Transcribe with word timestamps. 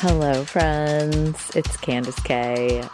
Hello, 0.00 0.44
friends. 0.44 1.50
It's 1.56 1.74
Candice 1.78 2.22
K. 2.22 2.86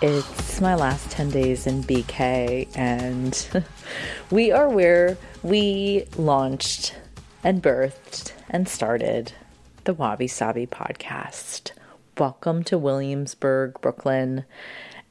It's 0.00 0.58
my 0.58 0.74
last 0.74 1.10
10 1.10 1.30
days 1.30 1.66
in 1.66 1.82
BK, 1.82 2.74
and 2.74 3.64
we 4.30 4.52
are 4.52 4.66
where 4.66 5.18
we 5.42 6.06
launched 6.16 6.96
and 7.44 7.62
birthed 7.62 8.32
and 8.48 8.66
started 8.66 9.34
the 9.84 9.92
Wabi 9.92 10.28
Sabi 10.28 10.66
podcast. 10.66 11.72
Welcome 12.16 12.64
to 12.64 12.78
Williamsburg, 12.78 13.78
Brooklyn, 13.82 14.46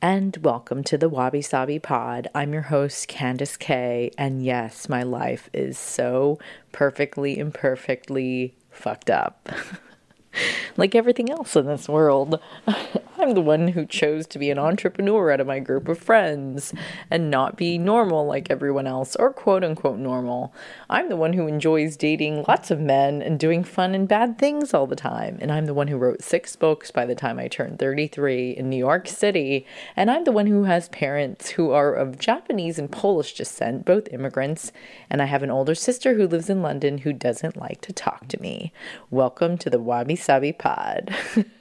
and 0.01 0.35
welcome 0.37 0.83
to 0.85 0.97
the 0.97 1.09
Wabi 1.09 1.43
Sabi 1.43 1.77
Pod. 1.77 2.27
I'm 2.33 2.53
your 2.53 2.63
host, 2.63 3.07
Candice 3.07 3.59
K, 3.59 4.09
and 4.17 4.43
yes, 4.43 4.89
my 4.89 5.03
life 5.03 5.51
is 5.53 5.77
so 5.77 6.39
perfectly 6.71 7.37
imperfectly 7.37 8.55
fucked 8.71 9.11
up. 9.11 9.47
like 10.77 10.95
everything 10.95 11.29
else 11.29 11.55
in 11.55 11.65
this 11.65 11.87
world. 11.87 12.39
I'm 13.17 13.33
the 13.33 13.41
one 13.41 13.69
who 13.69 13.85
chose 13.85 14.27
to 14.27 14.39
be 14.39 14.51
an 14.51 14.59
entrepreneur 14.59 15.31
out 15.31 15.39
of 15.39 15.47
my 15.47 15.59
group 15.59 15.87
of 15.87 15.97
friends 15.97 16.73
and 17.09 17.31
not 17.31 17.55
be 17.55 17.77
normal 17.77 18.25
like 18.25 18.51
everyone 18.51 18.87
else 18.87 19.15
or 19.15 19.31
quote 19.31 19.63
unquote 19.63 19.97
normal. 19.97 20.53
I'm 20.89 21.07
the 21.07 21.15
one 21.15 21.33
who 21.33 21.47
enjoys 21.47 21.95
dating 21.95 22.43
lots 22.47 22.71
of 22.71 22.79
men 22.79 23.21
and 23.21 23.39
doing 23.39 23.63
fun 23.63 23.95
and 23.95 24.07
bad 24.07 24.37
things 24.37 24.73
all 24.73 24.85
the 24.85 24.97
time. 24.97 25.37
And 25.39 25.51
I'm 25.51 25.65
the 25.65 25.73
one 25.73 25.87
who 25.87 25.97
wrote 25.97 26.23
six 26.23 26.55
books 26.57 26.91
by 26.91 27.05
the 27.05 27.15
time 27.15 27.39
I 27.39 27.47
turned 27.47 27.79
33 27.79 28.51
in 28.51 28.69
New 28.69 28.77
York 28.77 29.07
City. 29.07 29.65
And 29.95 30.11
I'm 30.11 30.25
the 30.25 30.33
one 30.33 30.47
who 30.47 30.63
has 30.63 30.89
parents 30.89 31.51
who 31.51 31.71
are 31.71 31.93
of 31.93 32.19
Japanese 32.19 32.77
and 32.77 32.91
Polish 32.91 33.33
descent, 33.33 33.85
both 33.85 34.11
immigrants. 34.11 34.73
And 35.09 35.21
I 35.21 35.25
have 35.25 35.43
an 35.43 35.51
older 35.51 35.75
sister 35.75 36.15
who 36.15 36.27
lives 36.27 36.49
in 36.49 36.61
London 36.61 36.99
who 36.99 37.13
doesn't 37.13 37.55
like 37.55 37.79
to 37.81 37.93
talk 37.93 38.27
to 38.27 38.41
me. 38.41 38.73
Welcome 39.09 39.57
to 39.59 39.69
the 39.69 39.79
Wabi 39.79 40.17
Sabi 40.25 40.53
Pod. 40.53 41.15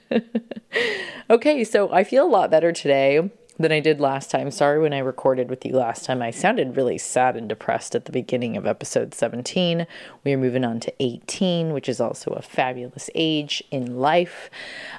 okay, 1.29 1.63
so 1.63 1.93
I 1.93 2.03
feel 2.03 2.25
a 2.25 2.27
lot 2.27 2.49
better 2.49 2.71
today 2.71 3.29
than 3.59 3.71
I 3.71 3.79
did 3.79 4.01
last 4.01 4.31
time. 4.31 4.49
Sorry 4.49 4.79
when 4.79 4.91
I 4.91 4.97
recorded 4.97 5.51
with 5.51 5.63
you 5.63 5.73
last 5.73 6.03
time. 6.03 6.19
I 6.23 6.31
sounded 6.31 6.75
really 6.75 6.97
sad 6.97 7.37
and 7.37 7.47
depressed 7.47 7.93
at 7.93 8.05
the 8.05 8.11
beginning 8.11 8.57
of 8.57 8.65
episode 8.65 9.13
17. 9.13 9.85
We 10.23 10.33
are 10.33 10.37
moving 10.39 10.65
on 10.65 10.79
to 10.79 10.93
18, 10.99 11.73
which 11.73 11.87
is 11.87 12.01
also 12.01 12.31
a 12.31 12.41
fabulous 12.41 13.11
age 13.13 13.63
in 13.69 13.99
life. 13.99 14.49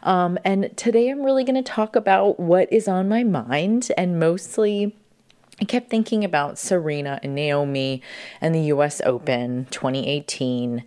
Um, 0.05 0.39
and 0.45 0.75
today 0.77 1.09
I'm 1.09 1.25
really 1.25 1.43
going 1.43 1.63
to 1.63 1.69
talk 1.69 1.97
about 1.97 2.39
what 2.39 2.73
is 2.73 2.87
on 2.87 3.09
my 3.09 3.25
mind 3.25 3.91
and 3.99 4.21
mostly. 4.21 4.95
I 5.61 5.65
kept 5.65 5.91
thinking 5.91 6.23
about 6.23 6.57
Serena 6.57 7.19
and 7.25 7.35
Naomi 7.35 8.01
and 8.41 8.55
the 8.55 8.61
US 8.61 9.01
Open 9.05 9.67
2018 9.71 10.85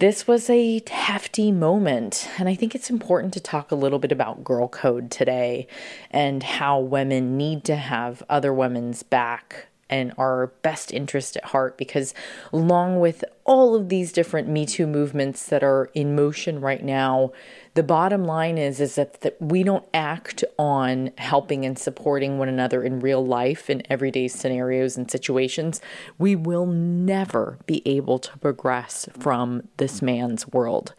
this 0.00 0.26
was 0.26 0.48
a 0.48 0.82
hefty 0.90 1.52
moment, 1.52 2.26
and 2.38 2.48
I 2.48 2.54
think 2.54 2.74
it's 2.74 2.88
important 2.88 3.34
to 3.34 3.40
talk 3.40 3.70
a 3.70 3.74
little 3.74 3.98
bit 3.98 4.10
about 4.10 4.42
girl 4.42 4.66
code 4.66 5.10
today 5.10 5.66
and 6.10 6.42
how 6.42 6.80
women 6.80 7.36
need 7.36 7.64
to 7.64 7.76
have 7.76 8.22
other 8.30 8.52
women's 8.52 9.02
back 9.02 9.66
and 9.90 10.14
our 10.16 10.46
best 10.62 10.90
interest 10.90 11.36
at 11.36 11.44
heart 11.46 11.76
because 11.76 12.14
along 12.50 13.00
with 13.00 13.24
all 13.44 13.74
of 13.74 13.90
these 13.90 14.10
different 14.10 14.48
me 14.48 14.64
too 14.64 14.86
movements 14.86 15.46
that 15.46 15.62
are 15.62 15.90
in 15.92 16.14
motion 16.14 16.62
right 16.62 16.82
now 16.82 17.32
the 17.74 17.82
bottom 17.82 18.24
line 18.24 18.58
is 18.58 18.80
is 18.80 18.96
that, 18.96 19.20
that 19.20 19.40
we 19.40 19.62
don't 19.62 19.86
act 19.94 20.44
on 20.58 21.12
helping 21.18 21.64
and 21.64 21.78
supporting 21.78 22.38
one 22.38 22.48
another 22.48 22.82
in 22.82 23.00
real 23.00 23.24
life 23.24 23.70
in 23.70 23.82
everyday 23.88 24.28
scenarios 24.28 24.96
and 24.96 25.10
situations. 25.10 25.80
We 26.18 26.34
will 26.34 26.66
never 26.66 27.58
be 27.66 27.82
able 27.86 28.18
to 28.20 28.38
progress 28.38 29.08
from 29.18 29.68
this 29.76 30.02
man's 30.02 30.48
world. 30.48 30.94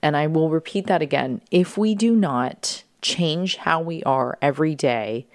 And 0.00 0.16
i 0.16 0.26
will 0.26 0.50
repeat 0.50 0.86
that 0.86 1.02
again. 1.02 1.40
If 1.50 1.76
we 1.76 1.94
do 1.94 2.14
not 2.14 2.84
change 3.02 3.56
how 3.56 3.80
we 3.80 4.02
are 4.04 4.38
every 4.40 4.74
day 4.74 5.26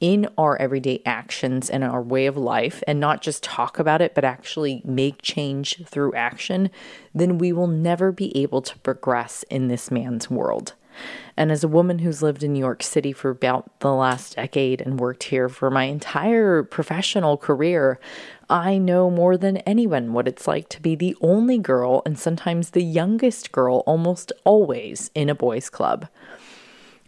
in 0.00 0.28
our 0.36 0.60
everyday 0.60 1.00
actions 1.06 1.70
and 1.70 1.84
our 1.84 2.02
way 2.02 2.26
of 2.26 2.36
life 2.36 2.82
and 2.86 3.00
not 3.00 3.22
just 3.22 3.42
talk 3.42 3.78
about 3.78 4.02
it, 4.02 4.14
but 4.14 4.24
actually 4.24 4.82
make 4.84 5.22
change 5.22 5.82
through 5.86 6.14
action, 6.14 6.70
then 7.14 7.38
we 7.38 7.52
will 7.52 7.68
never 7.68 8.12
be 8.12 8.36
able 8.36 8.60
to 8.60 8.78
progress 8.80 9.44
in 9.48 9.68
this 9.68 9.90
man's 9.90 10.28
world. 10.28 10.74
And 11.36 11.50
as 11.50 11.64
a 11.64 11.68
woman 11.68 12.00
who's 12.00 12.22
lived 12.22 12.42
in 12.42 12.52
New 12.52 12.58
York 12.58 12.82
City 12.82 13.12
for 13.12 13.30
about 13.30 13.80
the 13.80 13.92
last 13.92 14.36
decade 14.36 14.80
and 14.80 15.00
worked 15.00 15.24
here 15.24 15.48
for 15.48 15.70
my 15.70 15.84
entire 15.84 16.62
professional 16.62 17.36
career, 17.36 17.98
I 18.50 18.76
know 18.76 19.10
more 19.10 19.38
than 19.38 19.58
anyone 19.58 20.12
what 20.12 20.28
it's 20.28 20.46
like 20.46 20.68
to 20.70 20.82
be 20.82 20.94
the 20.94 21.16
only 21.22 21.56
girl 21.56 22.02
and 22.04 22.18
sometimes 22.18 22.70
the 22.70 22.82
youngest 22.82 23.52
girl 23.52 23.78
almost 23.86 24.32
always 24.44 25.10
in 25.14 25.30
a 25.30 25.34
boys' 25.34 25.70
club. 25.70 26.06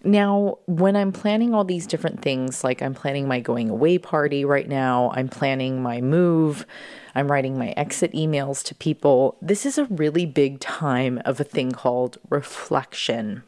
Now, 0.05 0.59
when 0.67 0.97
I'm 0.97 1.13
planning 1.13 1.55
all 1.55 1.65
these 1.65 1.87
different 1.87 2.21
things, 2.21 2.63
like 2.63 2.83
I'm 2.83 2.93
planning 2.93 3.27
my 3.27 3.41
going 3.41 3.71
away 3.71 3.97
party 3.97 4.45
right 4.45 4.69
now, 4.69 5.11
I'm 5.15 5.29
planning 5.29 5.83
my 5.83 6.03
move, 6.03 6.67
I'm 7.15 7.31
writing 7.31 7.59
my 7.59 7.71
exit 7.71 8.13
emails 8.13 8.63
to 8.65 8.75
people, 8.75 9.39
this 9.41 9.65
is 9.65 9.79
a 9.79 9.87
really 9.87 10.27
big 10.27 10.61
time 10.61 11.23
of 11.25 11.41
a 11.41 11.45
thing 11.45 11.73
called 11.73 12.19
reflection. 12.29 13.45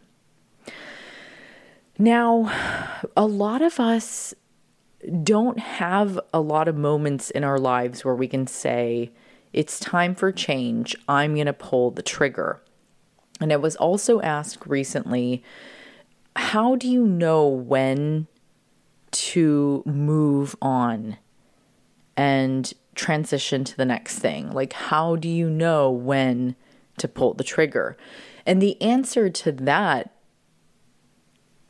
Now, 1.98 2.50
a 3.14 3.26
lot 3.26 3.60
of 3.60 3.78
us 3.78 4.34
don't 5.22 5.58
have 5.58 6.18
a 6.32 6.40
lot 6.40 6.68
of 6.68 6.76
moments 6.76 7.30
in 7.30 7.44
our 7.44 7.58
lives 7.58 8.02
where 8.02 8.14
we 8.14 8.28
can 8.28 8.46
say, 8.46 9.12
it's 9.52 9.78
time 9.78 10.14
for 10.14 10.32
change, 10.32 10.96
I'm 11.06 11.34
going 11.34 11.46
to 11.46 11.52
pull 11.52 11.90
the 11.90 12.02
trigger. 12.02 12.62
And 13.40 13.52
I 13.52 13.56
was 13.56 13.76
also 13.76 14.22
asked 14.22 14.66
recently, 14.66 15.42
how 16.36 16.76
do 16.76 16.88
you 16.88 17.06
know 17.06 17.48
when 17.48 18.26
to 19.10 19.82
move 19.86 20.54
on 20.60 21.16
and 22.16 22.72
transition 22.94 23.64
to 23.64 23.76
the 23.76 23.84
next 23.84 24.18
thing? 24.18 24.50
Like, 24.52 24.74
how 24.74 25.16
do 25.16 25.28
you 25.28 25.48
know 25.48 25.90
when 25.90 26.54
to 26.98 27.08
pull 27.08 27.34
the 27.34 27.44
trigger? 27.44 27.96
And 28.44 28.60
the 28.60 28.80
answer 28.82 29.30
to 29.30 29.52
that, 29.52 30.12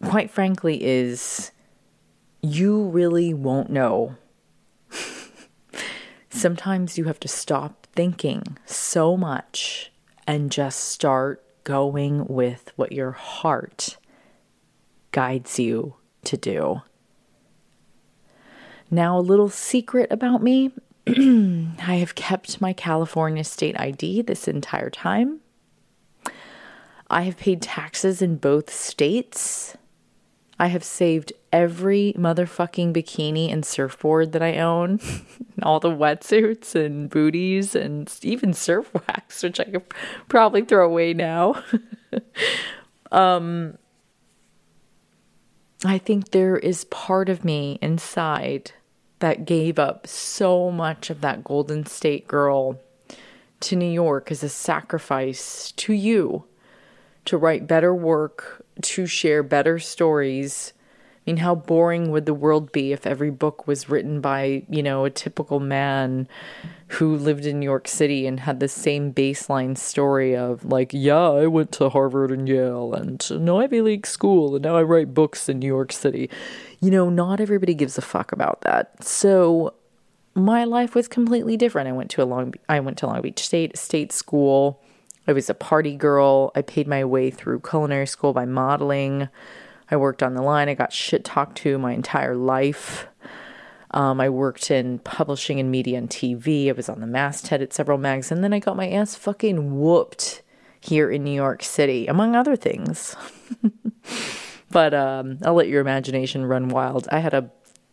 quite 0.02 0.30
frankly, 0.30 0.82
is 0.84 1.52
you 2.42 2.82
really 2.82 3.32
won't 3.32 3.70
know. 3.70 4.16
Sometimes 6.30 6.98
you 6.98 7.04
have 7.04 7.20
to 7.20 7.28
stop 7.28 7.86
thinking 7.94 8.58
so 8.66 9.16
much 9.16 9.92
and 10.26 10.50
just 10.50 10.80
start 10.80 11.42
going 11.64 12.26
with 12.26 12.72
what 12.76 12.92
your 12.92 13.12
heart 13.12 13.96
guides 15.16 15.58
you 15.58 15.94
to 16.24 16.36
do. 16.36 16.82
Now, 18.90 19.18
a 19.18 19.20
little 19.20 19.48
secret 19.48 20.12
about 20.12 20.42
me 20.42 20.72
I 21.08 21.94
have 21.94 22.14
kept 22.14 22.60
my 22.60 22.74
California 22.74 23.42
state 23.42 23.80
ID 23.80 24.20
this 24.22 24.46
entire 24.46 24.90
time. 24.90 25.40
I 27.08 27.22
have 27.22 27.38
paid 27.38 27.62
taxes 27.62 28.20
in 28.20 28.36
both 28.36 28.70
states. 28.70 29.74
I 30.58 30.66
have 30.66 30.84
saved 30.84 31.32
every 31.50 32.12
motherfucking 32.18 32.92
bikini 32.92 33.50
and 33.50 33.64
surfboard 33.64 34.32
that 34.32 34.42
I 34.42 34.58
own, 34.58 35.00
all 35.62 35.80
the 35.80 35.90
wetsuits 35.90 36.74
and 36.74 37.08
booties, 37.08 37.74
and 37.74 38.14
even 38.20 38.52
surf 38.52 38.92
wax, 38.92 39.42
which 39.42 39.60
I 39.60 39.64
could 39.64 39.84
probably 40.28 40.62
throw 40.62 40.84
away 40.84 41.14
now. 41.14 41.62
um, 43.12 43.78
I 45.84 45.98
think 45.98 46.30
there 46.30 46.56
is 46.56 46.84
part 46.84 47.28
of 47.28 47.44
me 47.44 47.78
inside 47.82 48.72
that 49.18 49.44
gave 49.44 49.78
up 49.78 50.06
so 50.06 50.70
much 50.70 51.10
of 51.10 51.20
that 51.20 51.44
Golden 51.44 51.86
State 51.86 52.26
girl 52.26 52.80
to 53.60 53.76
New 53.76 53.90
York 53.90 54.30
as 54.30 54.42
a 54.42 54.48
sacrifice 54.48 55.72
to 55.72 55.92
you 55.92 56.44
to 57.24 57.36
write 57.36 57.66
better 57.66 57.94
work, 57.94 58.64
to 58.82 59.06
share 59.06 59.42
better 59.42 59.78
stories, 59.78 60.72
mean, 61.26 61.38
how 61.38 61.54
boring 61.54 62.10
would 62.10 62.26
the 62.26 62.34
world 62.34 62.72
be 62.72 62.92
if 62.92 63.06
every 63.06 63.30
book 63.30 63.66
was 63.66 63.88
written 63.88 64.20
by, 64.20 64.62
you 64.68 64.82
know, 64.82 65.04
a 65.04 65.10
typical 65.10 65.60
man 65.60 66.28
who 66.88 67.16
lived 67.16 67.44
in 67.46 67.58
New 67.58 67.64
York 67.64 67.88
City 67.88 68.26
and 68.26 68.40
had 68.40 68.60
the 68.60 68.68
same 68.68 69.12
baseline 69.12 69.76
story 69.76 70.36
of, 70.36 70.64
like, 70.64 70.90
yeah, 70.92 71.30
I 71.30 71.46
went 71.46 71.72
to 71.72 71.88
Harvard 71.88 72.30
and 72.30 72.48
Yale 72.48 72.94
and 72.94 73.26
an 73.30 73.48
Ivy 73.48 73.80
League 73.80 74.06
school 74.06 74.54
and 74.54 74.64
now 74.64 74.76
I 74.76 74.82
write 74.82 75.14
books 75.14 75.48
in 75.48 75.58
New 75.58 75.66
York 75.66 75.92
City. 75.92 76.30
You 76.80 76.90
know, 76.90 77.10
not 77.10 77.40
everybody 77.40 77.74
gives 77.74 77.98
a 77.98 78.02
fuck 78.02 78.30
about 78.30 78.60
that. 78.60 79.02
So 79.02 79.74
my 80.36 80.64
life 80.64 80.94
was 80.94 81.08
completely 81.08 81.56
different. 81.56 81.88
I 81.88 81.92
went 81.92 82.10
to 82.10 82.22
a 82.22 82.24
long 82.24 82.54
I 82.68 82.78
went 82.80 82.98
to 82.98 83.06
Long 83.06 83.22
Beach 83.22 83.44
State 83.44 83.76
State 83.76 84.12
School. 84.12 84.80
I 85.26 85.32
was 85.32 85.50
a 85.50 85.54
party 85.54 85.96
girl. 85.96 86.52
I 86.54 86.62
paid 86.62 86.86
my 86.86 87.04
way 87.04 87.30
through 87.30 87.60
culinary 87.60 88.06
school 88.06 88.32
by 88.32 88.44
modeling. 88.44 89.28
I 89.90 89.96
worked 89.96 90.22
on 90.22 90.34
the 90.34 90.42
line. 90.42 90.68
I 90.68 90.74
got 90.74 90.92
shit 90.92 91.24
talked 91.24 91.58
to 91.58 91.78
my 91.78 91.92
entire 91.92 92.34
life. 92.34 93.06
Um, 93.92 94.20
I 94.20 94.28
worked 94.28 94.70
in 94.70 94.98
publishing 95.00 95.60
and 95.60 95.70
media 95.70 95.98
and 95.98 96.10
TV. 96.10 96.68
I 96.68 96.72
was 96.72 96.88
on 96.88 97.00
the 97.00 97.06
masthead 97.06 97.62
at 97.62 97.72
several 97.72 97.98
mags, 97.98 98.32
and 98.32 98.42
then 98.42 98.52
I 98.52 98.58
got 98.58 98.76
my 98.76 98.90
ass 98.90 99.14
fucking 99.14 99.78
whooped 99.78 100.42
here 100.80 101.10
in 101.10 101.24
New 101.24 101.34
York 101.34 101.62
City, 101.62 102.06
among 102.06 102.34
other 102.34 102.56
things. 102.56 103.16
but 104.70 104.92
um, 104.92 105.38
I'll 105.44 105.54
let 105.54 105.68
your 105.68 105.80
imagination 105.80 106.44
run 106.46 106.68
wild. 106.68 107.08
I 107.10 107.20
had 107.20 107.34
a 107.34 107.50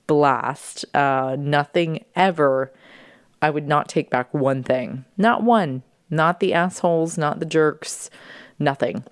blast. 0.08 0.86
Uh, 0.96 1.36
nothing 1.40 2.06
ever. 2.16 2.74
I 3.42 3.50
would 3.50 3.68
not 3.68 3.88
take 3.88 4.10
back 4.10 4.34
one 4.34 4.64
thing. 4.64 5.06
Not 5.18 5.44
one. 5.44 5.84
Not 6.10 6.40
the 6.40 6.54
assholes, 6.54 7.18
not 7.18 7.40
the 7.40 7.46
jerks, 7.46 8.10
nothing. 8.60 9.04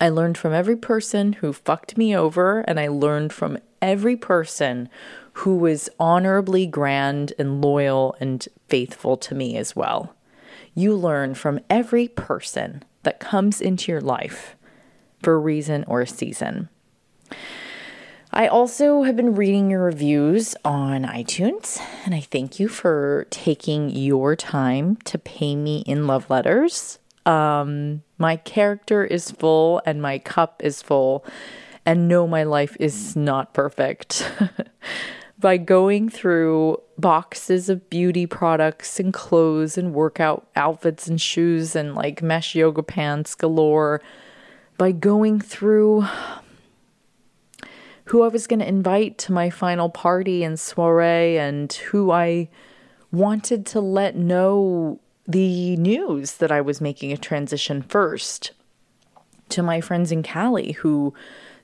I 0.00 0.08
learned 0.08 0.38
from 0.38 0.52
every 0.52 0.76
person 0.76 1.34
who 1.34 1.52
fucked 1.52 1.98
me 1.98 2.16
over, 2.16 2.60
and 2.60 2.78
I 2.78 2.88
learned 2.88 3.32
from 3.32 3.58
every 3.82 4.16
person 4.16 4.88
who 5.32 5.56
was 5.56 5.88
honorably 5.98 6.66
grand 6.66 7.32
and 7.38 7.60
loyal 7.60 8.16
and 8.20 8.46
faithful 8.68 9.16
to 9.16 9.34
me 9.34 9.56
as 9.56 9.74
well. 9.74 10.14
You 10.74 10.94
learn 10.94 11.34
from 11.34 11.60
every 11.68 12.08
person 12.08 12.84
that 13.02 13.20
comes 13.20 13.60
into 13.60 13.90
your 13.90 14.00
life 14.00 14.56
for 15.22 15.34
a 15.34 15.38
reason 15.38 15.84
or 15.88 16.00
a 16.00 16.06
season. 16.06 16.68
I 18.32 18.46
also 18.46 19.02
have 19.02 19.16
been 19.16 19.34
reading 19.34 19.70
your 19.70 19.82
reviews 19.82 20.54
on 20.64 21.04
iTunes, 21.04 21.80
and 22.04 22.14
I 22.14 22.20
thank 22.20 22.60
you 22.60 22.68
for 22.68 23.26
taking 23.30 23.90
your 23.90 24.36
time 24.36 24.96
to 25.06 25.18
pay 25.18 25.56
me 25.56 25.82
in 25.86 26.06
love 26.06 26.28
letters. 26.30 26.98
Um, 27.28 28.02
my 28.16 28.36
character 28.36 29.04
is 29.04 29.30
full 29.30 29.82
and 29.84 30.00
my 30.00 30.18
cup 30.18 30.62
is 30.64 30.80
full, 30.80 31.26
and 31.84 32.08
no, 32.08 32.26
my 32.26 32.42
life 32.42 32.74
is 32.80 33.14
not 33.14 33.52
perfect. 33.52 34.30
By 35.38 35.58
going 35.58 36.08
through 36.08 36.80
boxes 36.96 37.68
of 37.68 37.88
beauty 37.90 38.26
products 38.26 38.98
and 38.98 39.12
clothes 39.12 39.78
and 39.78 39.92
workout 39.94 40.48
outfits 40.56 41.06
and 41.06 41.20
shoes 41.20 41.76
and 41.76 41.94
like 41.94 42.22
mesh 42.22 42.54
yoga 42.56 42.82
pants 42.82 43.36
galore, 43.36 44.00
by 44.78 44.90
going 44.90 45.38
through 45.38 46.06
who 48.06 48.22
I 48.22 48.28
was 48.28 48.46
going 48.46 48.60
to 48.60 48.68
invite 48.68 49.18
to 49.18 49.32
my 49.32 49.50
final 49.50 49.90
party 49.90 50.42
and 50.42 50.58
soiree 50.58 51.38
and 51.38 51.72
who 51.72 52.10
I 52.10 52.48
wanted 53.12 53.66
to 53.66 53.80
let 53.80 54.16
know 54.16 54.98
the 55.28 55.76
news 55.76 56.38
that 56.38 56.50
I 56.50 56.62
was 56.62 56.80
making 56.80 57.12
a 57.12 57.18
transition 57.18 57.82
first 57.82 58.52
to 59.50 59.62
my 59.62 59.80
friends 59.80 60.10
in 60.10 60.22
Cali 60.22 60.72
who 60.72 61.14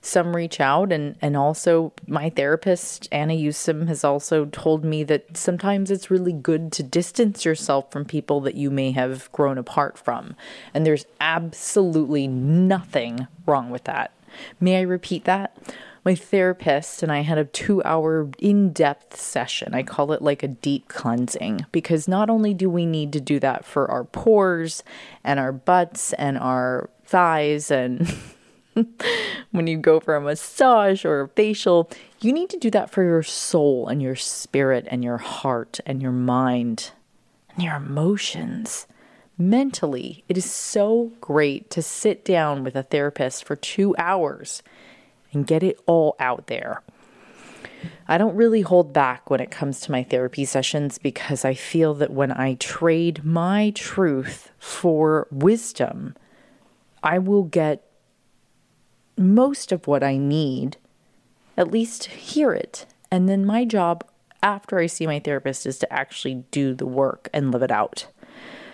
some 0.02 0.37
reach 0.37 0.61
out 0.61 0.93
and 0.93 1.16
and 1.22 1.34
also 1.34 1.90
my 2.06 2.28
therapist 2.28 3.08
Anna 3.11 3.32
Yusim 3.32 3.88
has 3.88 4.05
also 4.05 4.44
told 4.46 4.84
me 4.84 5.02
that 5.05 5.34
sometimes 5.34 5.90
it's 5.90 6.11
really 6.11 6.32
good 6.32 6.72
to 6.72 6.82
distance 6.82 7.46
yourself 7.46 7.90
from 7.90 8.05
people 8.05 8.40
that 8.43 8.55
you 8.55 8.70
may 8.70 8.90
have 8.93 9.32
grown 9.32 9.56
apart 9.56 9.96
from 9.96 10.37
and 10.75 10.84
there's 10.84 11.06
absolutely 11.20 12.26
nothing 12.26 13.26
wrong 13.46 13.70
with 13.70 13.84
that. 13.84 14.12
May 14.60 14.78
I 14.78 14.82
repeat 14.82 15.25
that? 15.25 15.56
My 16.05 16.15
therapist 16.15 17.03
and 17.03 17.11
I 17.11 17.21
had 17.21 17.39
a 17.39 17.47
two 17.47 17.83
hour 17.83 18.29
in 18.39 18.73
depth 18.73 19.19
session. 19.19 19.75
I 19.75 19.83
call 19.83 20.12
it 20.12 20.21
like 20.21 20.43
a 20.43 20.49
deep 20.49 20.89
cleansing 20.89 21.65
because 21.73 22.06
not 22.06 22.29
only 22.29 22.53
do 22.53 22.69
we 22.69 22.85
need 22.85 23.12
to 23.15 23.21
do 23.21 23.41
that 23.41 23.65
for 23.65 23.91
our 23.91 24.05
pores 24.05 24.83
and 25.23 25.41
our 25.41 25.53
butts 25.53 26.12
and 26.15 26.37
our 26.37 26.91
thighs 27.05 27.71
and 27.71 28.12
when 29.51 29.67
you 29.67 29.79
go 29.79 29.99
for 29.99 30.15
a 30.15 30.21
massage 30.21 31.05
or 31.05 31.23
a 31.23 31.29
facial, 31.29 31.91
you 32.21 32.33
need 32.33 32.51
to 32.51 32.59
do 32.59 32.71
that 32.71 32.91
for 32.91 33.03
your 33.03 33.23
soul 33.23 33.89
and 33.89 34.03
your 34.03 34.17
spirit 34.17 34.87
and 34.91 35.03
your 35.03 35.19
heart 35.19 35.81
and 35.87 36.03
your 36.03 36.12
mind 36.12 36.91
and 37.55 37.62
your 37.62 37.77
emotions. 37.77 38.87
Mentally, 39.39 40.23
it 40.29 40.37
is 40.37 40.49
so 40.49 41.12
great 41.21 41.71
to 41.71 41.83
sit 41.83 42.25
down 42.25 42.62
with 42.62 42.77
a 42.77 42.83
therapist 42.83 43.45
for 43.45 43.56
two 43.56 43.95
hours 43.99 44.62
and 45.34 45.46
get 45.46 45.62
it 45.62 45.78
all 45.86 46.16
out 46.19 46.46
there. 46.46 46.82
I 48.06 48.19
don't 48.19 48.36
really 48.36 48.60
hold 48.60 48.92
back 48.92 49.31
when 49.31 49.40
it 49.40 49.50
comes 49.50 49.81
to 49.81 49.92
my 49.92 50.02
therapy 50.02 50.44
sessions 50.44 50.98
because 50.98 51.44
I 51.44 51.54
feel 51.54 51.94
that 51.94 52.12
when 52.12 52.32
I 52.32 52.54
trade 52.54 53.25
my 53.25 53.70
truth 53.75 54.50
for 54.58 55.26
wisdom, 55.31 56.14
I 57.02 57.19
will 57.19 57.44
get 57.44 57.82
most 59.16 59.72
of 59.72 59.86
what 59.86 60.02
I 60.02 60.16
need, 60.16 60.76
at 61.56 61.70
least 61.70 62.04
hear 62.06 62.52
it. 62.52 62.86
And 63.10 63.28
then 63.28 63.44
my 63.44 63.64
job 63.64 64.04
after 64.42 64.78
I 64.78 64.86
see 64.86 65.06
my 65.06 65.19
therapist 65.19 65.64
is 65.66 65.78
to 65.78 65.92
actually 65.92 66.44
do 66.50 66.75
the 66.75 66.86
work 66.86 67.31
and 67.32 67.50
live 67.50 67.62
it 67.62 67.70
out. 67.70 68.06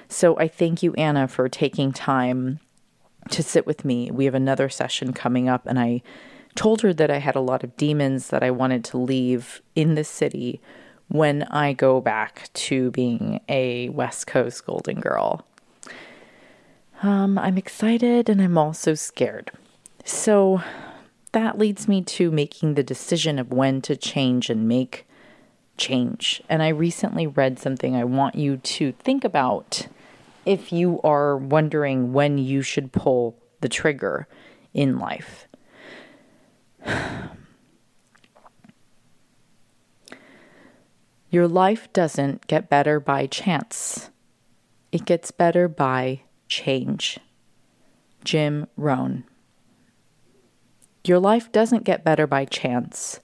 So 0.09 0.37
I 0.39 0.49
thank 0.49 0.83
you, 0.83 0.93
Anna, 0.95 1.29
for 1.29 1.49
taking 1.49 1.93
time 1.93 2.59
to 3.31 3.43
sit 3.43 3.67
with 3.67 3.85
me. 3.85 4.11
We 4.11 4.25
have 4.25 4.35
another 4.35 4.69
session 4.69 5.13
coming 5.13 5.49
up, 5.49 5.67
and 5.67 5.79
I 5.79 6.03
told 6.55 6.83
her 6.83 6.93
that 6.95 7.11
I 7.11 7.19
had 7.19 7.37
a 7.37 7.41
lot 7.41 7.65
of 7.65 7.77
demons 7.77 8.29
that 8.29 8.43
I 8.43 8.51
wanted 8.51 8.85
to 8.87 8.99
leave 8.99 9.63
in 9.75 9.95
the 9.95 10.05
city 10.05 10.61
when 11.09 11.43
I 11.45 11.73
go 11.73 12.01
back 12.01 12.51
to 12.53 12.91
being 12.93 13.41
a 13.49 13.89
West 13.89 14.27
Coast 14.27 14.65
Golden 14.65 15.01
Girl. 15.01 15.45
Um, 17.03 17.39
I'm 17.39 17.59
excited 17.59 18.29
and 18.29 18.41
I'm 18.41 18.59
also 18.59 18.95
scared. 18.95 19.51
So 20.05 20.63
that 21.33 21.59
leads 21.59 21.89
me 21.89 22.03
to 22.03 22.31
making 22.31 22.75
the 22.75 22.83
decision 22.83 23.39
of 23.39 23.53
when 23.53 23.81
to 23.83 23.97
change 23.97 24.51
and 24.51 24.69
make 24.69 25.07
change. 25.77 26.43
And 26.49 26.63
I 26.63 26.69
recently 26.69 27.27
read 27.27 27.59
something 27.59 27.97
I 27.97 28.05
want 28.05 28.35
you 28.35 28.59
to 28.59 28.93
think 28.93 29.25
about 29.25 29.89
if 30.45 30.73
you 30.73 31.01
are 31.03 31.37
wondering 31.37 32.13
when 32.13 32.39
you 32.39 32.63
should 32.63 32.93
pull 32.93 33.37
the 33.61 33.69
trigger 33.69 34.29
in 34.75 34.99
life. 34.99 35.47
Your 41.31 41.47
life 41.47 41.93
doesn't 41.93 42.49
get 42.49 42.69
better 42.69 42.99
by 42.99 43.27
chance. 43.27 44.11
It 44.91 45.05
gets 45.05 45.31
better 45.31 45.69
by 45.69 46.23
change. 46.49 47.19
Jim 48.25 48.67
Rohn. 48.77 49.25
Your 51.05 51.21
life 51.21 51.53
doesn't 51.53 51.85
get 51.85 52.05
better 52.05 52.27
by 52.27 52.45
chance. 52.45 53.21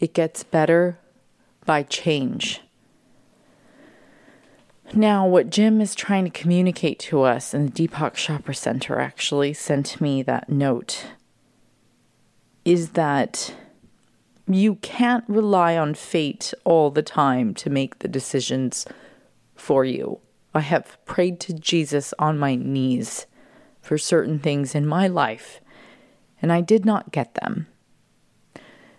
It 0.00 0.12
gets 0.12 0.42
better 0.42 0.98
by 1.64 1.84
change. 1.84 2.60
Now, 4.94 5.26
what 5.26 5.50
Jim 5.50 5.80
is 5.80 5.94
trying 5.94 6.24
to 6.24 6.30
communicate 6.30 6.98
to 7.00 7.22
us, 7.22 7.52
and 7.54 7.72
the 7.72 7.88
Deepak 7.88 8.14
Chopra 8.14 8.56
Center 8.56 8.98
actually 8.98 9.52
sent 9.52 10.00
me 10.00 10.22
that 10.22 10.48
note 10.48 11.06
is 12.68 12.90
that 12.90 13.54
you 14.46 14.74
can't 14.74 15.24
rely 15.26 15.74
on 15.74 15.94
fate 15.94 16.52
all 16.64 16.90
the 16.90 17.02
time 17.02 17.54
to 17.54 17.70
make 17.70 18.00
the 18.00 18.08
decisions 18.08 18.84
for 19.54 19.86
you. 19.86 20.20
I 20.52 20.60
have 20.60 21.02
prayed 21.06 21.40
to 21.40 21.54
Jesus 21.54 22.12
on 22.18 22.38
my 22.38 22.56
knees 22.56 23.26
for 23.80 23.96
certain 23.96 24.38
things 24.38 24.74
in 24.74 24.86
my 24.86 25.06
life, 25.06 25.62
and 26.42 26.52
I 26.52 26.60
did 26.60 26.84
not 26.84 27.10
get 27.10 27.36
them. 27.36 27.68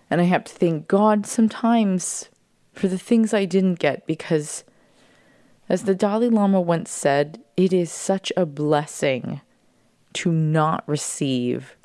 And 0.10 0.20
I 0.20 0.24
have 0.24 0.46
to 0.46 0.54
thank 0.54 0.88
God 0.88 1.28
sometimes 1.28 2.30
for 2.74 2.88
the 2.88 2.98
things 2.98 3.36
I 3.36 3.46
didn't 3.46 3.78
get 3.78 4.08
because, 4.08 4.64
as 5.68 5.84
the 5.84 5.94
Dalai 5.94 6.30
Lama 6.30 6.60
once 6.60 6.90
said, 6.90 7.40
it 7.56 7.72
is 7.72 7.92
such 7.92 8.34
a 8.36 8.48
blessing 8.48 9.42
to 10.14 10.32
not 10.32 10.84
receive 10.88 11.76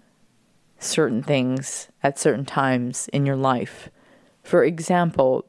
certain 0.84 1.22
things 1.22 1.88
at 2.02 2.18
certain 2.18 2.44
times 2.44 3.08
in 3.12 3.26
your 3.26 3.36
life. 3.36 3.88
For 4.42 4.64
example, 4.64 5.46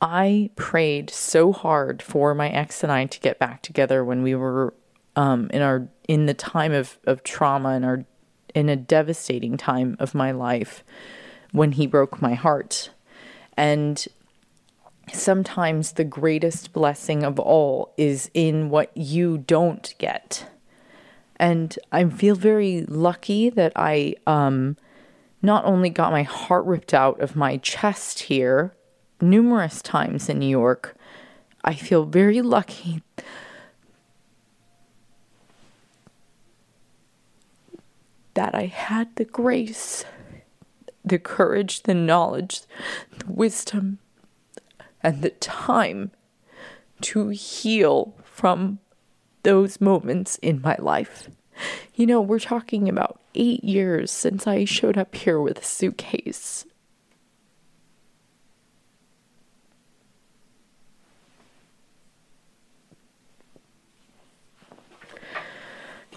I 0.00 0.50
prayed 0.56 1.10
so 1.10 1.52
hard 1.52 2.02
for 2.02 2.34
my 2.34 2.48
ex 2.48 2.82
and 2.82 2.90
I 2.90 3.06
to 3.06 3.20
get 3.20 3.38
back 3.38 3.62
together 3.62 4.04
when 4.04 4.22
we 4.22 4.34
were 4.34 4.74
um, 5.14 5.48
in 5.52 5.62
our 5.62 5.88
in 6.08 6.26
the 6.26 6.34
time 6.34 6.72
of, 6.72 6.98
of 7.04 7.22
trauma 7.22 7.70
and 7.70 7.84
our 7.84 8.04
in 8.54 8.68
a 8.68 8.76
devastating 8.76 9.56
time 9.56 9.96
of 9.98 10.14
my 10.14 10.32
life 10.32 10.82
when 11.52 11.72
he 11.72 11.86
broke 11.86 12.20
my 12.20 12.34
heart. 12.34 12.90
And 13.56 14.04
sometimes 15.12 15.92
the 15.92 16.04
greatest 16.04 16.72
blessing 16.72 17.22
of 17.22 17.38
all 17.38 17.94
is 17.96 18.30
in 18.34 18.70
what 18.70 18.94
you 18.96 19.38
don't 19.38 19.94
get. 19.98 20.50
And 21.42 21.76
I 21.90 22.04
feel 22.04 22.36
very 22.36 22.82
lucky 22.82 23.50
that 23.50 23.72
I 23.74 24.14
um, 24.28 24.76
not 25.42 25.64
only 25.64 25.90
got 25.90 26.12
my 26.12 26.22
heart 26.22 26.64
ripped 26.66 26.94
out 26.94 27.20
of 27.20 27.34
my 27.34 27.56
chest 27.56 28.20
here 28.20 28.76
numerous 29.20 29.82
times 29.82 30.28
in 30.28 30.38
New 30.38 30.46
York, 30.46 30.94
I 31.64 31.74
feel 31.74 32.04
very 32.04 32.40
lucky. 32.42 33.02
That 38.34 38.54
I 38.54 38.66
had 38.66 39.16
the 39.16 39.24
grace, 39.24 40.04
the 41.04 41.18
courage, 41.18 41.82
the 41.82 41.94
knowledge, 41.94 42.60
the 43.18 43.26
wisdom, 43.26 43.98
and 45.02 45.22
the 45.22 45.30
time 45.30 46.12
to 47.00 47.30
heal 47.30 48.14
from 48.22 48.78
those 49.42 49.80
moments 49.80 50.36
in 50.38 50.60
my 50.62 50.76
life. 50.78 51.28
You 51.94 52.06
know, 52.06 52.20
we're 52.20 52.38
talking 52.38 52.88
about 52.88 53.20
eight 53.34 53.62
years 53.62 54.10
since 54.10 54.46
I 54.46 54.64
showed 54.64 54.96
up 54.96 55.14
here 55.14 55.40
with 55.40 55.58
a 55.60 55.64
suitcase. 55.64 56.64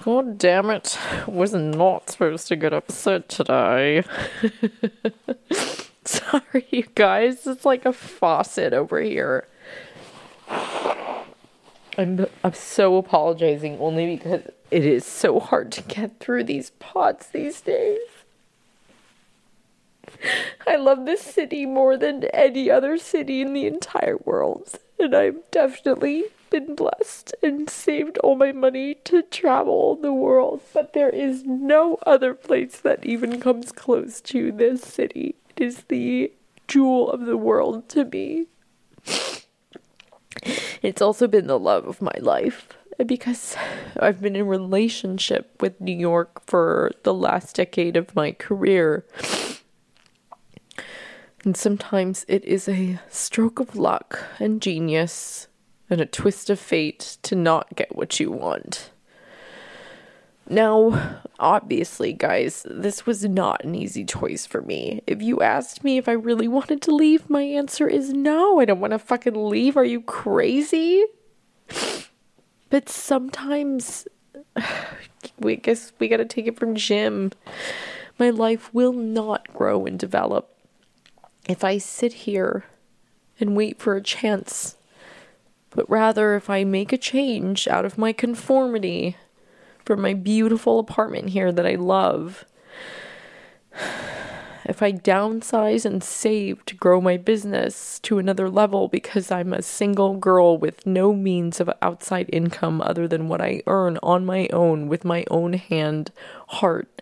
God 0.05 0.37
damn 0.37 0.69
it. 0.69 0.99
Was 1.27 1.53
not 1.55 2.11
supposed 2.11 2.47
to 2.49 2.55
get 2.55 2.73
upset 2.73 3.27
today. 3.27 4.03
Sorry, 6.05 6.67
you 6.69 6.83
guys. 6.93 7.47
It's 7.47 7.65
like 7.65 7.87
a 7.87 7.91
faucet 7.91 8.71
over 8.71 9.01
here. 9.01 9.47
I'm, 11.97 12.25
I'm 12.43 12.53
so 12.53 12.97
apologizing 12.97 13.79
only 13.79 14.15
because 14.15 14.41
it 14.71 14.85
is 14.85 15.05
so 15.05 15.39
hard 15.39 15.71
to 15.73 15.81
get 15.81 16.19
through 16.19 16.43
these 16.43 16.71
pots 16.71 17.27
these 17.27 17.61
days. 17.61 17.99
I 20.67 20.75
love 20.75 21.05
this 21.05 21.21
city 21.21 21.65
more 21.65 21.97
than 21.97 22.25
any 22.25 22.69
other 22.69 22.97
city 22.97 23.41
in 23.41 23.53
the 23.53 23.65
entire 23.65 24.17
world, 24.17 24.79
and 24.99 25.15
I've 25.15 25.39
definitely 25.51 26.25
been 26.49 26.75
blessed 26.75 27.33
and 27.41 27.69
saved 27.69 28.17
all 28.19 28.35
my 28.35 28.51
money 28.51 28.95
to 29.05 29.21
travel 29.23 29.95
the 29.95 30.13
world, 30.13 30.61
but 30.73 30.93
there 30.93 31.09
is 31.09 31.43
no 31.43 31.97
other 32.05 32.33
place 32.33 32.79
that 32.79 33.05
even 33.05 33.39
comes 33.39 33.71
close 33.71 34.21
to 34.21 34.51
this 34.51 34.81
city. 34.81 35.35
It 35.55 35.63
is 35.63 35.83
the 35.89 36.31
jewel 36.67 37.09
of 37.09 37.25
the 37.25 37.37
world 37.37 37.89
to 37.89 38.05
me. 38.05 38.47
It's 40.81 41.01
also 41.01 41.27
been 41.27 41.47
the 41.47 41.59
love 41.59 41.87
of 41.87 42.01
my 42.01 42.15
life 42.19 42.67
because 43.05 43.55
I've 43.99 44.21
been 44.21 44.35
in 44.35 44.47
relationship 44.47 45.61
with 45.61 45.81
New 45.81 45.95
York 45.95 46.41
for 46.45 46.91
the 47.03 47.13
last 47.13 47.55
decade 47.55 47.97
of 47.97 48.15
my 48.15 48.31
career. 48.31 49.05
And 51.43 51.55
sometimes 51.55 52.25
it 52.27 52.43
is 52.45 52.67
a 52.67 52.99
stroke 53.09 53.59
of 53.59 53.75
luck 53.75 54.23
and 54.39 54.61
genius 54.61 55.47
and 55.89 56.01
a 56.01 56.05
twist 56.05 56.49
of 56.49 56.59
fate 56.59 57.17
to 57.23 57.35
not 57.35 57.75
get 57.75 57.95
what 57.95 58.19
you 58.19 58.31
want. 58.31 58.91
Now, 60.47 61.21
obviously, 61.39 62.13
guys, 62.13 62.65
this 62.69 63.05
was 63.05 63.23
not 63.25 63.63
an 63.63 63.73
easy 63.73 64.05
choice 64.05 64.45
for 64.45 64.61
me. 64.61 65.01
If 65.07 65.21
you 65.21 65.41
asked 65.41 65.83
me 65.83 65.97
if 65.97 66.07
I 66.07 66.13
really 66.13 66.47
wanted 66.47 66.81
to 66.83 66.95
leave, 66.95 67.29
my 67.29 67.41
answer 67.41 67.87
is 67.87 68.13
no. 68.13 68.59
I 68.59 68.65
don't 68.65 68.79
want 68.79 68.91
to 68.91 68.99
fucking 68.99 69.33
leave. 69.33 69.75
Are 69.75 69.85
you 69.85 70.01
crazy? 70.01 71.03
But 72.69 72.89
sometimes, 72.89 74.07
we 75.39 75.55
guess 75.55 75.93
we 75.99 76.07
gotta 76.07 76.25
take 76.25 76.47
it 76.47 76.59
from 76.59 76.75
Jim. 76.75 77.31
My 78.19 78.29
life 78.29 78.73
will 78.73 78.93
not 78.93 79.51
grow 79.53 79.85
and 79.85 79.97
develop 79.97 80.57
if 81.49 81.63
I 81.63 81.79
sit 81.79 82.13
here 82.13 82.65
and 83.39 83.55
wait 83.55 83.79
for 83.79 83.95
a 83.95 84.01
chance 84.01 84.77
but 85.75 85.89
rather 85.89 86.35
if 86.35 86.49
I 86.49 86.63
make 86.63 86.93
a 86.93 86.97
change 86.97 87.67
out 87.67 87.85
of 87.85 87.97
my 87.97 88.13
conformity 88.13 89.17
from 89.85 90.01
my 90.01 90.13
beautiful 90.13 90.79
apartment 90.79 91.29
here 91.29 91.51
that 91.51 91.65
I 91.65 91.75
love, 91.75 92.45
if 94.65 94.81
I 94.81 94.91
downsize 94.91 95.85
and 95.85 96.03
save 96.03 96.65
to 96.65 96.75
grow 96.75 96.99
my 96.99 97.17
business 97.17 97.99
to 97.99 98.17
another 98.17 98.49
level 98.49 98.87
because 98.87 99.31
I'm 99.31 99.53
a 99.53 99.61
single 99.61 100.17
girl 100.17 100.57
with 100.57 100.85
no 100.85 101.13
means 101.13 101.59
of 101.59 101.69
outside 101.81 102.29
income 102.33 102.81
other 102.81 103.07
than 103.07 103.27
what 103.27 103.41
I 103.41 103.61
earn 103.67 103.99
on 104.01 104.25
my 104.25 104.47
own 104.51 104.87
with 104.87 105.05
my 105.05 105.23
own 105.29 105.53
hand, 105.53 106.11
heart, 106.47 107.01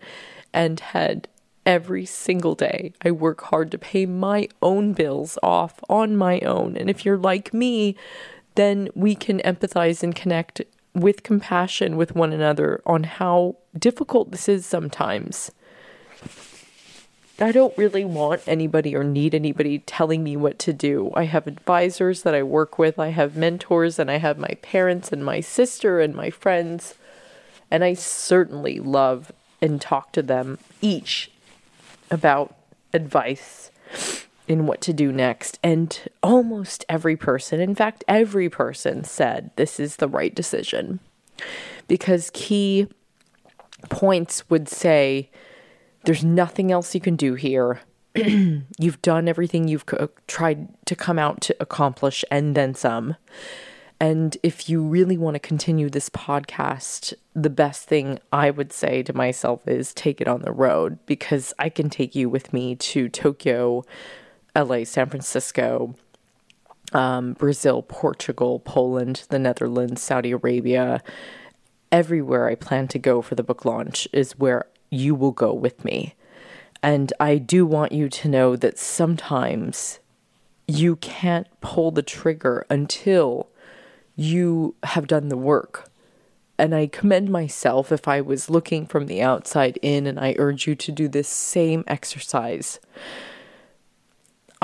and 0.52 0.78
head. 0.78 1.28
Every 1.66 2.04
single 2.04 2.54
day, 2.54 2.92
I 3.02 3.10
work 3.10 3.40
hard 3.44 3.70
to 3.70 3.78
pay 3.78 4.04
my 4.04 4.48
own 4.60 4.92
bills 4.92 5.38
off 5.42 5.80
on 5.88 6.14
my 6.14 6.40
own. 6.40 6.76
And 6.76 6.90
if 6.90 7.06
you're 7.06 7.16
like 7.16 7.54
me, 7.54 7.96
then 8.54 8.90
we 8.94 9.14
can 9.14 9.40
empathize 9.40 10.02
and 10.02 10.14
connect 10.14 10.60
with 10.94 11.22
compassion 11.22 11.96
with 11.96 12.14
one 12.14 12.32
another 12.32 12.80
on 12.86 13.04
how 13.04 13.56
difficult 13.76 14.30
this 14.30 14.48
is 14.48 14.64
sometimes. 14.64 15.50
I 17.40 17.50
don't 17.50 17.76
really 17.76 18.04
want 18.04 18.42
anybody 18.46 18.94
or 18.94 19.02
need 19.02 19.34
anybody 19.34 19.80
telling 19.80 20.22
me 20.22 20.36
what 20.36 20.58
to 20.60 20.72
do. 20.72 21.10
I 21.14 21.24
have 21.24 21.48
advisors 21.48 22.22
that 22.22 22.34
I 22.34 22.44
work 22.44 22.78
with, 22.78 22.96
I 22.96 23.08
have 23.08 23.36
mentors, 23.36 23.98
and 23.98 24.08
I 24.08 24.18
have 24.18 24.38
my 24.38 24.56
parents 24.62 25.10
and 25.10 25.24
my 25.24 25.40
sister 25.40 25.98
and 25.98 26.14
my 26.14 26.30
friends. 26.30 26.94
And 27.72 27.82
I 27.82 27.94
certainly 27.94 28.78
love 28.78 29.32
and 29.60 29.80
talk 29.80 30.12
to 30.12 30.22
them 30.22 30.58
each 30.80 31.32
about 32.08 32.54
advice 32.92 33.72
in 34.46 34.66
what 34.66 34.80
to 34.82 34.92
do 34.92 35.12
next. 35.12 35.58
And 35.62 35.98
almost 36.22 36.84
every 36.88 37.16
person, 37.16 37.60
in 37.60 37.74
fact, 37.74 38.04
every 38.06 38.48
person 38.48 39.04
said 39.04 39.50
this 39.56 39.80
is 39.80 39.96
the 39.96 40.08
right 40.08 40.34
decision 40.34 41.00
because 41.88 42.30
key 42.34 42.88
points 43.90 44.48
would 44.50 44.68
say 44.68 45.30
there's 46.04 46.24
nothing 46.24 46.70
else 46.70 46.94
you 46.94 47.00
can 47.00 47.16
do 47.16 47.34
here. 47.34 47.80
you've 48.14 49.02
done 49.02 49.28
everything 49.28 49.66
you've 49.66 49.86
co- 49.86 50.10
tried 50.26 50.68
to 50.86 50.94
come 50.94 51.18
out 51.18 51.40
to 51.42 51.56
accomplish 51.60 52.24
and 52.30 52.54
then 52.54 52.74
some. 52.74 53.16
And 54.00 54.36
if 54.42 54.68
you 54.68 54.82
really 54.82 55.16
want 55.16 55.36
to 55.36 55.38
continue 55.40 55.88
this 55.88 56.10
podcast, 56.10 57.14
the 57.34 57.50
best 57.50 57.88
thing 57.88 58.18
I 58.32 58.50
would 58.50 58.72
say 58.72 59.02
to 59.02 59.16
myself 59.16 59.66
is 59.66 59.94
take 59.94 60.20
it 60.20 60.28
on 60.28 60.42
the 60.42 60.52
road 60.52 60.98
because 61.06 61.54
I 61.58 61.68
can 61.68 61.88
take 61.88 62.14
you 62.14 62.28
with 62.28 62.52
me 62.52 62.76
to 62.76 63.08
Tokyo, 63.08 63.84
LA, 64.56 64.84
San 64.84 65.08
Francisco, 65.08 65.94
um, 66.92 67.32
Brazil, 67.34 67.82
Portugal, 67.82 68.60
Poland, 68.60 69.24
the 69.28 69.38
Netherlands, 69.38 70.02
Saudi 70.02 70.30
Arabia, 70.30 71.02
everywhere 71.90 72.48
I 72.48 72.54
plan 72.54 72.88
to 72.88 72.98
go 72.98 73.22
for 73.22 73.34
the 73.34 73.42
book 73.42 73.64
launch 73.64 74.08
is 74.12 74.38
where 74.38 74.66
you 74.90 75.14
will 75.14 75.32
go 75.32 75.52
with 75.52 75.84
me. 75.84 76.14
And 76.82 77.12
I 77.18 77.38
do 77.38 77.64
want 77.64 77.92
you 77.92 78.08
to 78.08 78.28
know 78.28 78.56
that 78.56 78.78
sometimes 78.78 80.00
you 80.68 80.96
can't 80.96 81.46
pull 81.60 81.90
the 81.90 82.02
trigger 82.02 82.66
until 82.68 83.48
you 84.16 84.74
have 84.82 85.06
done 85.06 85.28
the 85.28 85.36
work. 85.36 85.90
And 86.58 86.74
I 86.74 86.86
commend 86.86 87.30
myself 87.30 87.90
if 87.90 88.06
I 88.06 88.20
was 88.20 88.50
looking 88.50 88.86
from 88.86 89.06
the 89.06 89.22
outside 89.22 89.78
in, 89.82 90.06
and 90.06 90.20
I 90.20 90.36
urge 90.38 90.66
you 90.66 90.74
to 90.76 90.92
do 90.92 91.08
this 91.08 91.28
same 91.28 91.82
exercise. 91.86 92.78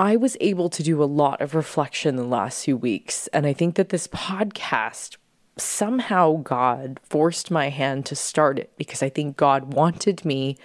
I 0.01 0.15
was 0.15 0.35
able 0.41 0.67
to 0.71 0.81
do 0.81 1.03
a 1.03 1.05
lot 1.05 1.41
of 1.41 1.53
reflection 1.53 2.15
the 2.15 2.23
last 2.23 2.65
few 2.65 2.75
weeks. 2.75 3.27
And 3.27 3.45
I 3.45 3.53
think 3.53 3.75
that 3.75 3.89
this 3.89 4.07
podcast, 4.07 5.17
somehow 5.57 6.37
God 6.37 6.99
forced 7.03 7.51
my 7.51 7.69
hand 7.69 8.07
to 8.07 8.15
start 8.15 8.57
it 8.57 8.71
because 8.79 9.03
I 9.03 9.09
think 9.09 9.37
God 9.37 9.75
wanted 9.75 10.25
me 10.25 10.57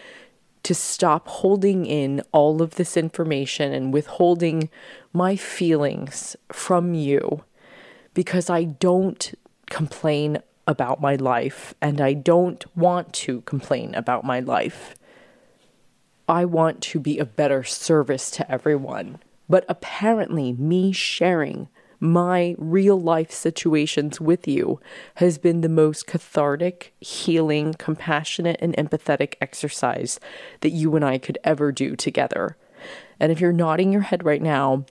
to 0.62 0.74
stop 0.74 1.28
holding 1.28 1.84
in 1.84 2.22
all 2.32 2.62
of 2.62 2.76
this 2.76 2.96
information 2.96 3.74
and 3.74 3.92
withholding 3.92 4.70
my 5.12 5.36
feelings 5.36 6.34
from 6.50 6.94
you 6.94 7.44
because 8.14 8.48
I 8.48 8.64
don't 8.64 9.34
complain 9.68 10.38
about 10.66 11.02
my 11.02 11.16
life 11.16 11.74
and 11.82 12.00
I 12.00 12.14
don't 12.14 12.64
want 12.74 13.12
to 13.12 13.42
complain 13.42 13.94
about 13.94 14.24
my 14.24 14.40
life. 14.40 14.94
I 16.26 16.46
want 16.46 16.80
to 16.84 16.98
be 16.98 17.18
a 17.18 17.26
better 17.26 17.64
service 17.64 18.30
to 18.30 18.50
everyone. 18.50 19.18
But 19.48 19.64
apparently, 19.68 20.52
me 20.52 20.92
sharing 20.92 21.68
my 21.98 22.54
real 22.58 23.00
life 23.00 23.30
situations 23.30 24.20
with 24.20 24.46
you 24.46 24.80
has 25.16 25.38
been 25.38 25.60
the 25.62 25.68
most 25.68 26.06
cathartic, 26.06 26.92
healing, 27.00 27.74
compassionate, 27.74 28.58
and 28.60 28.76
empathetic 28.76 29.34
exercise 29.40 30.20
that 30.60 30.70
you 30.70 30.94
and 30.96 31.04
I 31.04 31.18
could 31.18 31.38
ever 31.42 31.72
do 31.72 31.96
together. 31.96 32.56
And 33.18 33.32
if 33.32 33.40
you're 33.40 33.52
nodding 33.52 33.92
your 33.92 34.02
head 34.02 34.24
right 34.24 34.42
now, 34.42 34.84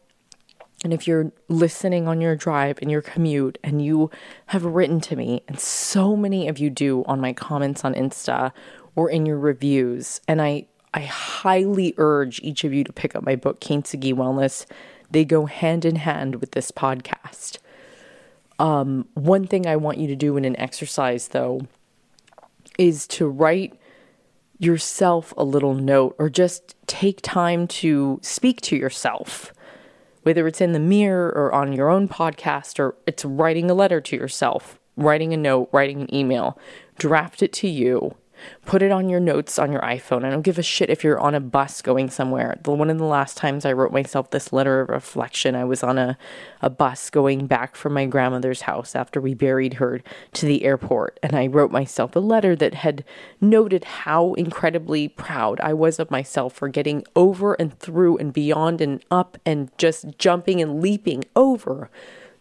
and 0.84 0.94
if 0.94 1.08
you're 1.08 1.32
listening 1.48 2.08
on 2.08 2.22
your 2.22 2.36
drive 2.36 2.80
and 2.82 2.92
your 2.92 3.02
commute 3.02 3.58
and 3.64 3.84
you 3.84 4.10
have 4.48 4.66
written 4.66 5.00
to 5.02 5.16
me, 5.16 5.42
and 5.48 5.60
so 5.60 6.16
many 6.16 6.48
of 6.48 6.60
you 6.60 6.70
do 6.70 7.04
on 7.06 7.22
my 7.22 7.34
comments 7.34 7.86
on 7.86 7.94
Insta 7.94 8.52
or 8.96 9.10
in 9.10 9.26
your 9.26 9.40
reviews, 9.40 10.22
and 10.28 10.42
I 10.42 10.68
I 10.96 11.02
highly 11.02 11.94
urge 11.98 12.40
each 12.42 12.64
of 12.64 12.74
you 12.74 12.86
to 12.86 12.94
pick 12.94 13.18
up 13.18 13.24
my 13.24 13.36
book, 13.36 13.60
Kintsugi 13.60 14.14
Wellness. 14.14 14.66
They 15.12 15.26
go 15.26 15.46
hand 15.46 15.84
in 15.84 15.98
hand 15.98 16.36
with 16.36 16.52
this 16.52 16.72
podcast. 16.72 17.58
Um, 18.60 19.06
one 19.14 19.46
thing 19.46 19.68
I 19.68 19.76
want 19.76 19.98
you 19.98 20.08
to 20.08 20.16
do 20.16 20.38
in 20.38 20.46
an 20.46 20.58
exercise, 20.58 21.28
though, 21.28 21.68
is 22.80 23.06
to 23.08 23.28
write 23.28 23.78
yourself 24.58 25.34
a 25.36 25.44
little 25.44 25.74
note 25.74 26.16
or 26.18 26.30
just 26.30 26.76
take 26.88 27.20
time 27.22 27.68
to 27.68 28.18
speak 28.24 28.62
to 28.62 28.78
yourself, 28.78 29.52
whether 30.24 30.48
it's 30.48 30.62
in 30.62 30.72
the 30.72 30.80
mirror 30.80 31.28
or 31.28 31.54
on 31.54 31.74
your 31.74 31.90
own 31.90 32.08
podcast 32.08 32.80
or 32.80 32.96
it's 33.06 33.26
writing 33.26 33.70
a 33.70 33.74
letter 33.74 34.00
to 34.00 34.16
yourself. 34.16 34.80
writing 34.98 35.34
a 35.34 35.38
note, 35.38 35.70
writing 35.72 36.02
an 36.02 36.16
email, 36.16 36.58
draft 36.98 37.44
it 37.44 37.52
to 37.54 37.68
you, 37.68 38.16
Put 38.66 38.82
it 38.82 38.92
on 38.92 39.10
your 39.10 39.20
notes 39.20 39.60
on 39.60 39.72
your 39.72 39.82
iPhone. 39.82 40.26
I 40.26 40.30
don't 40.30 40.42
give 40.42 40.58
a 40.58 40.64
shit 40.64 40.90
if 40.90 41.04
you're 41.04 41.20
on 41.20 41.36
a 41.36 41.40
bus 41.40 41.82
going 41.82 42.10
somewhere. 42.10 42.58
The 42.64 42.72
one 42.72 42.90
of 42.90 42.98
the 42.98 43.06
last 43.06 43.38
times 43.38 43.66
I 43.66 43.74
wrote 43.74 43.92
myself 43.92 44.32
this 44.32 44.52
letter 44.52 44.82
of 44.82 44.90
reflection, 44.90 45.56
I 45.56 45.64
was 45.66 45.84
on 45.84 45.98
a, 45.98 46.18
a 46.62 46.70
bus 46.70 47.10
going 47.10 47.48
back 47.48 47.76
from 47.76 47.94
my 47.94 48.06
grandmother's 48.06 48.62
house 48.62 48.96
after 48.96 49.22
we 49.22 49.34
buried 49.34 49.76
her 49.76 50.02
to 50.34 50.46
the 50.46 50.64
airport. 50.64 51.20
And 51.22 51.36
I 51.36 51.48
wrote 51.48 51.72
myself 51.72 52.16
a 52.16 52.20
letter 52.20 52.56
that 52.56 52.74
had 52.74 53.04
noted 53.40 53.84
how 53.84 54.34
incredibly 54.34 55.08
proud 55.08 55.60
I 55.60 55.74
was 55.74 56.00
of 56.00 56.12
myself 56.12 56.54
for 56.54 56.68
getting 56.68 57.04
over 57.16 57.54
and 57.54 57.78
through 57.80 58.18
and 58.18 58.34
beyond 58.34 58.82
and 58.82 59.04
up 59.12 59.38
and 59.46 59.70
just 59.78 60.18
jumping 60.18 60.62
and 60.62 60.82
leaping 60.82 61.24
over 61.36 61.90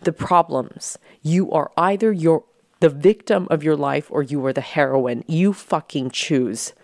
the 0.00 0.12
problems. 0.12 0.98
You 1.22 1.50
are 1.52 1.70
either 1.76 2.12
your 2.12 2.44
the 2.84 2.90
victim 2.90 3.48
of 3.50 3.64
your 3.64 3.76
life 3.76 4.08
or 4.10 4.22
you 4.22 4.44
are 4.44 4.52
the 4.52 4.60
heroine. 4.60 5.24
You 5.26 5.54
fucking 5.54 6.10
choose. 6.10 6.74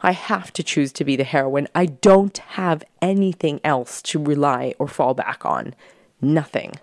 I 0.00 0.12
have 0.12 0.52
to 0.52 0.62
choose 0.62 0.92
to 0.92 1.04
be 1.04 1.16
the 1.16 1.24
heroine. 1.24 1.66
I 1.74 1.86
don't 1.86 2.38
have 2.38 2.84
anything 3.02 3.60
else 3.64 4.00
to 4.02 4.22
rely 4.22 4.72
or 4.78 4.86
fall 4.86 5.14
back 5.14 5.44
on. 5.44 5.74
Nothing. 6.20 6.74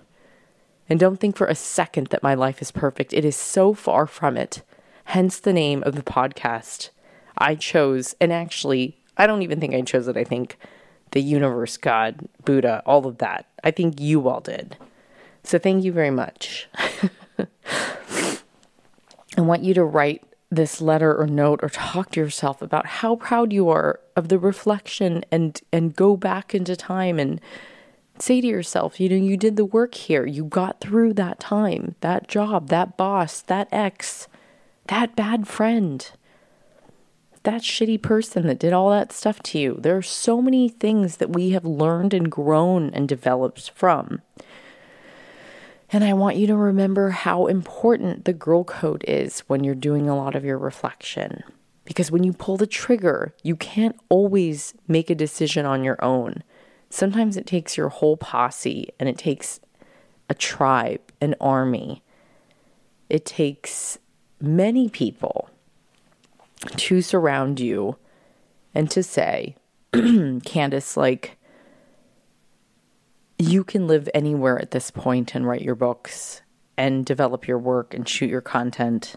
And 0.90 1.00
don't 1.00 1.22
think 1.22 1.38
for 1.38 1.48
a 1.48 1.56
second 1.56 2.08
that 2.08 2.22
my 2.22 2.34
life 2.34 2.62
is 2.62 2.70
perfect. 2.70 3.14
It 3.14 3.24
is 3.24 3.38
so 3.38 3.74
far 3.74 4.06
from 4.06 4.36
it. 4.36 4.62
Hence 5.06 5.40
the 5.40 5.54
name 5.54 5.82
of 5.84 5.96
the 5.96 6.04
podcast. 6.04 6.90
I 7.38 7.56
chose, 7.56 8.14
and 8.20 8.34
actually, 8.34 8.98
I 9.16 9.26
don't 9.26 9.42
even 9.42 9.62
think 9.62 9.74
I 9.74 9.80
chose 9.84 10.10
it. 10.10 10.18
I 10.18 10.26
think 10.26 10.58
the 11.12 11.22
universe, 11.22 11.78
God, 11.78 12.28
Buddha, 12.44 12.84
all 12.86 13.08
of 13.08 13.20
that. 13.20 13.46
I 13.64 13.72
think 13.72 14.02
you 14.02 14.28
all 14.28 14.42
did. 14.42 14.76
So 15.46 15.58
thank 15.58 15.86
you 15.86 15.94
very 15.94 16.12
much. 16.12 16.68
I 19.38 19.42
want 19.42 19.64
you 19.64 19.74
to 19.76 19.84
write 19.84 20.24
this 20.50 20.82
letter 20.82 21.16
or 21.16 21.28
note 21.28 21.60
or 21.62 21.70
talk 21.70 22.12
to 22.12 22.20
yourself 22.20 22.62
about 22.62 22.86
how 22.86 23.18
proud 23.18 23.54
you 23.54 23.70
are 23.70 24.00
of 24.16 24.30
the 24.30 24.40
reflection 24.40 25.24
and 25.32 25.62
and 25.72 25.96
go 25.96 26.18
back 26.18 26.56
into 26.56 26.76
time 26.76 27.20
and 27.20 27.40
say 28.20 28.42
to 28.42 28.48
yourself, 28.48 29.00
you 29.00 29.10
know, 29.10 29.16
you 29.16 29.38
did 29.38 29.58
the 29.58 29.66
work 29.66 29.94
here. 29.94 30.26
You 30.26 30.46
got 30.46 30.82
through 30.82 31.14
that 31.14 31.40
time, 31.40 31.96
that 32.02 32.28
job, 32.28 32.70
that 32.70 32.98
boss, 32.98 33.42
that 33.42 33.68
ex, 33.72 34.28
that 34.88 35.16
bad 35.16 35.48
friend, 35.48 36.10
that 37.44 37.62
shitty 37.62 38.02
person 38.02 38.48
that 38.48 38.60
did 38.60 38.74
all 38.74 38.90
that 38.90 39.12
stuff 39.12 39.42
to 39.44 39.60
you. 39.60 39.78
There 39.80 39.98
are 39.98 40.02
so 40.02 40.42
many 40.42 40.68
things 40.68 41.18
that 41.18 41.34
we 41.34 41.52
have 41.52 41.66
learned 41.66 42.14
and 42.14 42.32
grown 42.32 42.90
and 42.92 43.08
developed 43.08 43.70
from. 43.76 44.22
And 45.92 46.04
I 46.04 46.14
want 46.14 46.36
you 46.36 46.48
to 46.48 46.56
remember 46.56 47.12
how 47.12 47.48
important 47.48 48.26
the 48.26 48.34
girl 48.34 48.64
code 48.64 49.06
is 49.08 49.40
when 49.42 49.64
you're 49.64 49.76
doing 49.76 50.10
a 50.10 50.18
lot 50.18 50.36
of 50.36 50.44
your 50.44 50.58
reflection. 50.58 51.44
Because 51.86 52.12
when 52.12 52.24
you 52.24 52.34
pull 52.34 52.58
the 52.58 52.68
trigger, 52.68 53.34
you 53.44 53.56
can't 53.56 53.98
always 54.10 54.74
make 54.88 55.10
a 55.10 55.16
decision 55.16 55.66
on 55.66 55.86
your 55.86 56.04
own. 56.04 56.44
Sometimes 56.90 57.38
it 57.38 57.46
takes 57.46 57.78
your 57.78 57.88
whole 57.88 58.18
posse 58.18 58.90
and 59.00 59.08
it 59.08 59.18
takes 59.18 59.62
a 60.30 60.34
tribe, 60.34 61.02
an 61.22 61.36
army. 61.40 62.04
It 63.10 63.26
takes 63.26 63.98
many 64.42 64.90
people 64.90 65.50
to 66.76 67.02
surround 67.02 67.62
you 67.62 67.96
and 68.76 68.92
to 68.92 69.02
say, 69.02 69.56
Candice, 69.94 70.98
like, 70.98 71.37
you 73.40 73.64
can 73.64 73.88
live 73.88 74.10
anywhere 74.14 74.60
at 74.60 74.72
this 74.72 74.90
point 74.92 75.36
and 75.36 75.46
write 75.46 75.62
your 75.62 75.76
books 75.76 76.42
and 76.78 77.06
develop 77.06 77.48
your 77.48 77.60
work 77.60 77.94
and 77.94 78.08
shoot 78.08 78.30
your 78.30 78.42
content. 78.42 79.16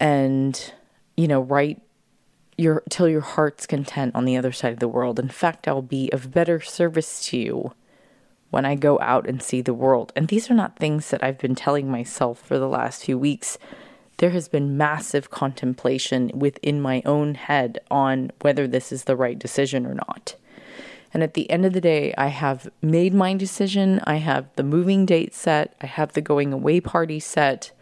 And 0.00 0.72
you 1.16 1.28
know 1.28 1.40
write 1.40 1.80
your 2.56 2.82
till 2.88 3.08
your 3.08 3.20
heart's 3.20 3.66
content 3.66 4.14
on 4.14 4.24
the 4.24 4.36
other 4.36 4.52
side 4.52 4.72
of 4.72 4.78
the 4.78 4.88
world. 4.88 5.18
In 5.18 5.28
fact 5.28 5.68
i'll 5.68 5.82
be 5.82 6.10
of 6.12 6.32
better 6.32 6.60
service 6.60 7.24
to 7.26 7.36
you 7.36 7.72
when 8.50 8.64
i 8.64 8.74
go 8.74 8.98
out 9.00 9.28
and 9.28 9.42
see 9.42 9.60
the 9.60 9.74
world. 9.74 10.12
And 10.16 10.28
these 10.28 10.50
are 10.50 10.54
not 10.54 10.78
things 10.78 11.10
that 11.10 11.22
i've 11.22 11.38
been 11.38 11.54
telling 11.54 11.90
myself 11.90 12.40
for 12.40 12.58
the 12.58 12.68
last 12.68 13.04
few 13.04 13.18
weeks. 13.18 13.58
There 14.18 14.30
has 14.30 14.48
been 14.48 14.76
massive 14.76 15.30
contemplation 15.30 16.30
within 16.34 16.80
my 16.80 17.02
own 17.04 17.34
head 17.34 17.80
on 17.90 18.30
whether 18.40 18.66
this 18.66 18.92
is 18.92 19.04
the 19.04 19.16
right 19.16 19.38
decision 19.38 19.86
or 19.86 19.94
not 19.94 20.36
and 21.14 21.22
at 21.22 21.34
the 21.34 21.50
end 21.50 21.66
of 21.66 21.74
the 21.74 21.80
day, 21.80 22.14
I 22.16 22.28
have 22.28 22.70
made 22.80 23.12
my 23.12 23.34
decision. 23.34 24.00
I 24.04 24.16
have 24.16 24.48
the 24.56 24.62
moving 24.62 25.04
date 25.04 25.34
set. 25.34 25.74
I 25.80 25.86
have 25.86 26.14
the 26.14 26.22
going 26.22 26.52
away 26.52 26.80
party 26.80 27.20
set. 27.20 27.72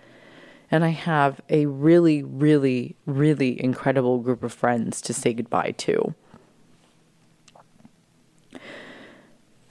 And 0.71 0.85
I 0.85 0.89
have 0.89 1.41
a 1.49 1.67
really, 1.67 2.23
really, 2.23 2.97
really 3.07 3.63
incredible 3.63 4.19
group 4.19 4.43
of 4.43 4.53
friends 4.53 5.01
to 5.03 5.15
say 5.15 5.33
goodbye 5.33 5.75
to. 5.79 6.15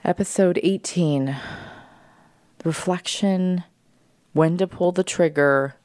Episode 0.04 0.58
18 0.62 1.36
Reflection, 2.64 3.64
when 4.32 4.56
to 4.58 4.66
pull 4.66 4.92
the 4.92 5.04
trigger, 5.04 5.76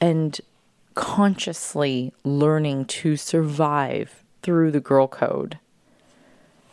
and 0.00 0.40
consciously 0.94 2.12
learning 2.24 2.84
to 2.86 3.16
survive 3.16 4.24
through 4.42 4.70
the 4.70 4.80
girl 4.80 5.08
code. 5.08 5.58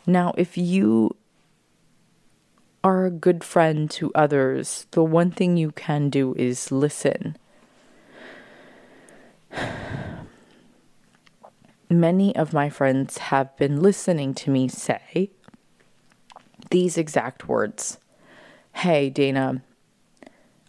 Now, 0.06 0.34
if 0.38 0.58
you 0.58 1.16
are 2.84 3.06
a 3.06 3.12
good 3.12 3.44
friend 3.44 3.90
to 3.92 4.12
others, 4.14 4.88
the 4.92 5.04
one 5.04 5.32
thing 5.32 5.56
you 5.56 5.72
can 5.72 6.10
do 6.10 6.34
is 6.36 6.72
listen. 6.72 7.38
Many 11.90 12.36
of 12.36 12.54
my 12.54 12.70
friends 12.70 13.18
have 13.20 13.56
been 13.56 13.82
listening 13.82 14.34
to 14.36 14.50
me 14.50 14.68
say 14.68 15.30
these 16.72 16.98
exact 16.98 17.48
words 17.48 18.00
Hey, 18.78 19.12
Dana, 19.12 19.62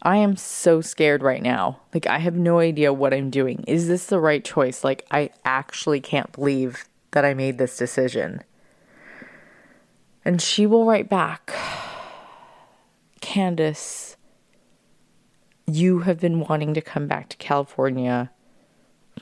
I 0.03 0.19
am 0.19 0.37
so 0.37 0.83
scared 0.83 1.23
right 1.23 1.43
now. 1.43 1.81
Like, 1.95 2.07
I 2.07 2.19
have 2.19 2.37
no 2.37 2.59
idea 2.59 2.93
what 2.93 3.15
I'm 3.15 3.31
doing. 3.31 3.65
Is 3.67 3.89
this 3.89 4.07
the 4.07 4.21
right 4.21 4.45
choice? 4.45 4.85
Like, 4.85 5.07
I 5.11 5.31
actually 5.47 6.01
can't 6.01 6.31
believe 6.31 6.85
that 7.13 7.25
I 7.25 7.33
made 7.33 7.57
this 7.57 7.79
decision. 7.79 8.43
And 10.25 10.41
she 10.41 10.67
will 10.67 10.85
write 10.85 11.09
back 11.09 11.53
Candice, 13.21 14.17
you 15.67 16.01
have 16.01 16.21
been 16.21 16.41
wanting 16.41 16.75
to 16.75 16.81
come 16.81 17.07
back 17.07 17.29
to 17.31 17.37
California 17.37 18.31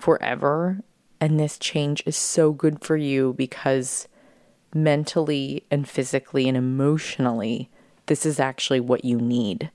forever. 0.01 0.81
And 1.21 1.39
this 1.39 1.59
change 1.59 2.03
is 2.05 2.17
so 2.17 2.53
good 2.53 2.85
for 2.85 2.97
you 2.97 3.35
because 3.37 4.09
mentally 4.75 5.65
and 5.71 5.89
physically 5.89 6.49
and 6.49 6.57
emotionally, 6.57 7.71
this 8.07 8.27
is 8.27 8.41
actually 8.41 8.81
what 8.81 9.05
you 9.05 9.21
need. 9.21 9.71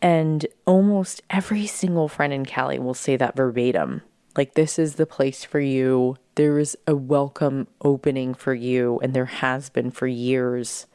And 0.00 0.46
almost 0.66 1.22
every 1.30 1.66
single 1.66 2.08
friend 2.08 2.32
in 2.32 2.44
Cali 2.44 2.78
will 2.78 2.94
say 2.94 3.16
that 3.16 3.36
verbatim. 3.36 4.02
Like, 4.36 4.54
this 4.54 4.78
is 4.78 4.94
the 4.94 5.06
place 5.06 5.44
for 5.44 5.60
you. 5.60 6.16
There 6.36 6.58
is 6.58 6.76
a 6.86 6.96
welcome 6.96 7.68
opening 7.80 8.34
for 8.34 8.54
you, 8.54 8.98
and 9.02 9.14
there 9.14 9.26
has 9.26 9.70
been 9.70 9.92
for 9.92 10.08
years. 10.08 10.86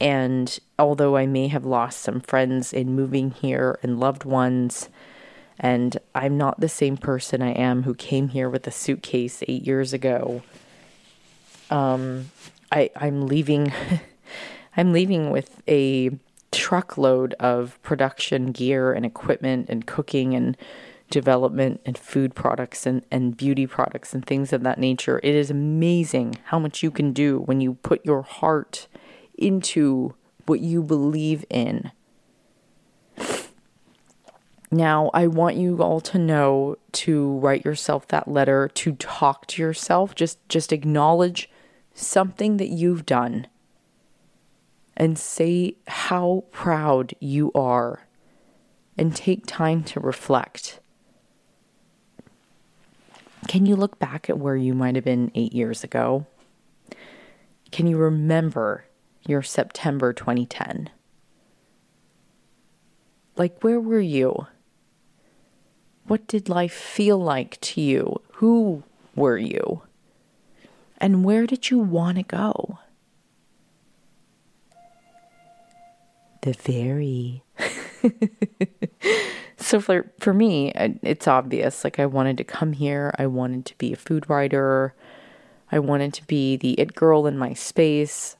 And 0.00 0.58
although 0.78 1.16
I 1.16 1.26
may 1.26 1.48
have 1.48 1.66
lost 1.66 2.00
some 2.00 2.20
friends 2.20 2.72
in 2.72 2.96
moving 2.96 3.32
here 3.32 3.78
and 3.82 4.00
loved 4.00 4.24
ones, 4.24 4.88
and 5.58 5.98
I'm 6.14 6.38
not 6.38 6.60
the 6.60 6.70
same 6.70 6.96
person 6.96 7.42
I 7.42 7.52
am 7.52 7.82
who 7.82 7.94
came 7.94 8.28
here 8.28 8.48
with 8.48 8.66
a 8.66 8.70
suitcase 8.70 9.42
eight 9.46 9.66
years 9.66 9.92
ago. 9.92 10.42
Um, 11.70 12.30
I 12.70 12.90
I'm 12.96 13.26
leaving. 13.26 13.72
I'm 14.76 14.94
leaving 14.94 15.30
with 15.30 15.62
a 15.68 16.10
truckload 16.50 17.34
of 17.34 17.78
production 17.82 18.52
gear 18.52 18.92
and 18.92 19.04
equipment 19.04 19.68
and 19.68 19.86
cooking 19.86 20.34
and 20.34 20.56
development 21.12 21.80
and 21.84 21.96
food 21.96 22.34
products 22.34 22.86
and, 22.86 23.04
and 23.10 23.36
beauty 23.36 23.66
products 23.66 24.14
and 24.14 24.24
things 24.24 24.52
of 24.52 24.62
that 24.62 24.78
nature. 24.78 25.20
It 25.22 25.34
is 25.34 25.50
amazing 25.50 26.38
how 26.46 26.58
much 26.58 26.82
you 26.82 26.90
can 26.90 27.12
do 27.12 27.38
when 27.40 27.60
you 27.60 27.74
put 27.74 28.04
your 28.04 28.22
heart 28.22 28.88
into 29.36 30.14
what 30.46 30.60
you 30.60 30.82
believe 30.82 31.44
in. 31.50 31.92
Now, 34.70 35.10
I 35.12 35.26
want 35.26 35.56
you 35.56 35.82
all 35.82 36.00
to 36.00 36.18
know 36.18 36.76
to 36.92 37.38
write 37.38 37.62
yourself 37.62 38.08
that 38.08 38.26
letter, 38.26 38.68
to 38.68 38.92
talk 38.92 39.46
to 39.48 39.62
yourself, 39.62 40.14
just 40.14 40.38
just 40.48 40.72
acknowledge 40.72 41.50
something 41.92 42.56
that 42.56 42.68
you've 42.68 43.04
done 43.04 43.48
and 44.96 45.18
say 45.18 45.76
how 45.86 46.44
proud 46.52 47.12
you 47.20 47.52
are 47.54 48.06
and 48.96 49.14
take 49.14 49.44
time 49.44 49.84
to 49.84 50.00
reflect. 50.00 50.80
Can 53.48 53.66
you 53.66 53.76
look 53.76 53.98
back 53.98 54.30
at 54.30 54.38
where 54.38 54.56
you 54.56 54.74
might 54.74 54.94
have 54.94 55.04
been 55.04 55.30
eight 55.34 55.52
years 55.52 55.84
ago? 55.84 56.26
Can 57.70 57.86
you 57.86 57.96
remember 57.96 58.84
your 59.26 59.42
September 59.42 60.12
2010? 60.12 60.90
Like, 63.36 63.62
where 63.62 63.80
were 63.80 64.00
you? 64.00 64.46
What 66.06 66.26
did 66.26 66.48
life 66.48 66.72
feel 66.72 67.18
like 67.18 67.60
to 67.62 67.80
you? 67.80 68.20
Who 68.34 68.82
were 69.14 69.38
you? 69.38 69.82
And 70.98 71.24
where 71.24 71.46
did 71.46 71.70
you 71.70 71.78
want 71.78 72.18
to 72.18 72.22
go? 72.22 72.78
The 76.42 76.52
very. 76.52 77.42
so 79.62 79.80
for 79.80 80.10
for 80.18 80.34
me, 80.34 80.72
it's 80.74 81.28
obvious. 81.28 81.84
Like 81.84 81.98
I 81.98 82.06
wanted 82.06 82.36
to 82.38 82.44
come 82.44 82.72
here. 82.72 83.14
I 83.18 83.26
wanted 83.26 83.64
to 83.66 83.78
be 83.78 83.92
a 83.92 83.96
food 83.96 84.28
writer. 84.28 84.94
I 85.70 85.78
wanted 85.78 86.12
to 86.14 86.26
be 86.26 86.56
the 86.56 86.72
it 86.72 86.94
girl 86.94 87.26
in 87.26 87.38
my 87.38 87.54
space. 87.54 88.36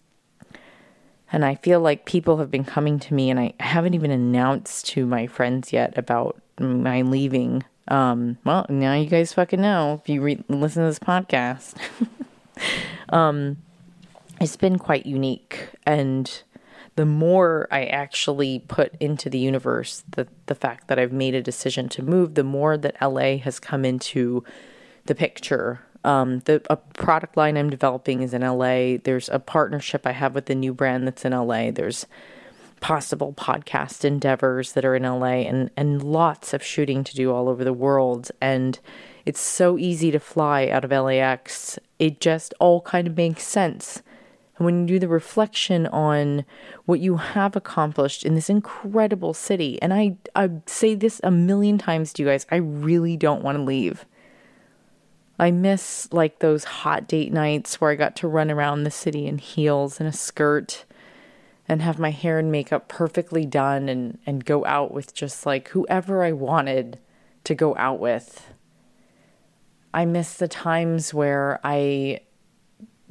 And 1.35 1.47
I 1.47 1.55
feel 1.55 1.81
like 1.81 2.05
people 2.05 2.37
have 2.39 2.51
been 2.51 2.65
coming 2.65 2.99
to 3.01 3.15
me, 3.15 3.31
and 3.31 3.41
I 3.41 3.55
haven't 3.59 3.95
even 3.95 4.11
announced 4.11 4.87
to 4.89 5.07
my 5.07 5.27
friends 5.27 5.73
yet 5.73 5.97
about 5.97 6.39
my 6.61 7.01
leaving. 7.01 7.65
Um, 7.89 8.37
well, 8.45 8.67
now 8.69 8.95
you 8.95 9.07
guys 9.07 9.33
fucking 9.33 9.61
know 9.61 9.99
if 10.03 10.11
you 10.11 10.21
re- 10.21 10.45
listen 10.49 10.83
to 10.83 10.89
this 10.89 10.99
podcast. 10.99 11.75
um, 13.09 13.57
it's 14.43 14.57
been 14.57 14.79
quite 14.79 15.07
unique, 15.07 15.69
and 15.87 16.43
the 16.97 17.07
more 17.07 17.69
I 17.71 17.85
actually 17.87 18.61
put 18.69 18.95
into 19.01 19.31
the 19.31 19.39
universe 19.39 20.05
the 20.11 20.29
the 20.47 20.55
fact 20.55 20.89
that 20.89 20.99
I've 20.99 21.13
made 21.13 21.35
a 21.35 21.43
decision 21.43 21.89
to 21.91 22.03
move, 22.03 22.35
the 22.35 22.45
more 22.45 22.77
that 22.77 22.97
LA 23.01 23.39
has 23.39 23.59
come 23.59 23.85
into 23.85 24.45
the 25.07 25.15
picture 25.15 25.81
um, 26.05 26.41
the 26.41 26.63
a 26.69 26.77
product 26.77 27.37
line 27.37 27.57
I'm 27.57 27.71
developing 27.71 28.23
is 28.23 28.35
in 28.35 28.43
LA. 28.43 28.99
There's 29.03 29.29
a 29.29 29.39
partnership 29.39 30.07
I 30.07 30.13
have 30.13 30.35
with 30.35 30.51
a 30.51 30.55
new 30.55 30.75
brand 30.75 31.07
that's 31.07 31.25
in 31.25 31.33
LA. 31.33 31.71
There's 31.71 32.07
possible 32.81 33.33
podcast 33.33 34.05
endeavors 34.05 34.73
that 34.73 34.85
are 34.85 34.97
in 34.97 35.05
LA 35.05 35.47
and 35.47 35.71
and 35.77 36.03
lots 36.03 36.53
of 36.53 36.65
shooting 36.65 37.05
to 37.05 37.15
do 37.15 37.33
all 37.33 37.49
over 37.49 37.63
the 37.63 37.73
world 37.73 38.33
and 38.41 38.81
it's 39.25 39.41
so 39.41 39.79
easy 39.79 40.11
to 40.11 40.19
fly 40.19 40.67
out 40.67 40.85
of 40.85 40.91
LAX. 40.91 41.79
It 42.01 42.21
just 42.21 42.53
all 42.59 42.81
kind 42.81 43.07
of 43.07 43.17
makes 43.17 43.45
sense. 43.45 44.03
And 44.63 44.65
when 44.65 44.83
you 44.83 44.95
do 44.95 45.01
the 45.01 45.09
reflection 45.09 45.89
on 45.89 46.45
what 46.85 47.01
you 47.01 47.17
have 47.17 47.57
accomplished 47.57 48.23
in 48.23 48.37
this 48.37 48.49
incredible 48.49 49.35
city, 49.35 49.83
and 49.83 49.93
I, 49.93 50.19
I 50.37 50.51
say 50.67 50.95
this 50.95 51.21
a 51.25 51.33
million 51.33 51.79
times 51.79 52.13
to 52.13 52.23
you 52.23 52.29
guys, 52.29 52.47
I 52.49 52.57
really 52.59 53.17
don't 53.17 53.43
want 53.43 53.59
to 53.59 53.65
leave. 53.65 54.07
I 55.37 55.51
miss 55.51 56.09
like 56.13 56.39
those 56.39 56.63
hot 56.63 57.09
date 57.09 57.33
nights 57.33 57.81
where 57.81 57.91
I 57.91 57.97
got 57.97 58.15
to 58.17 58.29
run 58.29 58.53
around 58.53 58.85
the 58.85 58.93
city 58.93 59.27
in 59.27 59.39
heels 59.39 59.99
and 59.99 60.09
a 60.09 60.13
skirt 60.13 60.85
and 61.69 61.83
have 61.83 61.99
my 61.99 62.13
hair 62.13 62.39
and 62.39 62.53
makeup 62.53 62.87
perfectly 62.87 63.45
done 63.45 63.89
and, 63.89 64.21
and 64.27 64.45
go 64.45 64.65
out 64.65 64.95
with 64.95 65.13
just 65.13 65.45
like 65.45 65.71
whoever 65.71 66.23
I 66.23 66.31
wanted 66.31 67.01
to 67.43 67.57
go 67.57 67.75
out 67.77 67.99
with. 67.99 68.53
I 69.93 70.05
miss 70.05 70.35
the 70.35 70.47
times 70.47 71.13
where 71.13 71.59
I 71.65 72.21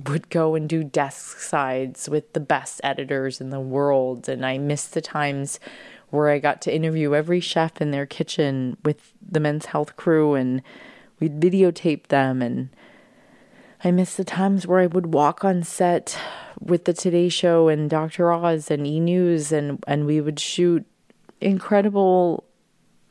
would 0.07 0.29
go 0.29 0.55
and 0.55 0.67
do 0.67 0.83
desk 0.83 1.39
sides 1.39 2.09
with 2.09 2.33
the 2.33 2.39
best 2.39 2.81
editors 2.83 3.41
in 3.41 3.49
the 3.49 3.59
world. 3.59 4.29
And 4.29 4.45
I 4.45 4.57
miss 4.57 4.85
the 4.85 5.01
times 5.01 5.59
where 6.09 6.29
I 6.29 6.39
got 6.39 6.61
to 6.63 6.75
interview 6.75 7.15
every 7.15 7.39
chef 7.39 7.81
in 7.81 7.91
their 7.91 8.05
kitchen 8.05 8.77
with 8.83 9.13
the 9.21 9.39
men's 9.39 9.67
health 9.67 9.95
crew 9.95 10.35
and 10.35 10.61
We'd 11.21 11.39
videotape 11.39 12.07
them, 12.07 12.41
and 12.41 12.69
I 13.83 13.91
miss 13.91 14.15
the 14.15 14.23
times 14.23 14.65
where 14.65 14.79
I 14.79 14.87
would 14.87 15.13
walk 15.13 15.45
on 15.45 15.61
set 15.61 16.17
with 16.59 16.85
the 16.85 16.93
Today 16.93 17.29
Show 17.29 17.67
and 17.67 17.87
Dr. 17.87 18.31
Oz 18.31 18.71
and 18.71 18.87
E 18.87 18.99
News, 18.99 19.51
and 19.51 19.81
and 19.85 20.07
we 20.07 20.19
would 20.19 20.39
shoot 20.39 20.83
incredible 21.39 22.43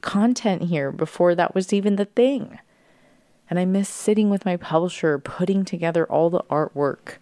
content 0.01 0.63
here 0.63 0.91
before 0.91 1.37
that 1.37 1.55
was 1.55 1.73
even 1.73 1.95
the 1.95 2.05
thing. 2.05 2.59
And 3.51 3.59
I 3.59 3.65
miss 3.65 3.89
sitting 3.89 4.31
with 4.31 4.47
my 4.47 4.57
publisher, 4.57 5.19
putting 5.19 5.65
together 5.65 6.07
all 6.07 6.31
the 6.31 6.45
artwork, 6.45 7.17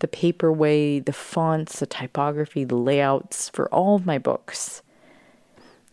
the 0.00 0.08
paper 0.08 0.52
way, 0.52 1.00
the 1.00 1.14
fonts, 1.14 1.80
the 1.80 1.86
typography, 1.86 2.64
the 2.64 2.76
layouts 2.76 3.48
for 3.48 3.72
all 3.74 3.96
of 3.96 4.04
my 4.04 4.18
books. 4.18 4.82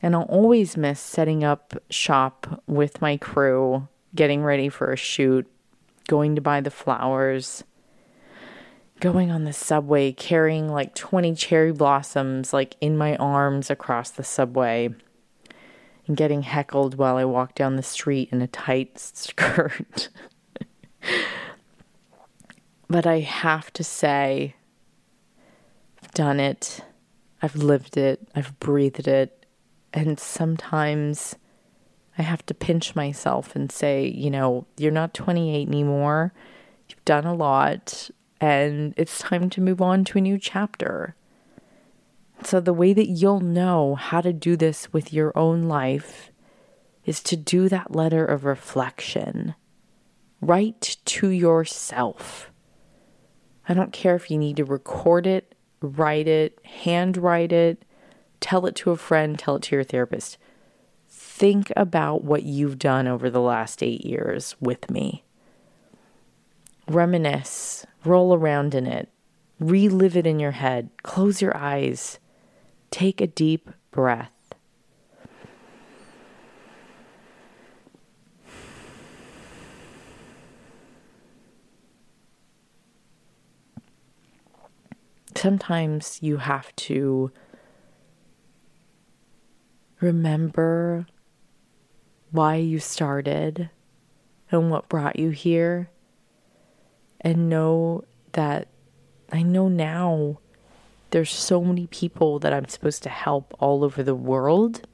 And 0.02 0.16
I'll 0.16 0.24
always 0.24 0.76
miss 0.76 1.00
setting 1.00 1.44
up 1.44 1.82
shop 1.90 2.62
with 2.68 3.02
my 3.02 3.18
crew 3.18 3.88
getting 4.16 4.44
ready 4.44 4.70
for 4.70 4.92
a 4.92 4.98
shoot, 4.98 5.48
going 6.08 6.36
to 6.36 6.42
buy 6.42 6.62
the 6.62 6.72
flowers, 6.72 7.64
going 9.00 9.32
on 9.32 9.44
the 9.44 9.54
subway, 9.54 10.12
carrying 10.12 10.68
like 10.68 10.96
20 10.96 11.36
cherry 11.36 11.72
blossoms 11.72 12.54
like 12.54 12.76
in 12.82 12.98
my 12.98 13.16
arms 13.18 13.70
across 13.70 14.10
the 14.10 14.24
subway, 14.24 14.90
and 16.10 16.18
getting 16.18 16.42
heckled 16.42 16.96
while 16.96 17.18
I 17.18 17.24
walk 17.24 17.54
down 17.54 17.76
the 17.76 17.84
street 17.84 18.30
in 18.32 18.42
a 18.42 18.48
tight 18.48 18.98
skirt. 19.00 20.10
but 22.90 23.06
I 23.06 23.20
have 23.20 23.72
to 23.74 23.84
say, 23.84 24.56
I've 26.04 26.12
done 26.12 26.40
it, 26.40 26.84
I've 27.44 27.56
lived 27.56 27.96
it, 27.96 28.28
I've 28.36 28.60
breathed 28.60 29.08
it, 29.08 29.46
and 29.94 30.20
sometimes 30.20 31.36
I 32.18 32.24
have 32.24 32.44
to 32.48 32.56
pinch 32.56 32.96
myself 32.96 33.56
and 33.56 33.72
say, 33.72 34.08
you 34.08 34.32
know, 34.32 34.66
you're 34.78 34.92
not 34.92 35.14
28 35.14 35.68
anymore. 35.68 36.34
You've 36.90 37.06
done 37.06 37.26
a 37.26 37.36
lot, 37.36 38.10
and 38.42 38.96
it's 38.98 39.20
time 39.20 39.52
to 39.52 39.62
move 39.62 39.80
on 39.80 40.04
to 40.06 40.18
a 40.18 40.22
new 40.22 40.40
chapter. 40.40 41.16
So, 42.44 42.60
the 42.60 42.74
way 42.74 42.94
that 42.94 43.10
you'll 43.10 43.42
know 43.42 43.96
how 43.96 44.22
to 44.22 44.34
do 44.34 44.56
this 44.56 44.92
with 44.94 45.14
your 45.14 45.38
own 45.38 45.64
life 45.64 46.32
is 47.06 47.22
to 47.24 47.36
do 47.36 47.70
that 47.70 47.96
letter 47.96 48.26
of 48.26 48.46
reflection. 48.46 49.56
Write 50.42 50.98
to 51.06 51.30
yourself. 51.30 52.52
I 53.68 53.74
don't 53.74 53.94
care 53.94 54.16
if 54.16 54.32
you 54.32 54.38
need 54.38 54.58
to 54.58 54.66
record 54.66 55.28
it, 55.28 55.54
write 55.82 56.28
it, 56.28 56.58
handwrite 56.64 57.52
it, 57.52 57.84
tell 58.40 58.66
it 58.66 58.76
to 58.78 58.92
a 58.92 58.96
friend, 58.96 59.38
tell 59.38 59.58
it 59.58 59.64
to 59.64 59.76
your 59.76 59.84
therapist 59.84 60.38
think 61.40 61.72
about 61.78 62.22
what 62.24 62.44
you've 62.44 62.78
done 62.78 63.08
over 63.08 63.30
the 63.30 63.40
last 63.40 63.82
eight 63.82 64.06
years 64.06 64.58
with 64.60 64.92
me. 64.92 65.24
Reminisce, 66.88 67.86
roll 68.04 68.34
around 68.34 68.76
in 68.76 68.86
it, 68.86 69.08
relive 69.58 70.18
it 70.18 70.28
in 70.28 70.40
your 70.40 70.52
head, 70.52 70.90
close 71.02 71.42
your 71.42 71.56
eyes, 71.56 72.20
take 72.92 73.22
a 73.22 73.28
deep 73.28 73.70
breath. 73.92 74.32
Sometimes 85.36 86.20
you 86.22 86.38
have 86.38 86.76
to 86.76 87.32
remember 90.02 91.06
why 92.32 92.56
you 92.56 92.80
started 92.80 93.70
and 94.52 94.70
what 94.70 94.90
brought 94.90 95.18
you 95.18 95.30
here. 95.30 95.90
And 97.22 97.50
know 97.50 98.04
that 98.34 98.68
I 99.32 99.42
know 99.42 99.68
now 99.68 100.40
there's 101.12 101.32
so 101.32 101.64
many 101.64 101.88
people 101.88 102.40
that 102.40 102.54
I'm 102.54 102.68
supposed 102.68 103.04
to 103.04 103.10
help 103.10 103.54
all 103.60 103.84
over 103.84 104.04
the 104.04 104.16
world. 104.16 104.88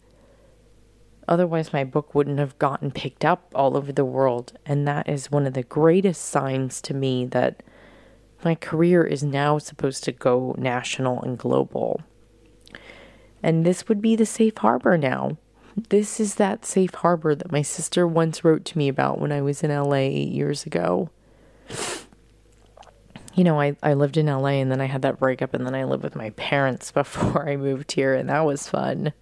Otherwise, 1.27 1.73
my 1.73 1.83
book 1.83 2.13
wouldn't 2.13 2.39
have 2.39 2.57
gotten 2.59 2.91
picked 2.91 3.25
up 3.25 3.51
all 3.55 3.75
over 3.75 3.91
the 3.91 4.05
world. 4.05 4.57
And 4.65 4.87
that 4.87 5.09
is 5.09 5.31
one 5.31 5.47
of 5.47 5.53
the 5.53 5.63
greatest 5.63 6.23
signs 6.23 6.81
to 6.81 6.93
me 6.93 7.25
that 7.27 7.63
my 8.43 8.55
career 8.55 9.03
is 9.03 9.23
now 9.23 9.57
supposed 9.57 10.03
to 10.03 10.11
go 10.11 10.55
national 10.57 11.21
and 11.21 11.37
global. 11.37 12.01
And 13.41 13.65
this 13.65 13.87
would 13.87 14.01
be 14.01 14.15
the 14.15 14.25
safe 14.25 14.57
harbor 14.57 14.97
now. 14.97 15.37
This 15.89 16.19
is 16.19 16.35
that 16.35 16.65
safe 16.65 16.93
harbor 16.93 17.35
that 17.35 17.51
my 17.51 17.61
sister 17.61 18.07
once 18.07 18.43
wrote 18.43 18.63
to 18.65 18.77
me 18.77 18.87
about 18.87 19.19
when 19.19 19.31
I 19.31 19.41
was 19.41 19.63
in 19.63 19.71
LA 19.71 19.95
eight 19.95 20.29
years 20.29 20.65
ago. 20.65 21.09
You 23.35 23.43
know, 23.43 23.59
I, 23.59 23.75
I 23.83 23.93
lived 23.93 24.17
in 24.17 24.27
LA 24.27 24.59
and 24.61 24.71
then 24.71 24.81
I 24.81 24.85
had 24.85 25.01
that 25.03 25.19
breakup 25.19 25.53
and 25.53 25.65
then 25.65 25.75
I 25.75 25.83
lived 25.83 26.03
with 26.03 26.15
my 26.15 26.29
parents 26.31 26.91
before 26.93 27.47
I 27.47 27.57
moved 27.57 27.91
here 27.91 28.13
and 28.13 28.29
that 28.29 28.45
was 28.45 28.67
fun. 28.67 29.13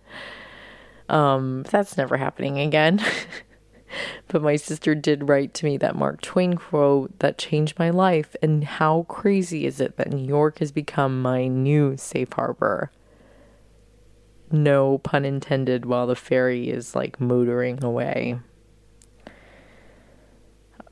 Um, 1.10 1.63
that's 1.63 1.97
never 1.97 2.17
happening 2.17 2.60
again. 2.60 3.04
but 4.28 4.41
my 4.41 4.56
sister 4.56 4.95
did 4.95 5.28
write 5.28 5.54
to 5.56 5.65
me 5.65 5.78
that 5.78 5.95
Mark 5.95 6.21
Twain 6.21 6.54
quote 6.56 7.17
that 7.19 7.38
changed 7.38 7.78
my 7.78 7.89
life. 7.89 8.36
And 8.41 8.63
how 8.63 9.04
crazy 9.10 9.65
is 9.65 9.82
it 9.82 9.97
that 9.97 10.12
New 10.12 10.26
York 10.26 10.60
has 10.60 10.71
become 10.71 11.21
my 11.21 11.47
new 11.47 11.97
safe 11.97 12.34
harbor? 12.34 12.91
no 14.54 14.99
pun 14.99 15.26
intended, 15.26 15.86
while 15.86 16.08
the 16.08 16.15
ferry 16.15 16.69
is 16.69 16.95
like 16.95 17.19
motoring 17.19 17.84
away. 17.84 18.39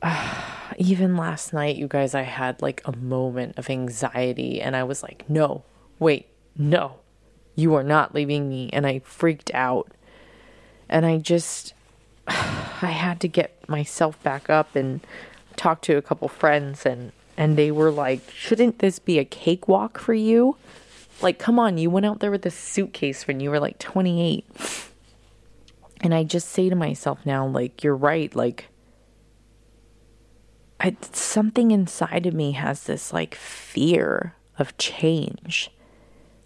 even 0.77 1.17
last 1.17 1.53
night, 1.53 1.75
you 1.75 1.87
guys, 1.87 2.15
I 2.15 2.21
had 2.23 2.61
like 2.61 2.81
a 2.85 2.95
moment 2.95 3.57
of 3.57 3.69
anxiety, 3.69 4.61
and 4.61 4.75
I 4.75 4.83
was 4.83 5.03
like, 5.03 5.29
no, 5.29 5.63
wait, 5.99 6.27
no, 6.57 6.99
You 7.55 7.75
are 7.75 7.83
not 7.83 8.13
leaving 8.15 8.49
me. 8.49 8.69
And 8.73 8.85
I 8.87 8.99
freaked 8.99 9.51
out. 9.53 9.91
And 10.89 11.05
I 11.05 11.17
just, 11.17 11.73
I 12.27 12.91
had 12.91 13.19
to 13.21 13.27
get 13.27 13.67
myself 13.69 14.21
back 14.23 14.49
up 14.49 14.75
and 14.75 15.01
talk 15.55 15.81
to 15.81 15.97
a 15.97 16.01
couple 16.01 16.27
friends 16.27 16.85
and 16.85 17.11
and 17.37 17.57
they 17.57 17.71
were 17.71 17.91
like, 17.91 18.29
"Shouldn't 18.31 18.79
this 18.79 18.99
be 18.99 19.17
a 19.17 19.25
cakewalk 19.25 19.97
for 19.97 20.13
you?" 20.13 20.57
Like, 21.21 21.39
come 21.39 21.59
on, 21.59 21.77
you 21.77 21.89
went 21.89 22.05
out 22.05 22.19
there 22.19 22.31
with 22.31 22.45
a 22.45 22.51
suitcase 22.51 23.27
when 23.27 23.39
you 23.39 23.49
were 23.49 23.59
like 23.59 23.79
28. 23.79 24.45
And 26.01 26.13
I 26.13 26.23
just 26.23 26.49
say 26.49 26.69
to 26.69 26.75
myself 26.75 27.25
now, 27.25 27.45
like, 27.45 27.83
you're 27.83 27.95
right. 27.95 28.35
Like, 28.35 28.67
I, 30.81 30.97
something 31.11 31.69
inside 31.69 32.25
of 32.25 32.33
me 32.33 32.53
has 32.53 32.85
this 32.85 33.13
like 33.13 33.35
fear 33.35 34.33
of 34.57 34.75
change. 34.77 35.69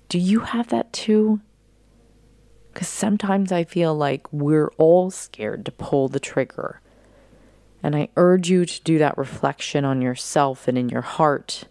Do 0.10 0.19
you 0.19 0.41
have 0.41 0.67
that 0.67 0.91
too? 0.91 1.39
Because 2.74 2.89
sometimes 2.89 3.54
I 3.54 3.63
feel 3.63 3.95
like 3.95 4.32
we're 4.34 4.71
all 4.78 5.10
scared 5.10 5.65
to 5.65 5.71
pull 5.71 6.10
the 6.10 6.19
trigger. 6.19 6.82
And 7.82 7.95
I 7.95 8.10
urge 8.17 8.50
you 8.50 8.65
to 8.65 8.84
do 8.84 8.98
that 8.98 9.17
reflection 9.17 9.86
on 9.86 10.02
yourself 10.02 10.67
and 10.67 10.78
in 10.78 10.89
your 10.89 11.02
heart. 11.02 11.63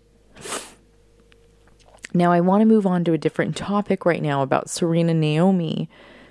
Now, 2.14 2.33
I 2.33 2.40
want 2.40 2.62
to 2.62 2.66
move 2.66 2.87
on 2.87 3.05
to 3.05 3.12
a 3.12 3.18
different 3.18 3.57
topic 3.57 4.07
right 4.07 4.22
now 4.22 4.40
about 4.40 4.70
Serena 4.70 5.12
Naomi 5.12 5.90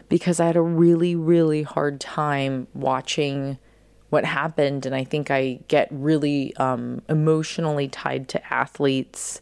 because 0.10 0.40
I 0.40 0.48
had 0.48 0.56
a 0.56 0.62
really, 0.62 1.16
really 1.16 1.62
hard 1.62 2.00
time 2.00 2.68
watching 2.74 3.60
what 4.14 4.26
happened. 4.26 4.86
And 4.86 4.96
I 4.96 5.04
think 5.04 5.32
I 5.32 5.60
get 5.68 5.88
really 5.92 6.56
um, 6.58 7.02
emotionally 7.10 7.88
tied 7.88 8.30
to 8.30 8.54
athletes 8.54 9.42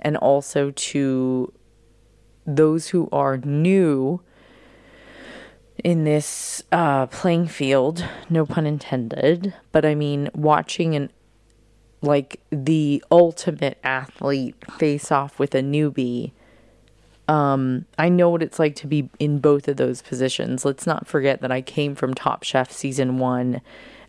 and 0.00 0.16
also 0.16 0.72
to 0.72 1.52
those 2.44 2.88
who 2.88 3.08
are 3.12 3.38
new 3.38 4.20
in 5.84 6.02
this 6.02 6.64
uh, 6.72 7.06
playing 7.06 7.46
field, 7.46 8.04
no 8.28 8.44
pun 8.44 8.66
intended, 8.66 9.54
but 9.70 9.84
I 9.84 9.94
mean, 9.94 10.28
watching 10.34 10.94
an 10.96 11.10
like 12.04 12.40
the 12.50 13.02
ultimate 13.12 13.78
athlete 13.84 14.56
face 14.72 15.12
off 15.12 15.38
with 15.38 15.54
a 15.54 15.62
newbie. 15.62 16.32
Um, 17.28 17.86
I 17.96 18.08
know 18.08 18.28
what 18.28 18.42
it's 18.42 18.58
like 18.58 18.74
to 18.76 18.88
be 18.88 19.08
in 19.20 19.38
both 19.38 19.68
of 19.68 19.76
those 19.76 20.02
positions. 20.02 20.64
Let's 20.64 20.84
not 20.84 21.06
forget 21.06 21.40
that 21.42 21.52
I 21.52 21.62
came 21.62 21.94
from 21.94 22.12
Top 22.12 22.42
Chef 22.42 22.72
season 22.72 23.18
one 23.18 23.60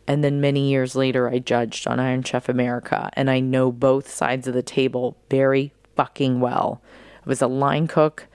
and 0.08 0.24
then 0.24 0.42
many 0.42 0.70
years 0.70 0.96
later, 0.96 1.30
I 1.30 1.40
judged 1.40 1.88
on 1.88 2.00
Iron 2.00 2.24
Chef 2.24 2.50
America, 2.50 3.10
and 3.14 3.30
I 3.30 3.40
know 3.40 3.72
both 3.72 4.10
sides 4.10 4.48
of 4.48 4.54
the 4.54 4.64
table 4.64 5.18
very 5.30 5.74
fucking 5.96 6.40
well. 6.40 6.82
I 7.26 7.30
was 7.30 7.42
a 7.42 7.48
line 7.48 7.88
cook, 7.88 8.28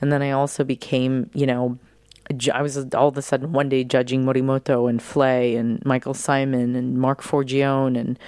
and 0.00 0.12
then 0.12 0.22
I 0.22 0.30
also 0.30 0.62
became, 0.62 1.30
you 1.34 1.46
know, 1.46 1.78
I 2.52 2.62
was 2.62 2.76
all 2.94 3.08
of 3.08 3.16
a 3.16 3.22
sudden 3.22 3.52
one 3.52 3.68
day 3.68 3.84
judging 3.84 4.24
Morimoto 4.24 4.88
and 4.88 5.00
Flay 5.00 5.56
and 5.56 5.84
Michael 5.84 6.14
Symon 6.14 6.76
and 6.76 6.98
Marc 6.98 7.22
Forgione 7.22 7.96
and 7.96 8.18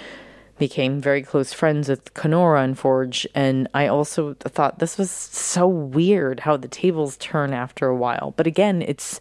became 0.57 1.01
very 1.01 1.21
close 1.21 1.53
friends 1.53 1.89
with 1.89 2.13
Kenora 2.13 2.63
and 2.63 2.77
Forge. 2.77 3.27
And 3.33 3.67
I 3.73 3.87
also 3.87 4.35
thought 4.35 4.79
this 4.79 4.97
was 4.97 5.09
so 5.11 5.67
weird 5.67 6.41
how 6.41 6.57
the 6.57 6.67
tables 6.67 7.17
turn 7.17 7.53
after 7.53 7.87
a 7.87 7.95
while. 7.95 8.33
But 8.37 8.47
again, 8.47 8.81
it's 8.81 9.19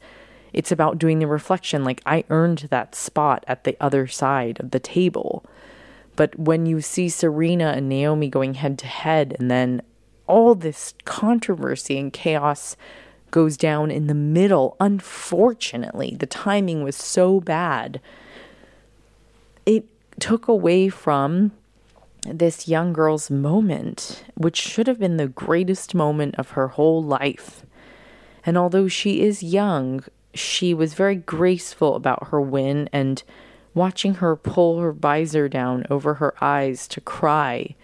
it's 0.52 0.72
about 0.72 0.98
doing 0.98 1.18
the 1.18 1.26
reflection. 1.26 1.84
Like, 1.84 2.02
I 2.06 2.24
earned 2.30 2.68
that 2.70 2.94
spot 2.94 3.44
at 3.46 3.64
the 3.64 3.76
other 3.80 4.06
side 4.06 4.60
of 4.60 4.70
the 4.70 4.80
table. 4.80 5.44
But 6.16 6.38
when 6.38 6.66
you 6.66 6.80
see 6.80 7.08
Serena 7.08 7.74
and 7.76 7.88
Naomi 7.88 8.28
going 8.28 8.54
head 8.54 8.78
to 8.78 8.86
head, 8.86 9.36
and 9.38 9.50
then 9.50 9.82
all 10.26 10.54
this 10.54 10.94
controversy 11.04 11.98
and 11.98 12.12
chaos 12.12 12.76
goes 13.30 13.56
down 13.56 13.90
in 13.90 14.06
the 14.06 14.14
middle, 14.14 14.76
unfortunately, 14.80 16.16
the 16.18 16.26
timing 16.26 16.82
was 16.82 16.96
so 16.96 17.40
bad. 17.40 18.00
It 19.64 19.84
took 20.18 20.48
away 20.48 20.88
from 20.88 21.52
this 22.26 22.66
young 22.66 22.92
girl's 22.92 23.30
moment, 23.30 24.24
which 24.34 24.56
should 24.56 24.86
have 24.86 24.98
been 24.98 25.18
the 25.18 25.28
greatest 25.28 25.94
moment 25.94 26.34
of 26.36 26.50
her 26.50 26.68
whole 26.68 27.02
life. 27.02 27.64
And 28.44 28.58
although 28.58 28.88
she 28.88 29.20
is 29.20 29.42
young, 29.42 30.02
she 30.38 30.74
was 30.74 30.94
very 30.94 31.16
graceful 31.16 31.94
about 31.94 32.28
her 32.28 32.40
win 32.40 32.88
and 32.92 33.22
watching 33.74 34.14
her 34.14 34.36
pull 34.36 34.80
her 34.80 34.92
visor 34.92 35.48
down 35.48 35.84
over 35.90 36.14
her 36.14 36.34
eyes 36.42 36.88
to 36.88 37.00
cry 37.00 37.74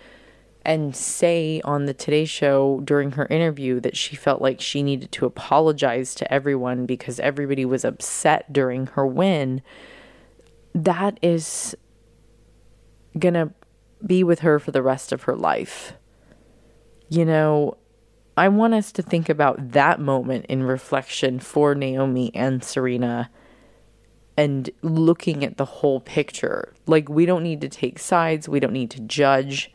and 0.65 0.97
say 0.97 1.61
on 1.63 1.85
the 1.85 1.95
Today 1.95 2.25
Show 2.25 2.81
during 2.85 3.13
her 3.13 3.27
interview 3.27 3.81
that 3.81 3.97
she 3.97 4.17
felt 4.17 4.41
like 4.41 4.61
she 4.61 4.83
needed 4.83 5.13
to 5.13 5.27
apologize 5.27 6.15
to 6.17 6.33
everyone 6.33 6.87
because 6.87 7.21
everybody 7.21 7.65
was 7.65 7.85
upset 7.85 8.53
during 8.53 8.87
her 8.89 9.07
win, 9.07 9.63
that 10.75 11.19
is 11.23 11.77
gonna 13.19 13.53
be 14.05 14.25
with 14.25 14.41
her 14.41 14.59
for 14.59 14.71
the 14.71 14.83
rest 14.83 15.13
of 15.13 15.25
her 15.25 15.37
life. 15.37 15.93
You 17.11 17.25
know, 17.25 17.77
I 18.37 18.49
want 18.49 18.75
us 18.75 18.91
to 18.93 19.03
think 19.03 19.29
about 19.29 19.73
that 19.73 20.01
moment 20.01 20.47
in 20.47 20.65
reflection 20.65 21.39
for 21.39 21.75
Naomi 21.75 22.33
and 22.35 22.65
Serena 22.65 23.31
and 24.37 24.71
looking 24.83 25.45
at 25.45 25.57
the 25.57 25.65
whole 25.65 26.01
picture. 26.01 26.75
Like, 26.87 27.09
we 27.09 27.27
don't 27.27 27.45
need 27.45 27.61
to 27.61 27.69
take 27.69 27.99
sides, 28.01 28.49
we 28.49 28.59
don't 28.59 28.73
need 28.73 28.91
to 28.91 29.01
judge. 29.01 29.73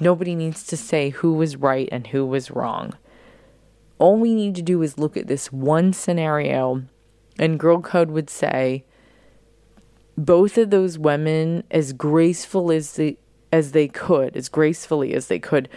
Nobody 0.00 0.34
needs 0.34 0.64
to 0.68 0.76
say 0.76 1.10
who 1.10 1.34
was 1.34 1.56
right 1.56 1.88
and 1.92 2.06
who 2.06 2.24
was 2.24 2.50
wrong. 2.50 2.94
All 3.98 4.16
we 4.16 4.34
need 4.34 4.54
to 4.54 4.62
do 4.62 4.80
is 4.80 4.96
look 4.96 5.16
at 5.16 5.26
this 5.26 5.52
one 5.52 5.92
scenario, 5.92 6.84
and 7.38 7.58
Girl 7.58 7.82
Code 7.82 8.10
would 8.10 8.30
say 8.30 8.84
both 10.16 10.56
of 10.56 10.70
those 10.70 10.98
women, 10.98 11.64
as 11.70 11.92
graceful 11.92 12.72
as 12.72 12.94
they, 12.94 13.18
as 13.52 13.72
they 13.72 13.88
could, 13.88 14.36
as 14.36 14.48
gracefully 14.48 15.14
as 15.14 15.26
they 15.26 15.38
could, 15.38 15.68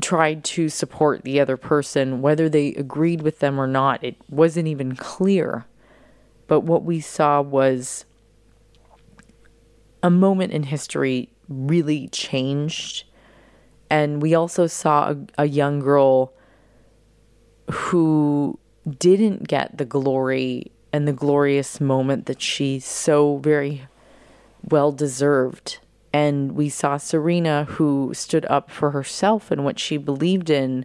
tried 0.00 0.44
to 0.44 0.68
support 0.68 1.22
the 1.24 1.40
other 1.40 1.56
person, 1.56 2.22
whether 2.22 2.48
they 2.48 2.68
agreed 2.74 3.22
with 3.22 3.38
them 3.38 3.60
or 3.60 3.66
not, 3.66 4.02
it 4.02 4.16
wasn't 4.28 4.68
even 4.68 4.96
clear. 4.96 5.66
But 6.46 6.60
what 6.60 6.84
we 6.84 7.00
saw 7.00 7.40
was 7.40 8.04
a 10.02 10.10
moment 10.10 10.52
in 10.52 10.64
history 10.64 11.30
really 11.48 12.08
changed. 12.08 13.04
And 13.88 14.22
we 14.22 14.34
also 14.34 14.66
saw 14.66 15.10
a, 15.10 15.16
a 15.38 15.46
young 15.46 15.80
girl 15.80 16.32
who 17.70 18.58
didn't 18.98 19.46
get 19.46 19.78
the 19.78 19.84
glory 19.84 20.72
and 20.92 21.06
the 21.06 21.12
glorious 21.12 21.80
moment 21.80 22.26
that 22.26 22.42
she 22.42 22.80
so 22.80 23.36
very 23.38 23.86
well 24.62 24.92
deserved 24.92 25.78
and 26.12 26.52
we 26.52 26.68
saw 26.68 26.96
Serena 26.96 27.64
who 27.64 28.12
stood 28.14 28.44
up 28.46 28.70
for 28.70 28.90
herself 28.90 29.50
and 29.50 29.64
what 29.64 29.78
she 29.78 29.96
believed 29.96 30.50
in 30.50 30.84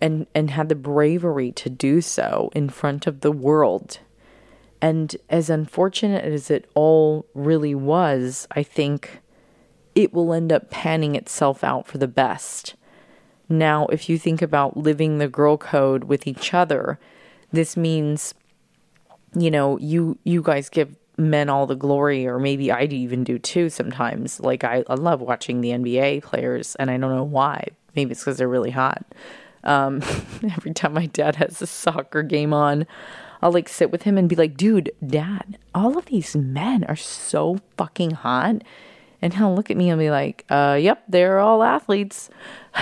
and 0.00 0.26
and 0.34 0.50
had 0.50 0.68
the 0.68 0.74
bravery 0.74 1.52
to 1.52 1.70
do 1.70 2.00
so 2.00 2.50
in 2.54 2.68
front 2.68 3.06
of 3.06 3.20
the 3.20 3.32
world. 3.32 3.98
And 4.82 5.14
as 5.28 5.50
unfortunate 5.50 6.24
as 6.24 6.50
it 6.50 6.68
all 6.74 7.26
really 7.34 7.74
was, 7.74 8.48
I 8.52 8.62
think 8.62 9.20
it 9.94 10.14
will 10.14 10.32
end 10.32 10.52
up 10.52 10.70
panning 10.70 11.14
itself 11.14 11.62
out 11.62 11.86
for 11.86 11.98
the 11.98 12.08
best. 12.08 12.74
Now, 13.48 13.86
if 13.88 14.08
you 14.08 14.18
think 14.18 14.40
about 14.40 14.76
living 14.76 15.18
the 15.18 15.28
girl 15.28 15.58
code 15.58 16.04
with 16.04 16.26
each 16.26 16.54
other, 16.54 16.98
this 17.52 17.76
means 17.76 18.34
you 19.36 19.50
know, 19.50 19.78
you 19.78 20.18
you 20.24 20.42
guys 20.42 20.68
give 20.68 20.96
men 21.16 21.48
all 21.48 21.66
the 21.66 21.74
glory, 21.76 22.26
or 22.26 22.38
maybe 22.38 22.70
I 22.70 22.84
even 22.84 23.24
do 23.24 23.38
too 23.38 23.68
sometimes. 23.70 24.40
Like, 24.40 24.64
I, 24.64 24.84
I 24.88 24.94
love 24.94 25.20
watching 25.20 25.60
the 25.60 25.70
NBA 25.70 26.22
players, 26.22 26.76
and 26.76 26.90
I 26.90 26.96
don't 26.96 27.14
know 27.14 27.24
why. 27.24 27.68
Maybe 27.94 28.12
it's 28.12 28.20
because 28.20 28.38
they're 28.38 28.48
really 28.48 28.70
hot. 28.70 29.04
Um, 29.64 29.96
every 30.42 30.72
time 30.72 30.94
my 30.94 31.06
dad 31.06 31.36
has 31.36 31.60
a 31.60 31.66
soccer 31.66 32.22
game 32.22 32.52
on, 32.52 32.86
I'll 33.42 33.52
like 33.52 33.68
sit 33.68 33.90
with 33.90 34.02
him 34.02 34.18
and 34.18 34.28
be 34.28 34.36
like, 34.36 34.56
dude, 34.56 34.92
dad, 35.06 35.58
all 35.74 35.98
of 35.98 36.06
these 36.06 36.36
men 36.36 36.84
are 36.84 36.96
so 36.96 37.58
fucking 37.76 38.12
hot. 38.12 38.62
And 39.22 39.34
he'll 39.34 39.54
look 39.54 39.70
at 39.70 39.76
me 39.76 39.90
and 39.90 39.98
be 39.98 40.10
like, 40.10 40.46
uh, 40.48 40.78
yep, 40.80 41.02
they're 41.08 41.40
all 41.40 41.62
athletes. 41.62 42.30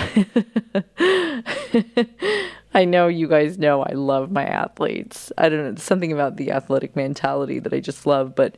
I 2.73 2.85
know 2.85 3.07
you 3.07 3.27
guys 3.27 3.57
know 3.57 3.83
I 3.83 3.93
love 3.93 4.31
my 4.31 4.45
athletes. 4.45 5.31
I 5.37 5.49
don't 5.49 5.63
know, 5.63 5.75
something 5.75 6.11
about 6.11 6.37
the 6.37 6.51
athletic 6.51 6.95
mentality 6.95 7.59
that 7.59 7.73
I 7.73 7.79
just 7.79 8.05
love, 8.05 8.35
but 8.35 8.55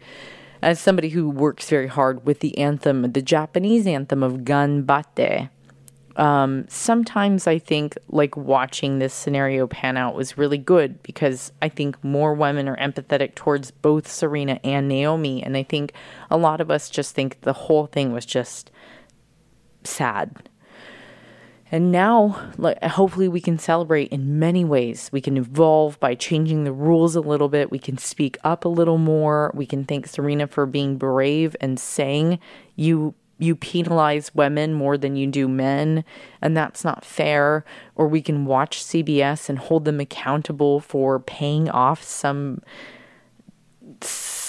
as 0.62 0.80
somebody 0.80 1.10
who 1.10 1.30
works 1.30 1.70
very 1.70 1.88
hard 1.88 2.26
with 2.26 2.40
the 2.40 2.58
anthem, 2.58 3.14
the 3.14 3.22
Japanese 3.22 3.88
anthem 3.88 4.22
of 4.22 4.40
Ganbatte, 4.40 5.50
um, 6.18 6.66
sometimes 6.68 7.48
I 7.48 7.58
think 7.58 7.98
like 8.10 8.36
watching 8.36 9.00
this 9.00 9.14
scenario 9.14 9.66
pan 9.66 9.98
out 9.98 10.14
was 10.14 10.38
really 10.38 10.58
good 10.58 11.02
because 11.04 11.52
I 11.62 11.70
think 11.70 12.04
more 12.04 12.34
women 12.34 12.68
are 12.68 12.78
empathetic 12.78 13.34
towards 13.36 13.72
both 13.72 14.08
Serena 14.08 14.60
and 14.64 14.88
Naomi. 14.88 15.42
And 15.42 15.56
I 15.56 15.64
think 15.64 15.94
a 16.30 16.38
lot 16.38 16.62
of 16.62 16.70
us 16.70 16.90
just 16.90 17.16
think 17.16 17.42
the 17.42 17.54
whole 17.54 17.88
thing 17.88 18.12
was 18.12 18.26
just 18.26 18.72
sad 19.84 20.50
And 21.74 21.90
now, 21.90 22.52
hopefully, 22.84 23.30
we 23.30 23.40
can 23.40 23.58
celebrate 23.58 24.10
in 24.10 24.38
many 24.38 24.66
ways. 24.66 25.10
We 25.14 25.22
can 25.22 25.38
evolve 25.38 25.98
by 26.02 26.16
changing 26.16 26.66
the 26.66 26.74
rules 26.74 27.16
a 27.16 27.22
little 27.22 27.48
bit. 27.48 27.72
We 27.72 27.80
can 27.80 27.98
speak 27.98 28.38
up 28.44 28.66
a 28.66 28.70
little 28.70 28.98
more. 28.98 29.52
We 29.56 29.66
can 29.66 29.86
thank 29.86 30.06
Serena 30.08 30.48
for 30.48 30.66
being 30.66 30.98
brave 30.98 31.56
and 31.62 31.80
saying, 31.80 32.40
"You 32.76 33.14
you 33.40 33.56
penalize 33.56 34.36
women 34.36 34.74
more 34.74 34.98
than 34.98 35.16
you 35.16 35.26
do 35.28 35.48
men, 35.48 36.04
and 36.42 36.58
that's 36.58 36.84
not 36.84 37.06
fair." 37.06 37.64
Or 37.96 38.06
we 38.10 38.22
can 38.22 38.46
watch 38.46 38.84
CBS 38.84 39.48
and 39.48 39.58
hold 39.58 39.86
them 39.86 40.02
accountable 40.02 40.82
for 40.82 41.20
paying 41.20 41.70
off 41.70 42.04
some 42.04 42.62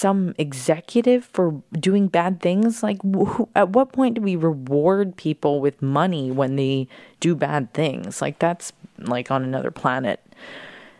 some 0.03 0.35
executive 0.37 1.23
for 1.23 1.63
doing 1.71 2.09
bad 2.09 2.41
things? 2.41 2.83
Like, 2.83 2.99
wh- 3.01 3.47
at 3.55 3.69
what 3.69 3.93
point 3.93 4.15
do 4.15 4.21
we 4.21 4.35
reward 4.35 5.15
people 5.15 5.61
with 5.61 5.81
money 5.81 6.29
when 6.29 6.57
they 6.57 6.89
do 7.21 7.35
bad 7.35 7.73
things? 7.73 8.21
Like, 8.21 8.37
that's 8.39 8.73
like 8.99 9.31
on 9.31 9.43
another 9.43 9.71
planet. 9.71 10.19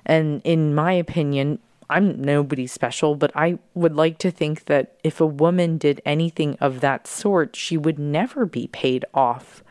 And 0.05 0.41
in 0.45 0.73
my 0.73 0.93
opinion, 0.93 1.59
I'm 1.89 2.21
nobody 2.21 2.65
special, 2.65 3.15
but 3.15 3.31
I 3.35 3.59
would 3.73 3.95
like 3.95 4.17
to 4.19 4.31
think 4.31 4.65
that 4.65 4.95
if 5.03 5.19
a 5.19 5.25
woman 5.27 5.77
did 5.77 6.01
anything 6.05 6.55
of 6.61 6.79
that 6.79 7.05
sort, 7.05 7.57
she 7.57 7.75
would 7.75 7.99
never 7.99 8.45
be 8.45 8.67
paid 8.67 9.03
off 9.13 9.63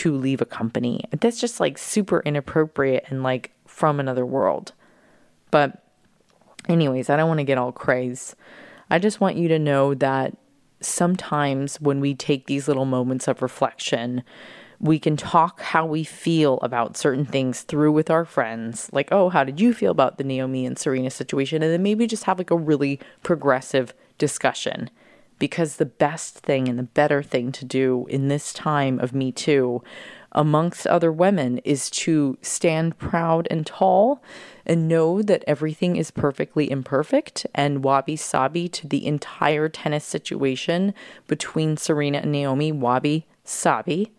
to 0.00 0.16
leave 0.16 0.40
a 0.40 0.46
company. 0.46 1.04
That's 1.10 1.40
just 1.40 1.60
like 1.60 1.76
super 1.76 2.20
inappropriate 2.24 3.04
and 3.08 3.22
like 3.22 3.52
from 3.66 4.00
another 4.00 4.24
world. 4.24 4.72
But, 5.50 5.81
anyways, 6.68 7.10
I 7.10 7.16
don't 7.16 7.28
want 7.28 7.38
to 7.38 7.44
get 7.44 7.58
all 7.58 7.72
crazy. 7.72 8.34
I 8.90 8.98
just 8.98 9.20
want 9.20 9.36
you 9.36 9.48
to 9.48 9.58
know 9.58 9.94
that 9.94 10.36
sometimes 10.80 11.80
when 11.80 12.00
we 12.00 12.14
take 12.14 12.46
these 12.46 12.68
little 12.68 12.84
moments 12.84 13.28
of 13.28 13.42
reflection, 13.42 14.22
we 14.80 14.98
can 14.98 15.16
talk 15.16 15.60
how 15.60 15.86
we 15.86 16.02
feel 16.02 16.58
about 16.60 16.96
certain 16.96 17.24
things 17.24 17.62
through 17.62 17.92
with 17.92 18.10
our 18.10 18.24
friends. 18.24 18.90
Like, 18.92 19.10
oh, 19.12 19.28
how 19.28 19.44
did 19.44 19.60
you 19.60 19.72
feel 19.72 19.92
about 19.92 20.18
the 20.18 20.24
Naomi 20.24 20.66
and 20.66 20.76
Serena 20.76 21.10
situation? 21.10 21.62
And 21.62 21.72
then 21.72 21.82
maybe 21.82 22.06
just 22.06 22.24
have 22.24 22.38
like 22.38 22.50
a 22.50 22.56
really 22.56 22.98
progressive 23.22 23.94
discussion. 24.18 24.90
Because 25.38 25.76
the 25.76 25.86
best 25.86 26.38
thing 26.38 26.68
and 26.68 26.78
the 26.78 26.84
better 26.84 27.22
thing 27.22 27.52
to 27.52 27.64
do 27.64 28.06
in 28.08 28.28
this 28.28 28.52
time 28.52 28.98
of 28.98 29.14
Me 29.14 29.32
Too 29.32 29.82
amongst 30.32 30.86
other 30.86 31.12
women 31.12 31.58
is 31.58 31.90
to 31.90 32.36
stand 32.42 32.98
proud 32.98 33.46
and 33.50 33.66
tall 33.66 34.22
and 34.64 34.88
know 34.88 35.22
that 35.22 35.44
everything 35.46 35.96
is 35.96 36.10
perfectly 36.10 36.70
imperfect 36.70 37.46
and 37.54 37.84
wabi 37.84 38.16
sabi 38.16 38.68
to 38.68 38.86
the 38.86 39.06
entire 39.06 39.68
tennis 39.68 40.04
situation 40.04 40.94
between 41.26 41.76
Serena 41.76 42.18
and 42.18 42.32
Naomi, 42.32 42.72
wabi 42.72 43.26
sabi. 43.44 44.12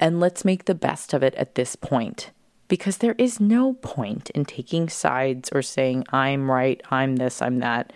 And 0.00 0.20
let's 0.20 0.44
make 0.44 0.64
the 0.64 0.74
best 0.74 1.14
of 1.14 1.22
it 1.22 1.34
at 1.36 1.54
this 1.54 1.76
point. 1.76 2.30
Because 2.66 2.98
there 2.98 3.14
is 3.18 3.38
no 3.40 3.74
point 3.74 4.30
in 4.30 4.44
taking 4.44 4.88
sides 4.88 5.50
or 5.52 5.62
saying, 5.62 6.04
I'm 6.10 6.50
right, 6.50 6.82
I'm 6.90 7.16
this, 7.16 7.40
I'm 7.40 7.58
that. 7.60 7.92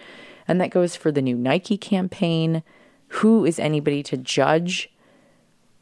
And 0.46 0.60
that 0.60 0.70
goes 0.70 0.94
for 0.94 1.10
the 1.10 1.22
new 1.22 1.36
Nike 1.36 1.76
campaign. 1.76 2.62
Who 3.08 3.44
is 3.44 3.58
anybody 3.58 4.02
to 4.04 4.16
judge? 4.16 4.90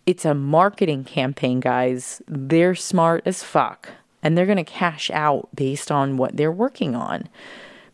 It's 0.07 0.25
a 0.25 0.35
marketing 0.35 1.03
campaign, 1.03 1.59
guys. 1.59 2.23
They're 2.29 2.77
smart 2.77 3.25
as 3.27 3.42
fuck 3.42 3.88
and 4.23 4.38
they're 4.38 4.47
going 4.47 4.57
to 4.57 4.64
cash 4.64 5.11
out 5.11 5.49
based 5.53 5.90
on 5.90 6.16
what 6.16 6.37
they're 6.37 6.53
working 6.53 6.95
on. 6.95 7.29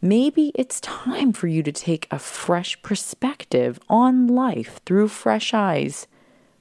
Maybe 0.02 0.52
it's 0.54 0.78
time 0.80 1.32
for 1.32 1.46
you 1.46 1.62
to 1.62 1.72
take 1.72 2.06
a 2.10 2.18
fresh 2.18 2.80
perspective 2.82 3.80
on 3.88 4.26
life 4.26 4.80
through 4.84 5.08
fresh 5.08 5.54
eyes 5.54 6.06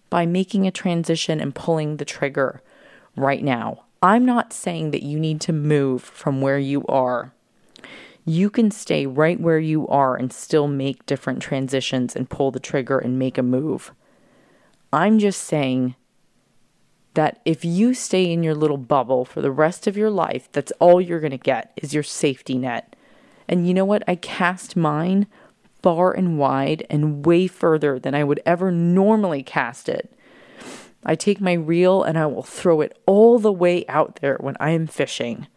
by 0.09 0.25
making 0.25 0.67
a 0.67 0.71
transition 0.71 1.41
and 1.41 1.53
pulling 1.53 1.97
the 1.97 2.05
trigger 2.05 2.61
right 3.17 3.43
now. 3.43 3.83
I'm 4.01 4.25
not 4.25 4.53
saying 4.53 4.91
that 4.91 5.03
you 5.03 5.19
need 5.19 5.41
to 5.41 5.53
move 5.53 6.01
from 6.01 6.39
where 6.39 6.59
you 6.59 6.85
are. 6.87 7.33
You 8.23 8.49
can 8.49 8.71
stay 8.71 9.05
right 9.05 9.39
where 9.39 9.59
you 9.59 9.85
are 9.89 10.15
and 10.15 10.31
still 10.31 10.67
make 10.67 11.05
different 11.05 11.41
transitions 11.41 12.15
and 12.15 12.29
pull 12.29 12.51
the 12.51 12.59
trigger 12.59 12.99
and 12.99 13.19
make 13.19 13.37
a 13.37 13.43
move. 13.43 13.91
I'm 14.93 15.19
just 15.19 15.43
saying 15.43 15.95
that 17.13 17.41
if 17.45 17.63
you 17.63 17.93
stay 17.93 18.31
in 18.31 18.43
your 18.43 18.55
little 18.55 18.77
bubble 18.77 19.25
for 19.25 19.41
the 19.41 19.51
rest 19.51 19.87
of 19.87 19.97
your 19.97 20.09
life, 20.09 20.49
that's 20.51 20.71
all 20.79 21.01
you're 21.01 21.19
going 21.19 21.31
to 21.31 21.37
get 21.37 21.71
is 21.77 21.93
your 21.93 22.03
safety 22.03 22.57
net. 22.57 22.95
And 23.47 23.67
you 23.67 23.73
know 23.73 23.85
what? 23.85 24.03
I 24.07 24.15
cast 24.15 24.75
mine 24.75 25.27
far 25.81 26.11
and 26.11 26.37
wide 26.37 26.85
and 26.89 27.25
way 27.25 27.47
further 27.47 27.99
than 27.99 28.15
I 28.15 28.23
would 28.23 28.39
ever 28.45 28.71
normally 28.71 29.43
cast 29.43 29.89
it. 29.89 30.13
I 31.03 31.15
take 31.15 31.41
my 31.41 31.53
reel 31.53 32.03
and 32.03 32.17
I 32.17 32.27
will 32.27 32.43
throw 32.43 32.81
it 32.81 32.97
all 33.05 33.39
the 33.39 33.51
way 33.51 33.85
out 33.87 34.17
there 34.17 34.37
when 34.39 34.55
I 34.59 34.71
am 34.71 34.87
fishing. 34.87 35.47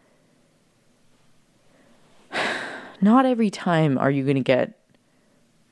Not 3.01 3.25
every 3.25 3.49
time 3.49 3.97
are 3.97 4.09
you 4.09 4.23
going 4.23 4.35
to 4.35 4.41
get 4.41 4.79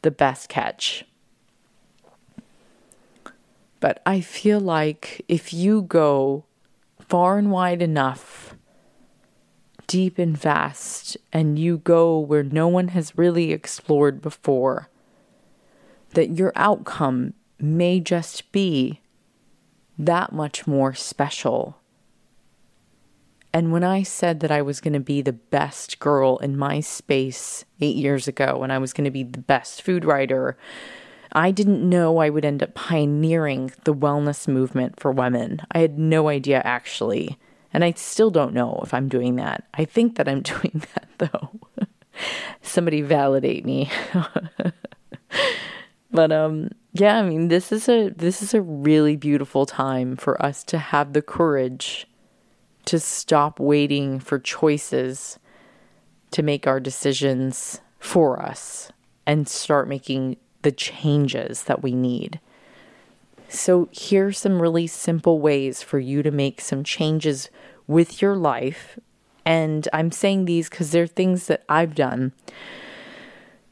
the 0.03 0.11
best 0.11 0.49
catch. 0.49 1.05
But 3.83 4.01
I 4.05 4.21
feel 4.21 4.61
like 4.61 5.25
if 5.27 5.51
you 5.51 5.81
go 5.81 6.45
far 7.01 7.37
and 7.37 7.51
wide 7.51 7.81
enough, 7.81 8.55
deep 9.87 10.17
and 10.17 10.37
vast, 10.37 11.17
and 11.33 11.59
you 11.59 11.79
go 11.79 12.17
where 12.17 12.43
no 12.43 12.69
one 12.69 12.87
has 12.87 13.17
really 13.17 13.51
explored 13.51 14.21
before, 14.21 14.87
that 16.11 16.37
your 16.37 16.53
outcome 16.55 17.33
may 17.59 17.99
just 17.99 18.53
be 18.53 19.01
that 19.99 20.31
much 20.31 20.65
more 20.65 20.93
special. 20.93 21.75
And 23.51 23.73
when 23.73 23.83
I 23.83 24.01
said 24.01 24.39
that 24.39 24.49
I 24.49 24.61
was 24.61 24.79
going 24.79 24.93
to 24.93 25.01
be 25.01 25.21
the 25.21 25.33
best 25.33 25.99
girl 25.99 26.37
in 26.37 26.55
my 26.55 26.79
space 26.79 27.65
eight 27.81 27.97
years 27.97 28.29
ago, 28.29 28.63
and 28.63 28.71
I 28.71 28.77
was 28.77 28.93
going 28.93 29.03
to 29.03 29.11
be 29.11 29.23
the 29.23 29.39
best 29.39 29.81
food 29.81 30.05
writer, 30.05 30.57
I 31.33 31.51
didn't 31.51 31.87
know 31.87 32.19
I 32.19 32.29
would 32.29 32.45
end 32.45 32.61
up 32.61 32.75
pioneering 32.75 33.71
the 33.83 33.93
wellness 33.93 34.47
movement 34.47 34.99
for 34.99 35.11
women. 35.11 35.61
I 35.71 35.79
had 35.79 35.97
no 35.97 36.29
idea 36.29 36.61
actually. 36.63 37.37
And 37.73 37.83
I 37.83 37.93
still 37.93 38.29
don't 38.29 38.53
know 38.53 38.79
if 38.83 38.93
I'm 38.93 39.09
doing 39.09 39.35
that. 39.37 39.63
I 39.73 39.85
think 39.85 40.15
that 40.15 40.27
I'm 40.29 40.41
doing 40.53 40.83
that 40.93 41.07
though. 41.17 41.85
Somebody 42.61 43.01
validate 43.01 43.65
me. 43.65 43.91
but 46.11 46.31
um 46.31 46.69
yeah, 46.93 47.17
I 47.17 47.23
mean 47.23 47.47
this 47.47 47.71
is 47.71 47.89
a 47.89 48.09
this 48.09 48.43
is 48.43 48.53
a 48.53 48.61
really 48.61 49.15
beautiful 49.15 49.65
time 49.65 50.15
for 50.15 50.39
us 50.43 50.63
to 50.65 50.77
have 50.77 51.13
the 51.13 51.23
courage 51.23 52.07
to 52.85 52.99
stop 52.99 53.59
waiting 53.59 54.19
for 54.19 54.37
choices 54.37 55.39
to 56.31 56.43
make 56.43 56.67
our 56.67 56.79
decisions 56.79 57.81
for 57.99 58.41
us 58.41 58.91
and 59.25 59.47
start 59.47 59.87
making 59.87 60.37
the 60.63 60.71
changes 60.71 61.63
that 61.65 61.83
we 61.83 61.93
need. 61.93 62.39
So, 63.47 63.87
here's 63.91 64.39
some 64.39 64.61
really 64.61 64.87
simple 64.87 65.39
ways 65.39 65.83
for 65.83 65.99
you 65.99 66.23
to 66.23 66.31
make 66.31 66.59
some 66.59 66.83
changes 66.83 67.49
with 67.85 68.21
your 68.21 68.35
life. 68.35 68.97
And 69.45 69.87
I'm 69.93 70.11
saying 70.11 70.45
these 70.45 70.69
because 70.69 70.91
they're 70.91 71.05
things 71.05 71.47
that 71.47 71.63
I've 71.69 71.93
done. 71.93 72.31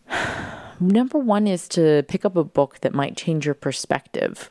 Number 0.79 1.17
one 1.17 1.47
is 1.47 1.67
to 1.69 2.03
pick 2.07 2.25
up 2.25 2.35
a 2.35 2.43
book 2.43 2.79
that 2.81 2.93
might 2.93 3.17
change 3.17 3.45
your 3.45 3.55
perspective. 3.55 4.49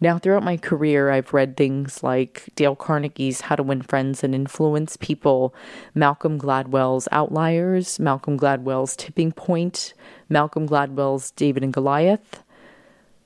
Now, 0.00 0.16
throughout 0.18 0.44
my 0.44 0.56
career, 0.56 1.10
I've 1.10 1.34
read 1.34 1.56
things 1.56 2.04
like 2.04 2.48
Dale 2.54 2.76
Carnegie's 2.76 3.40
How 3.42 3.56
to 3.56 3.64
Win 3.64 3.82
Friends 3.82 4.22
and 4.22 4.32
Influence 4.32 4.96
People, 4.96 5.52
Malcolm 5.92 6.38
Gladwell's 6.38 7.08
Outliers, 7.10 7.98
Malcolm 7.98 8.38
Gladwell's 8.38 8.94
Tipping 8.94 9.32
Point, 9.32 9.94
Malcolm 10.28 10.68
Gladwell's 10.68 11.32
David 11.32 11.64
and 11.64 11.72
Goliath, 11.72 12.44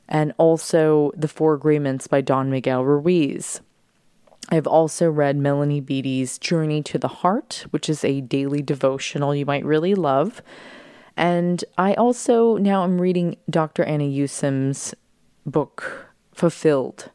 and 0.08 0.32
also 0.38 1.12
The 1.14 1.28
Four 1.28 1.52
Agreements 1.52 2.06
by 2.06 2.22
Don 2.22 2.50
Miguel 2.50 2.84
Ruiz. 2.84 3.60
I've 4.48 4.66
also 4.66 5.10
read 5.10 5.36
Melanie 5.36 5.80
Beattie's 5.80 6.38
Journey 6.38 6.82
to 6.84 6.98
the 6.98 7.08
Heart, 7.08 7.66
which 7.70 7.88
is 7.90 8.02
a 8.02 8.22
daily 8.22 8.62
devotional 8.62 9.34
you 9.34 9.46
might 9.46 9.64
really 9.64 9.94
love. 9.94 10.42
And 11.18 11.62
I 11.76 11.92
also 11.94 12.56
now 12.56 12.84
am 12.84 12.98
reading 12.98 13.36
Dr. 13.50 13.84
Anna 13.84 14.04
Yusim's 14.04 14.94
book 15.44 16.11
fulfilled. 16.42 17.08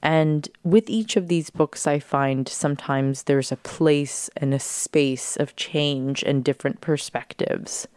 And 0.00 0.48
with 0.62 0.88
each 0.88 1.16
of 1.16 1.26
these 1.26 1.50
books, 1.50 1.88
I 1.88 1.98
find 1.98 2.48
sometimes 2.48 3.24
there's 3.24 3.50
a 3.50 3.56
place 3.56 4.30
and 4.36 4.54
a 4.54 4.60
space 4.60 5.36
of 5.36 5.56
change 5.56 6.22
and 6.22 6.44
different 6.44 6.80
perspectives. 6.80 7.88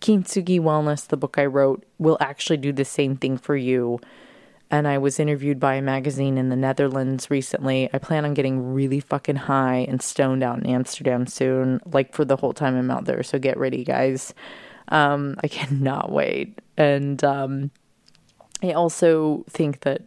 Kintsugi 0.00 0.60
Wellness, 0.60 1.08
the 1.08 1.16
book 1.16 1.38
I 1.38 1.46
wrote, 1.46 1.84
will 1.98 2.18
actually 2.20 2.58
do 2.58 2.72
the 2.72 2.84
same 2.84 3.16
thing 3.16 3.36
for 3.36 3.56
you. 3.56 3.98
And 4.70 4.86
I 4.86 4.98
was 4.98 5.18
interviewed 5.18 5.58
by 5.58 5.74
a 5.74 5.82
magazine 5.82 6.38
in 6.38 6.50
the 6.50 6.62
Netherlands 6.68 7.32
recently. 7.32 7.90
I 7.92 7.98
plan 7.98 8.24
on 8.24 8.34
getting 8.34 8.72
really 8.72 9.00
fucking 9.00 9.48
high 9.50 9.86
and 9.88 10.00
stoned 10.00 10.44
out 10.44 10.58
in 10.58 10.66
Amsterdam 10.66 11.26
soon, 11.26 11.80
like 11.84 12.14
for 12.14 12.24
the 12.24 12.36
whole 12.36 12.52
time 12.52 12.76
I'm 12.76 12.92
out 12.92 13.06
there. 13.06 13.24
So 13.24 13.40
get 13.40 13.58
ready, 13.58 13.82
guys. 13.82 14.34
Um, 14.86 15.34
I 15.42 15.48
cannot 15.58 16.12
wait. 16.12 16.60
And 16.76 17.24
um, 17.24 17.72
I 18.62 18.72
also 18.72 19.44
think 19.48 19.80
that 19.80 20.02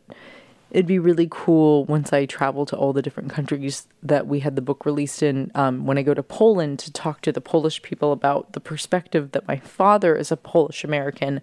it'd 0.71 0.87
be 0.87 0.99
really 0.99 1.27
cool 1.29 1.85
once 1.85 2.13
I 2.13 2.25
travel 2.25 2.65
to 2.65 2.77
all 2.77 2.93
the 2.93 3.01
different 3.01 3.29
countries 3.29 3.87
that 4.03 4.27
we 4.27 4.39
had 4.39 4.55
the 4.55 4.61
book 4.61 4.85
released 4.85 5.21
in. 5.21 5.51
Um, 5.53 5.85
when 5.85 5.97
I 5.97 6.01
go 6.01 6.13
to 6.13 6.23
Poland 6.23 6.79
to 6.79 6.91
talk 6.91 7.21
to 7.21 7.31
the 7.31 7.41
Polish 7.41 7.81
people 7.81 8.11
about 8.11 8.53
the 8.53 8.61
perspective 8.61 9.31
that 9.33 9.47
my 9.47 9.57
father, 9.57 10.17
as 10.17 10.31
a 10.31 10.37
Polish 10.37 10.83
American, 10.83 11.41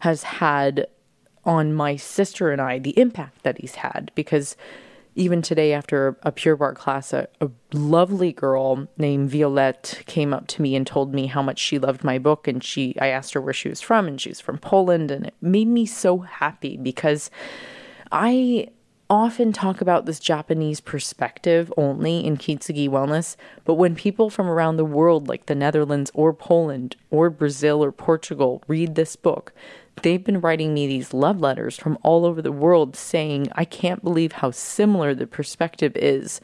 has 0.00 0.24
had 0.24 0.86
on 1.44 1.72
my 1.74 1.96
sister 1.96 2.50
and 2.50 2.60
I, 2.60 2.78
the 2.78 2.98
impact 2.98 3.42
that 3.42 3.58
he's 3.58 3.76
had. 3.76 4.10
Because 4.14 4.56
even 5.16 5.42
today, 5.42 5.72
after 5.72 6.16
a 6.22 6.32
Pure 6.32 6.56
Barre 6.56 6.74
class, 6.74 7.12
a, 7.12 7.28
a 7.40 7.50
lovely 7.72 8.32
girl 8.32 8.88
named 8.96 9.30
Violette 9.30 10.02
came 10.06 10.34
up 10.34 10.46
to 10.48 10.62
me 10.62 10.74
and 10.74 10.86
told 10.86 11.14
me 11.14 11.26
how 11.26 11.42
much 11.42 11.58
she 11.58 11.78
loved 11.78 12.02
my 12.02 12.18
book. 12.18 12.48
And 12.48 12.62
she, 12.62 12.96
I 13.00 13.08
asked 13.08 13.34
her 13.34 13.40
where 13.40 13.52
she 13.52 13.68
was 13.68 13.80
from, 13.80 14.08
and 14.08 14.20
she's 14.20 14.40
from 14.40 14.58
Poland, 14.58 15.10
and 15.10 15.26
it 15.26 15.34
made 15.40 15.68
me 15.68 15.86
so 15.86 16.18
happy 16.18 16.76
because 16.76 17.30
I 18.10 18.68
often 19.10 19.52
talk 19.52 19.80
about 19.80 20.06
this 20.06 20.18
Japanese 20.18 20.80
perspective 20.80 21.72
only 21.76 22.24
in 22.24 22.36
Kintsugi 22.36 22.88
Wellness, 22.88 23.36
but 23.64 23.74
when 23.74 23.94
people 23.94 24.30
from 24.30 24.48
around 24.48 24.76
the 24.76 24.84
world, 24.84 25.28
like 25.28 25.46
the 25.46 25.54
Netherlands 25.54 26.10
or 26.14 26.32
Poland 26.32 26.96
or 27.10 27.30
Brazil 27.30 27.84
or 27.84 27.92
Portugal, 27.92 28.62
read 28.66 28.94
this 28.94 29.14
book, 29.14 29.52
they've 30.02 30.24
been 30.24 30.40
writing 30.40 30.74
me 30.74 30.86
these 30.86 31.14
love 31.14 31.40
letters 31.40 31.76
from 31.76 31.98
all 32.02 32.24
over 32.24 32.42
the 32.42 32.52
world 32.52 32.96
saying, 32.96 33.48
I 33.52 33.64
can't 33.64 34.04
believe 34.04 34.32
how 34.32 34.50
similar 34.50 35.14
the 35.14 35.26
perspective 35.26 35.96
is. 35.96 36.40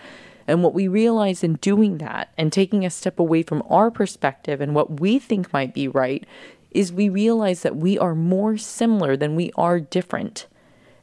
And 0.47 0.63
what 0.63 0.75
we 0.75 0.89
realize 0.89 1.45
in 1.45 1.55
doing 1.55 1.99
that 1.99 2.33
and 2.37 2.53
taking 2.53 2.85
a 2.85 2.91
step 2.91 3.19
away 3.19 3.43
from 3.43 3.63
our 3.69 3.91
perspective 3.91 4.61
and 4.61 4.75
what 4.75 5.01
we 5.01 5.19
think 5.19 5.53
might 5.53 5.75
be 5.75 5.87
right 5.87 6.27
is 6.71 6.93
we 6.93 7.09
realize 7.09 7.63
that 7.63 7.77
we 7.77 7.99
are 7.99 8.15
more 8.15 8.57
similar 8.57 9.17
than 9.17 9.37
we 9.37 9.53
are 9.57 9.81
different. 9.81 10.47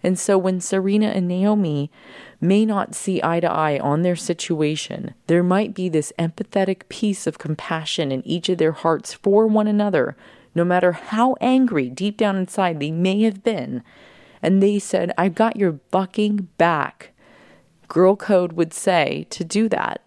And 0.03 0.17
so 0.17 0.37
when 0.37 0.61
Serena 0.61 1.07
and 1.07 1.27
Naomi 1.27 1.91
may 2.39 2.65
not 2.65 2.95
see 2.95 3.21
eye 3.23 3.39
to 3.39 3.51
eye 3.51 3.79
on 3.79 4.01
their 4.03 4.15
situation, 4.15 5.13
there 5.27 5.43
might 5.43 5.73
be 5.73 5.89
this 5.89 6.13
empathetic 6.19 6.87
piece 6.87 7.27
of 7.27 7.39
compassion 7.39 8.11
in 8.11 8.25
each 8.25 8.47
of 8.49 8.57
their 8.57 8.71
hearts 8.71 9.13
for 9.13 9.47
one 9.47 9.67
another, 9.67 10.15
no 10.57 10.65
matter 10.65 10.91
how 10.91 11.35
angry 11.39 11.89
deep 11.89 12.17
down 12.17 12.35
inside 12.35 12.79
they 12.79 12.91
may 12.91 13.21
have 13.21 13.43
been. 13.43 13.83
And 14.41 14.61
they 14.61 14.79
said, 14.79 15.13
I've 15.17 15.35
got 15.35 15.55
your 15.55 15.79
fucking 15.91 16.49
back. 16.57 17.13
Girl 17.87 18.15
Code 18.15 18.53
would 18.53 18.73
say 18.73 19.25
to 19.29 19.45
do 19.45 19.69
that. 19.69 20.01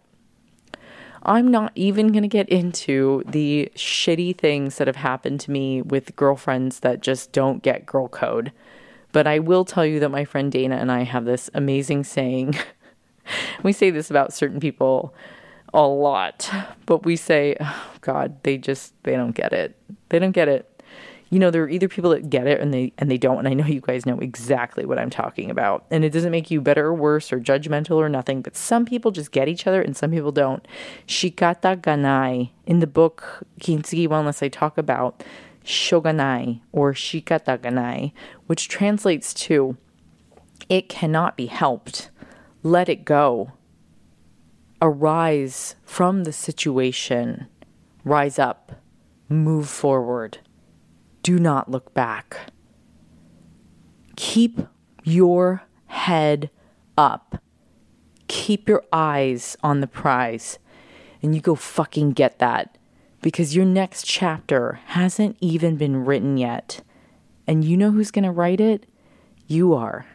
I'm 1.22 1.48
not 1.48 1.72
even 1.74 2.09
going 2.09 2.22
to 2.22 2.28
get 2.28 2.48
into 2.48 3.22
the 3.26 3.70
shitty 3.74 4.36
things 4.38 4.78
that 4.78 4.86
have 4.86 4.96
happened 4.96 5.40
to 5.40 5.51
me 5.51 5.82
with 5.82 6.16
girlfriends 6.16 6.80
that 6.80 7.03
just 7.03 7.32
don't 7.32 7.62
get 7.62 7.86
girl 7.86 8.09
code. 8.09 8.53
But 9.12 9.26
I 9.26 9.38
will 9.38 9.66
tell 9.66 9.84
you 9.84 10.01
that 10.01 10.09
my 10.09 10.24
friend 10.24 10.51
Dana 10.51 10.76
and 10.76 10.90
I 10.90 11.03
have 11.03 11.26
this 11.26 11.51
amazing 11.53 12.05
saying. 12.05 12.57
we 13.62 13.72
say 13.72 13.90
this 13.90 14.11
about 14.11 14.32
certain 14.32 14.61
people 14.61 15.14
a 15.72 15.86
lot, 15.86 16.50
but 16.86 17.04
we 17.04 17.16
say, 17.16 17.56
oh, 17.60 17.90
God, 18.00 18.42
they 18.42 18.58
just 18.58 18.94
they 19.04 19.12
don't 19.12 19.32
get 19.32 19.52
it. 19.52 19.76
They 20.08 20.18
don't 20.18 20.32
get 20.32 20.48
it. 20.48 20.66
You 21.30 21.38
know, 21.38 21.52
there 21.52 21.62
are 21.62 21.68
either 21.68 21.88
people 21.88 22.10
that 22.10 22.28
get 22.28 22.48
it 22.48 22.60
and 22.60 22.74
they 22.74 22.92
and 22.98 23.08
they 23.10 23.18
don't, 23.18 23.38
and 23.38 23.46
I 23.46 23.54
know 23.54 23.66
you 23.66 23.80
guys 23.80 24.04
know 24.04 24.18
exactly 24.18 24.84
what 24.84 24.98
I'm 24.98 25.10
talking 25.10 25.50
about. 25.50 25.86
And 25.90 26.04
it 26.04 26.10
doesn't 26.10 26.32
make 26.32 26.50
you 26.50 26.60
better 26.60 26.86
or 26.86 26.94
worse 26.94 27.32
or 27.32 27.38
judgmental 27.38 27.96
or 27.96 28.08
nothing, 28.08 28.42
but 28.42 28.56
some 28.56 28.84
people 28.84 29.12
just 29.12 29.30
get 29.30 29.48
each 29.48 29.66
other 29.66 29.80
and 29.80 29.96
some 29.96 30.10
people 30.10 30.32
don't. 30.32 30.66
Shikata 31.06 31.80
ganai 31.80 32.50
in 32.66 32.80
the 32.80 32.88
book 32.88 33.46
Kintsugi 33.60 34.08
Wellness 34.08 34.42
I 34.42 34.48
talk 34.48 34.76
about 34.76 35.22
shoganai 35.64 36.60
or 36.72 36.92
shikata 36.94 37.58
ganai, 37.58 38.12
which 38.46 38.68
translates 38.68 39.32
to 39.34 39.76
it 40.68 40.88
cannot 40.88 41.36
be 41.36 41.46
helped. 41.46 42.10
Let 42.62 42.88
it 42.88 43.04
go. 43.04 43.52
Arise 44.83 45.76
from 45.85 46.24
the 46.24 46.33
situation. 46.33 47.47
Rise 48.05 48.39
up. 48.39 48.72
Move 49.28 49.68
forward. 49.68 50.39
Do 51.22 51.39
not 51.39 51.70
look 51.70 51.93
back. 51.93 52.51
Keep 54.16 54.61
your 55.05 55.62
head 55.87 56.51
up. 56.97 57.43
Keep 58.28 58.68
your 58.68 58.83
eyes 58.93 59.57
on 59.62 59.81
the 59.81 59.87
prize. 59.87 60.59
And 61.22 61.35
you 61.35 61.41
go 61.41 61.55
fucking 61.55 62.12
get 62.12 62.39
that 62.39 62.78
because 63.20 63.55
your 63.55 63.66
next 63.66 64.07
chapter 64.07 64.81
hasn't 64.87 65.37
even 65.41 65.76
been 65.76 66.05
written 66.05 66.39
yet. 66.39 66.83
And 67.47 67.64
you 67.64 67.76
know 67.76 67.91
who's 67.91 68.11
to 68.24 68.31
write 68.31 68.61
it? 68.61 68.87
You 69.47 69.74
are. 69.74 70.07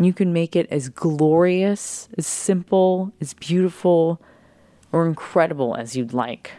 You 0.00 0.12
can 0.12 0.32
make 0.32 0.54
it 0.54 0.68
as 0.70 0.88
glorious, 0.88 2.08
as 2.16 2.26
simple, 2.26 3.12
as 3.20 3.34
beautiful, 3.34 4.22
or 4.92 5.06
incredible 5.06 5.74
as 5.76 5.96
you'd 5.96 6.12
like. 6.12 6.52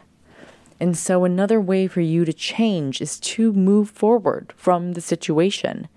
And 0.80 0.98
so, 0.98 1.24
another 1.24 1.60
way 1.60 1.88
for 1.88 2.02
you 2.02 2.26
to 2.26 2.34
change 2.34 3.02
is 3.02 3.20
to 3.22 3.54
move 3.54 3.90
forward 3.90 4.54
from 4.56 4.94
the 4.94 5.02
situation. 5.02 5.88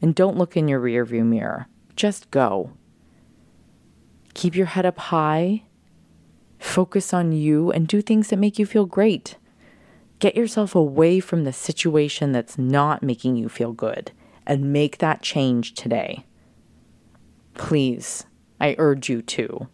And 0.00 0.14
don't 0.14 0.36
look 0.36 0.56
in 0.56 0.68
your 0.68 0.80
rearview 0.80 1.24
mirror, 1.24 1.66
just 1.96 2.30
go. 2.30 2.72
Keep 4.34 4.54
your 4.56 4.66
head 4.66 4.86
up 4.86 4.98
high 4.98 5.62
Focus 6.64 7.12
on 7.12 7.30
you 7.30 7.70
and 7.70 7.86
do 7.86 8.00
things 8.00 8.28
that 8.28 8.38
make 8.38 8.58
you 8.58 8.64
feel 8.64 8.86
great. 8.86 9.36
Get 10.18 10.34
yourself 10.34 10.74
away 10.74 11.20
from 11.20 11.44
the 11.44 11.52
situation 11.52 12.32
that's 12.32 12.58
not 12.58 13.02
making 13.02 13.36
you 13.36 13.50
feel 13.50 13.72
good 13.72 14.12
and 14.46 14.72
make 14.72 14.98
that 14.98 15.22
change 15.22 15.74
today. 15.74 16.24
Please, 17.54 18.26
I 18.60 18.74
urge 18.78 19.08
you 19.08 19.22
to. 19.22 19.68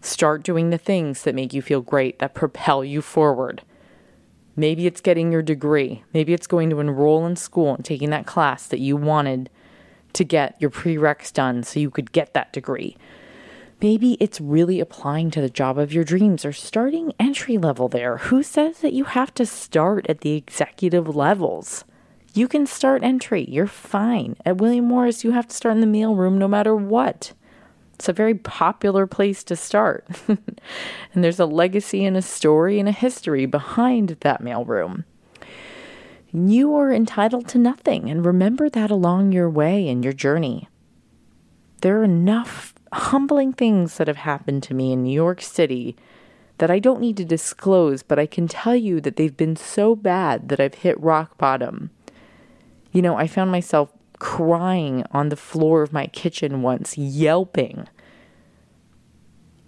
Start 0.00 0.42
doing 0.42 0.70
the 0.70 0.78
things 0.78 1.22
that 1.22 1.34
make 1.34 1.52
you 1.52 1.60
feel 1.60 1.80
great, 1.80 2.18
that 2.20 2.34
propel 2.34 2.84
you 2.84 3.02
forward. 3.02 3.62
Maybe 4.54 4.86
it's 4.86 5.00
getting 5.00 5.32
your 5.32 5.42
degree. 5.42 6.04
Maybe 6.14 6.32
it's 6.32 6.46
going 6.46 6.70
to 6.70 6.80
enroll 6.80 7.26
in 7.26 7.36
school 7.36 7.74
and 7.74 7.84
taking 7.84 8.10
that 8.10 8.26
class 8.26 8.66
that 8.66 8.80
you 8.80 8.96
wanted 8.96 9.50
to 10.14 10.24
get 10.24 10.56
your 10.58 10.70
prereqs 10.70 11.32
done 11.32 11.62
so 11.62 11.78
you 11.78 11.90
could 11.90 12.12
get 12.12 12.32
that 12.32 12.52
degree. 12.52 12.96
Maybe 13.82 14.16
it's 14.18 14.40
really 14.40 14.80
applying 14.80 15.30
to 15.32 15.42
the 15.42 15.50
job 15.50 15.78
of 15.78 15.92
your 15.92 16.04
dreams 16.04 16.46
or 16.46 16.52
starting 16.52 17.12
entry 17.20 17.58
level 17.58 17.88
there. 17.88 18.16
Who 18.16 18.42
says 18.42 18.78
that 18.78 18.94
you 18.94 19.04
have 19.04 19.34
to 19.34 19.44
start 19.44 20.06
at 20.08 20.22
the 20.22 20.32
executive 20.32 21.14
levels? 21.14 21.84
You 22.36 22.48
can 22.48 22.66
start 22.66 23.02
entry. 23.02 23.46
You're 23.48 23.66
fine. 23.66 24.36
At 24.44 24.58
William 24.58 24.84
Morris, 24.84 25.24
you 25.24 25.30
have 25.30 25.48
to 25.48 25.56
start 25.56 25.74
in 25.74 25.80
the 25.80 25.86
mail 25.86 26.14
room 26.14 26.36
no 26.36 26.46
matter 26.46 26.76
what. 26.76 27.32
It's 27.94 28.10
a 28.10 28.12
very 28.12 28.34
popular 28.34 29.06
place 29.06 29.42
to 29.44 29.56
start. 29.56 30.06
and 30.28 31.24
there's 31.24 31.40
a 31.40 31.46
legacy 31.46 32.04
and 32.04 32.14
a 32.14 32.20
story 32.20 32.78
and 32.78 32.90
a 32.90 32.92
history 32.92 33.46
behind 33.46 34.18
that 34.20 34.42
mailroom. 34.42 35.04
You 36.30 36.74
are 36.74 36.92
entitled 36.92 37.48
to 37.48 37.58
nothing, 37.58 38.10
and 38.10 38.26
remember 38.26 38.68
that 38.68 38.90
along 38.90 39.32
your 39.32 39.48
way 39.48 39.88
and 39.88 40.04
your 40.04 40.12
journey. 40.12 40.68
There 41.80 42.00
are 42.00 42.04
enough 42.04 42.74
humbling 42.92 43.54
things 43.54 43.96
that 43.96 44.08
have 44.08 44.18
happened 44.18 44.62
to 44.64 44.74
me 44.74 44.92
in 44.92 45.02
New 45.02 45.14
York 45.14 45.40
City 45.40 45.96
that 46.58 46.70
I 46.70 46.80
don't 46.80 47.00
need 47.00 47.16
to 47.16 47.24
disclose, 47.24 48.02
but 48.02 48.18
I 48.18 48.26
can 48.26 48.46
tell 48.46 48.76
you 48.76 49.00
that 49.00 49.16
they've 49.16 49.36
been 49.36 49.56
so 49.56 49.96
bad 49.96 50.50
that 50.50 50.60
I've 50.60 50.74
hit 50.74 51.00
rock 51.00 51.38
bottom. 51.38 51.90
You 52.96 53.02
know, 53.02 53.16
I 53.16 53.26
found 53.26 53.52
myself 53.52 53.92
crying 54.20 55.04
on 55.12 55.28
the 55.28 55.36
floor 55.36 55.82
of 55.82 55.92
my 55.92 56.06
kitchen 56.06 56.62
once, 56.62 56.96
yelping 56.96 57.88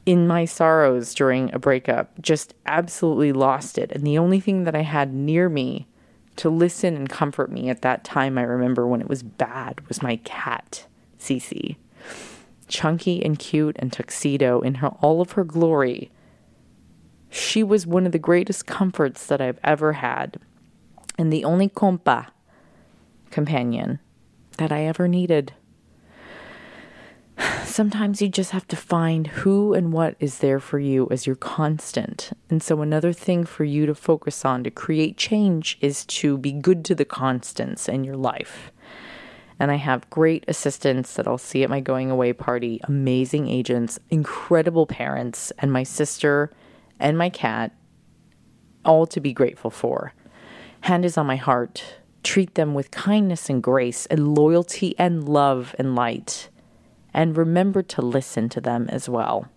in 0.06 0.26
my 0.26 0.46
sorrows 0.46 1.12
during 1.12 1.52
a 1.52 1.58
breakup, 1.58 2.22
just 2.22 2.54
absolutely 2.64 3.34
lost 3.34 3.76
it. 3.76 3.92
And 3.92 4.06
the 4.06 4.16
only 4.16 4.40
thing 4.40 4.64
that 4.64 4.74
I 4.74 4.80
had 4.80 5.12
near 5.12 5.50
me 5.50 5.88
to 6.36 6.48
listen 6.48 6.96
and 6.96 7.06
comfort 7.06 7.52
me 7.52 7.68
at 7.68 7.82
that 7.82 8.02
time, 8.02 8.38
I 8.38 8.44
remember 8.44 8.86
when 8.86 9.02
it 9.02 9.10
was 9.10 9.22
bad, 9.22 9.86
was 9.88 10.00
my 10.00 10.16
cat, 10.24 10.86
Cece 11.18 11.76
chunky 12.66 13.22
and 13.22 13.38
cute 13.38 13.76
and 13.78 13.92
tuxedo 13.92 14.62
in 14.62 14.76
her 14.76 14.88
all 15.02 15.20
of 15.20 15.32
her 15.32 15.44
glory. 15.44 16.10
She 17.28 17.62
was 17.62 17.86
one 17.86 18.06
of 18.06 18.12
the 18.12 18.18
greatest 18.18 18.64
comforts 18.64 19.26
that 19.26 19.42
I've 19.42 19.60
ever 19.62 19.92
had, 19.92 20.38
and 21.18 21.30
the 21.30 21.44
only 21.44 21.68
compa 21.68 22.28
companion 23.30 23.98
that 24.58 24.72
I 24.72 24.84
ever 24.84 25.08
needed. 25.08 25.52
Sometimes 27.64 28.20
you 28.20 28.28
just 28.28 28.50
have 28.50 28.66
to 28.68 28.76
find 28.76 29.28
who 29.28 29.72
and 29.72 29.92
what 29.92 30.16
is 30.18 30.38
there 30.38 30.58
for 30.58 30.78
you 30.78 31.06
as 31.10 31.26
your 31.26 31.36
constant. 31.36 32.32
And 32.50 32.62
so, 32.62 32.82
another 32.82 33.12
thing 33.12 33.44
for 33.44 33.62
you 33.64 33.86
to 33.86 33.94
focus 33.94 34.44
on 34.44 34.64
to 34.64 34.70
create 34.70 35.16
change 35.16 35.78
is 35.80 36.04
to 36.06 36.36
be 36.38 36.52
good 36.52 36.84
to 36.86 36.94
the 36.94 37.04
constants 37.04 37.88
in 37.88 38.02
your 38.02 38.16
life. 38.16 38.72
And 39.60 39.70
I 39.70 39.76
have 39.76 40.10
great 40.10 40.44
assistants 40.48 41.14
that 41.14 41.26
I'll 41.26 41.38
see 41.38 41.62
at 41.62 41.70
my 41.70 41.80
going 41.80 42.10
away 42.10 42.32
party, 42.32 42.80
amazing 42.84 43.48
agents, 43.48 43.98
incredible 44.10 44.86
parents, 44.86 45.52
and 45.58 45.72
my 45.72 45.82
sister 45.82 46.50
and 46.98 47.18
my 47.18 47.28
cat, 47.30 47.72
all 48.84 49.06
to 49.06 49.20
be 49.20 49.32
grateful 49.32 49.70
for. 49.70 50.12
Hand 50.82 51.04
is 51.04 51.18
on 51.18 51.26
my 51.26 51.36
heart 51.36 51.97
Treat 52.28 52.56
them 52.56 52.74
with 52.74 52.90
kindness 52.90 53.48
and 53.48 53.62
grace 53.62 54.04
and 54.04 54.36
loyalty 54.36 54.94
and 54.98 55.26
love 55.26 55.74
and 55.78 55.96
light. 55.96 56.50
And 57.14 57.34
remember 57.34 57.80
to 57.84 58.02
listen 58.02 58.50
to 58.50 58.60
them 58.60 58.86
as 58.90 59.08
well. 59.08 59.48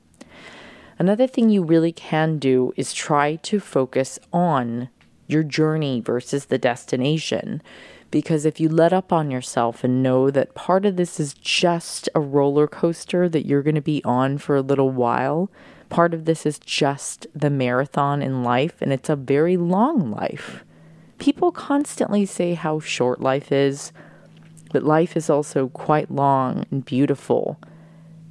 Another 0.97 1.27
thing 1.27 1.49
you 1.49 1.63
really 1.63 1.91
can 1.91 2.39
do 2.39 2.71
is 2.77 2.93
try 2.93 3.35
to 3.35 3.59
focus 3.59 4.19
on 4.31 4.87
your 5.27 5.43
journey 5.43 5.99
versus 5.99 6.45
the 6.45 6.57
destination. 6.57 7.61
Because 8.09 8.45
if 8.45 8.61
you 8.61 8.69
let 8.69 8.93
up 8.93 9.11
on 9.11 9.31
yourself 9.31 9.83
and 9.83 10.01
know 10.01 10.31
that 10.31 10.55
part 10.55 10.85
of 10.85 10.95
this 10.95 11.19
is 11.19 11.33
just 11.33 12.07
a 12.15 12.21
roller 12.21 12.69
coaster 12.69 13.27
that 13.27 13.45
you're 13.45 13.63
going 13.63 13.75
to 13.75 13.81
be 13.81 14.01
on 14.05 14.37
for 14.37 14.55
a 14.55 14.61
little 14.61 14.91
while, 14.91 15.51
part 15.89 16.13
of 16.13 16.23
this 16.23 16.45
is 16.45 16.57
just 16.57 17.27
the 17.35 17.49
marathon 17.49 18.21
in 18.21 18.45
life, 18.45 18.81
and 18.81 18.93
it's 18.93 19.09
a 19.09 19.17
very 19.17 19.57
long 19.57 20.09
life. 20.09 20.63
People 21.21 21.51
constantly 21.51 22.25
say 22.25 22.55
how 22.55 22.79
short 22.79 23.21
life 23.21 23.51
is, 23.51 23.91
but 24.71 24.81
life 24.81 25.15
is 25.15 25.29
also 25.29 25.67
quite 25.67 26.09
long 26.09 26.65
and 26.71 26.83
beautiful. 26.83 27.59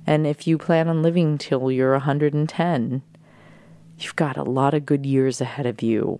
And 0.08 0.26
if 0.26 0.48
you 0.48 0.58
plan 0.58 0.88
on 0.88 1.00
living 1.00 1.38
till 1.38 1.70
you're 1.70 1.92
110, 1.92 3.02
you've 3.96 4.16
got 4.16 4.36
a 4.36 4.42
lot 4.42 4.74
of 4.74 4.86
good 4.86 5.06
years 5.06 5.40
ahead 5.40 5.66
of 5.66 5.82
you 5.82 6.18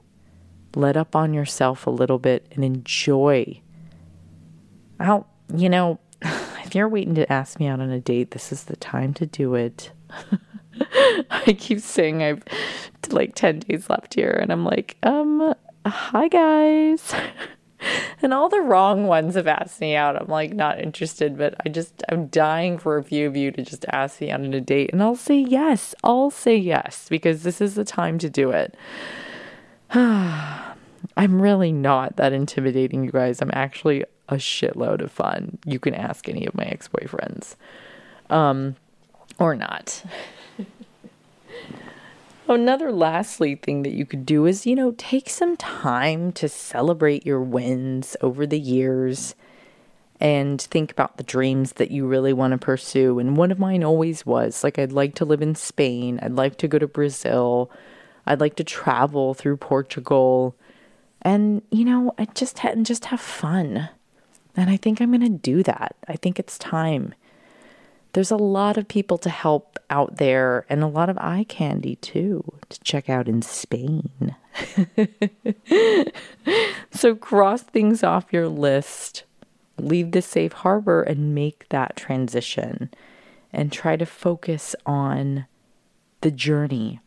let 0.76 0.96
up 0.96 1.16
on 1.16 1.34
yourself 1.34 1.88
a 1.88 1.90
little 1.90 2.20
bit 2.20 2.46
and 2.52 2.64
enjoy. 2.64 3.60
I'll, 5.00 5.26
you 5.52 5.68
know, 5.68 5.98
if 6.22 6.76
you're 6.76 6.88
waiting 6.88 7.16
to 7.16 7.32
ask 7.32 7.58
me 7.58 7.66
out 7.66 7.80
on 7.80 7.90
a 7.90 7.98
date, 7.98 8.30
this 8.30 8.52
is 8.52 8.62
the 8.62 8.76
time 8.76 9.12
to 9.14 9.26
do 9.26 9.56
it. 9.56 9.90
I 11.32 11.52
keep 11.58 11.80
saying 11.80 12.22
I've 12.22 12.44
like 13.10 13.34
10 13.34 13.58
days 13.58 13.90
left 13.90 14.14
here, 14.14 14.38
and 14.40 14.52
I'm 14.52 14.64
like, 14.64 14.98
um, 15.02 15.52
hi 15.86 16.28
guys. 16.28 17.14
and 18.22 18.34
all 18.34 18.48
the 18.48 18.60
wrong 18.60 19.06
ones 19.06 19.34
have 19.34 19.46
asked 19.46 19.80
me 19.80 19.96
out. 19.96 20.20
I'm 20.20 20.28
like, 20.28 20.52
not 20.52 20.80
interested, 20.80 21.38
but 21.38 21.54
I 21.64 21.68
just, 21.68 22.02
I'm 22.08 22.26
dying 22.26 22.78
for 22.78 22.96
a 22.96 23.04
few 23.04 23.26
of 23.26 23.36
you 23.36 23.50
to 23.52 23.62
just 23.62 23.84
ask 23.90 24.20
me 24.20 24.30
out 24.30 24.40
on 24.40 24.52
a 24.54 24.60
date, 24.60 24.90
and 24.92 25.02
I'll 25.02 25.16
say 25.16 25.38
yes. 25.38 25.94
I'll 26.04 26.30
say 26.30 26.56
yes 26.56 27.06
because 27.08 27.42
this 27.42 27.60
is 27.60 27.74
the 27.74 27.84
time 27.84 28.18
to 28.18 28.30
do 28.30 28.50
it. 28.50 28.76
I'm 29.90 31.42
really 31.42 31.72
not 31.72 32.16
that 32.16 32.32
intimidating, 32.32 33.04
you 33.04 33.10
guys. 33.10 33.40
I'm 33.40 33.50
actually 33.52 34.04
a 34.28 34.36
shitload 34.36 35.00
of 35.00 35.10
fun. 35.10 35.58
You 35.64 35.78
can 35.78 35.94
ask 35.94 36.28
any 36.28 36.46
of 36.46 36.54
my 36.54 36.64
ex 36.64 36.88
boyfriends. 36.88 37.56
Um, 38.28 38.76
or 39.38 39.56
not. 39.56 40.04
Another 42.50 42.90
lastly 42.90 43.54
thing 43.54 43.84
that 43.84 43.92
you 43.92 44.04
could 44.04 44.26
do 44.26 44.44
is, 44.44 44.66
you 44.66 44.74
know, 44.74 44.92
take 44.98 45.30
some 45.30 45.56
time 45.56 46.32
to 46.32 46.48
celebrate 46.48 47.24
your 47.24 47.40
wins 47.40 48.16
over 48.22 48.44
the 48.44 48.58
years 48.58 49.36
and 50.18 50.60
think 50.60 50.90
about 50.90 51.16
the 51.16 51.22
dreams 51.22 51.74
that 51.74 51.92
you 51.92 52.08
really 52.08 52.32
want 52.32 52.50
to 52.50 52.58
pursue. 52.58 53.20
And 53.20 53.36
one 53.36 53.52
of 53.52 53.60
mine 53.60 53.84
always 53.84 54.26
was 54.26 54.64
like, 54.64 54.80
I'd 54.80 54.90
like 54.90 55.14
to 55.14 55.24
live 55.24 55.42
in 55.42 55.54
Spain, 55.54 56.18
I'd 56.20 56.32
like 56.32 56.58
to 56.58 56.66
go 56.66 56.76
to 56.80 56.88
Brazil. 56.88 57.70
I'd 58.26 58.40
like 58.40 58.56
to 58.56 58.64
travel 58.64 59.32
through 59.32 59.56
Portugal 59.58 60.56
and, 61.22 61.62
you 61.70 61.84
know, 61.84 62.12
I 62.18 62.24
just 62.24 62.58
had, 62.58 62.76
and 62.76 62.84
just 62.84 63.06
have 63.06 63.20
fun. 63.20 63.90
And 64.56 64.68
I 64.68 64.76
think 64.76 65.00
I'm 65.00 65.10
going 65.10 65.20
to 65.20 65.28
do 65.28 65.62
that. 65.62 65.94
I 66.08 66.16
think 66.16 66.40
it's 66.40 66.58
time. 66.58 67.14
There's 68.12 68.30
a 68.30 68.36
lot 68.36 68.76
of 68.76 68.88
people 68.88 69.18
to 69.18 69.30
help 69.30 69.78
out 69.88 70.16
there 70.16 70.66
and 70.68 70.82
a 70.82 70.88
lot 70.88 71.08
of 71.08 71.18
eye 71.18 71.44
candy 71.48 71.96
too 71.96 72.44
to 72.68 72.80
check 72.80 73.08
out 73.08 73.28
in 73.28 73.42
Spain. 73.42 74.34
so 76.90 77.14
cross 77.14 77.62
things 77.62 78.02
off 78.02 78.32
your 78.32 78.48
list, 78.48 79.24
leave 79.78 80.12
the 80.12 80.22
safe 80.22 80.52
harbor 80.52 81.02
and 81.02 81.34
make 81.34 81.68
that 81.68 81.96
transition 81.96 82.90
and 83.52 83.72
try 83.72 83.96
to 83.96 84.06
focus 84.06 84.74
on 84.86 85.46
the 86.20 86.30
journey 86.30 87.00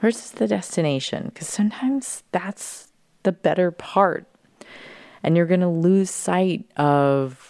versus 0.00 0.32
the 0.32 0.46
destination 0.46 1.26
because 1.26 1.48
sometimes 1.48 2.22
that's 2.32 2.92
the 3.22 3.32
better 3.32 3.70
part. 3.70 4.26
And 5.22 5.36
you're 5.36 5.46
going 5.46 5.60
to 5.60 5.68
lose 5.68 6.10
sight 6.10 6.64
of 6.76 7.49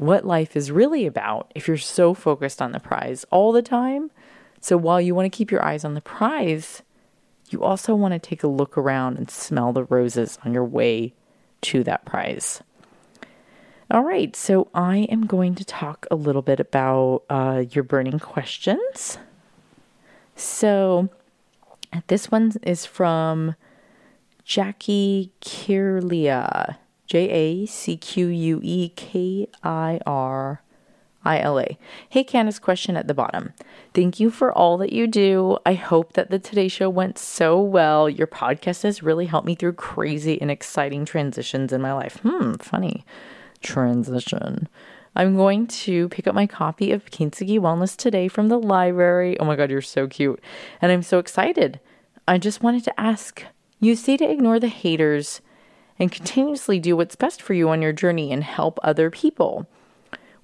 what 0.00 0.24
life 0.24 0.56
is 0.56 0.72
really 0.72 1.04
about 1.04 1.52
if 1.54 1.68
you're 1.68 1.76
so 1.76 2.14
focused 2.14 2.62
on 2.62 2.72
the 2.72 2.80
prize 2.80 3.26
all 3.30 3.52
the 3.52 3.60
time. 3.60 4.10
So 4.60 4.78
while 4.78 5.00
you 5.00 5.14
want 5.14 5.30
to 5.30 5.36
keep 5.36 5.50
your 5.50 5.62
eyes 5.62 5.84
on 5.84 5.92
the 5.92 6.00
prize, 6.00 6.82
you 7.50 7.62
also 7.62 7.94
want 7.94 8.12
to 8.12 8.18
take 8.18 8.42
a 8.42 8.48
look 8.48 8.78
around 8.78 9.18
and 9.18 9.30
smell 9.30 9.74
the 9.74 9.84
roses 9.84 10.38
on 10.42 10.54
your 10.54 10.64
way 10.64 11.12
to 11.62 11.84
that 11.84 12.06
prize. 12.06 12.62
All 13.90 14.02
right, 14.02 14.34
so 14.34 14.68
I 14.72 14.98
am 15.10 15.26
going 15.26 15.54
to 15.56 15.64
talk 15.64 16.06
a 16.10 16.14
little 16.14 16.42
bit 16.42 16.60
about 16.60 17.24
uh, 17.28 17.64
your 17.70 17.84
burning 17.84 18.20
questions. 18.20 19.18
So, 20.34 21.10
this 22.06 22.30
one 22.30 22.52
is 22.62 22.86
from 22.86 23.54
Jackie 24.44 25.32
Kirila. 25.42 26.76
J 27.10 27.28
A 27.28 27.66
C 27.66 27.96
Q 27.96 28.28
U 28.28 28.60
E 28.62 28.90
K 28.90 29.48
I 29.64 29.98
R 30.06 30.62
I 31.24 31.40
L 31.40 31.58
A. 31.58 31.76
Hey, 32.08 32.22
Candice, 32.22 32.60
question 32.60 32.96
at 32.96 33.08
the 33.08 33.14
bottom. 33.14 33.52
Thank 33.92 34.20
you 34.20 34.30
for 34.30 34.56
all 34.56 34.78
that 34.78 34.92
you 34.92 35.08
do. 35.08 35.58
I 35.66 35.74
hope 35.74 36.12
that 36.12 36.30
the 36.30 36.38
Today 36.38 36.68
Show 36.68 36.88
went 36.88 37.18
so 37.18 37.60
well. 37.60 38.08
Your 38.08 38.28
podcast 38.28 38.84
has 38.84 39.02
really 39.02 39.26
helped 39.26 39.44
me 39.44 39.56
through 39.56 39.72
crazy 39.72 40.40
and 40.40 40.52
exciting 40.52 41.04
transitions 41.04 41.72
in 41.72 41.80
my 41.82 41.92
life. 41.92 42.18
Hmm, 42.22 42.52
funny. 42.60 43.04
Transition. 43.60 44.68
I'm 45.16 45.34
going 45.34 45.66
to 45.66 46.08
pick 46.10 46.28
up 46.28 46.36
my 46.36 46.46
copy 46.46 46.92
of 46.92 47.06
Kintsugi 47.06 47.58
Wellness 47.58 47.96
today 47.96 48.28
from 48.28 48.46
the 48.46 48.58
library. 48.58 49.36
Oh 49.40 49.44
my 49.44 49.56
god, 49.56 49.72
you're 49.72 49.82
so 49.82 50.06
cute. 50.06 50.40
And 50.80 50.92
I'm 50.92 51.02
so 51.02 51.18
excited. 51.18 51.80
I 52.28 52.38
just 52.38 52.62
wanted 52.62 52.84
to 52.84 53.00
ask 53.00 53.44
you 53.80 53.96
say 53.96 54.16
to 54.16 54.30
ignore 54.30 54.60
the 54.60 54.68
haters 54.68 55.40
and 56.00 56.10
continuously 56.10 56.80
do 56.80 56.96
what's 56.96 57.14
best 57.14 57.42
for 57.42 57.52
you 57.52 57.68
on 57.68 57.82
your 57.82 57.92
journey 57.92 58.32
and 58.32 58.42
help 58.42 58.80
other 58.82 59.10
people. 59.10 59.66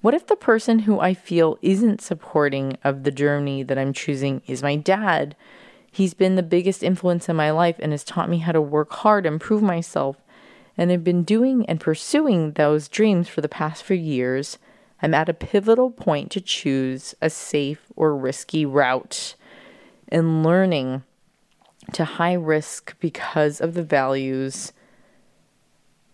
What 0.01 0.13
if 0.13 0.27
the 0.27 0.35
person 0.35 0.79
who 0.79 0.99
I 0.99 1.15
feel 1.15 1.57
isn't 1.63 1.99
supporting 1.99 2.77
of 2.83 3.03
the 3.03 3.11
journey 3.11 3.63
that 3.63 3.77
I'm 3.77 3.91
choosing 3.91 4.43
is 4.45 4.61
my 4.61 4.75
dad? 4.75 5.35
He's 5.91 6.13
been 6.13 6.35
the 6.35 6.43
biggest 6.43 6.83
influence 6.83 7.27
in 7.27 7.35
my 7.35 7.49
life 7.49 7.77
and 7.79 7.91
has 7.91 8.03
taught 8.03 8.29
me 8.29 8.37
how 8.37 8.51
to 8.51 8.61
work 8.61 8.91
hard, 8.91 9.25
improve 9.25 9.63
myself, 9.63 10.17
and 10.77 10.91
I've 10.91 11.03
been 11.03 11.23
doing 11.23 11.65
and 11.65 11.79
pursuing 11.79 12.51
those 12.51 12.87
dreams 12.87 13.27
for 13.27 13.41
the 13.41 13.49
past 13.49 13.81
few 13.81 13.97
years. 13.97 14.59
I'm 15.01 15.15
at 15.15 15.27
a 15.27 15.33
pivotal 15.33 15.89
point 15.89 16.29
to 16.31 16.41
choose 16.41 17.15
a 17.19 17.31
safe 17.31 17.81
or 17.95 18.15
risky 18.15 18.63
route 18.63 19.33
and 20.09 20.43
learning 20.43 21.01
to 21.93 22.05
high 22.05 22.33
risk 22.33 22.95
because 22.99 23.59
of 23.59 23.73
the 23.73 23.83
values 23.83 24.71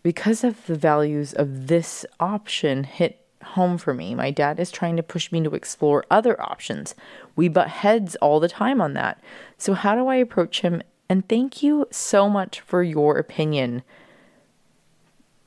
because 0.04 0.44
of 0.44 0.66
the 0.68 0.76
values 0.76 1.34
of 1.34 1.68
this 1.68 2.06
option 2.20 2.84
hit 2.84 3.26
home 3.44 3.78
for 3.78 3.94
me. 3.94 4.16
My 4.16 4.32
dad 4.32 4.60
is 4.60 4.72
trying 4.72 4.96
to 4.98 5.04
push 5.04 5.32
me 5.32 5.42
to 5.44 5.56
explore 5.56 6.06
other 6.12 6.40
options. 6.42 6.96
We 7.36 7.48
butt 7.48 7.70
heads 7.70 8.16
all 8.18 8.40
the 8.40 8.48
time 8.48 8.82
on 8.82 8.94
that. 8.94 9.22
So 9.58 9.74
how 9.74 9.96
do 9.96 10.08
I 10.08 10.16
approach 10.16 10.62
him? 10.62 10.82
And 11.10 11.28
thank 11.28 11.62
you 11.62 11.88
so 11.92 12.30
much 12.30 12.62
for 12.62 12.84
your 12.84 13.18
opinion. 13.18 13.84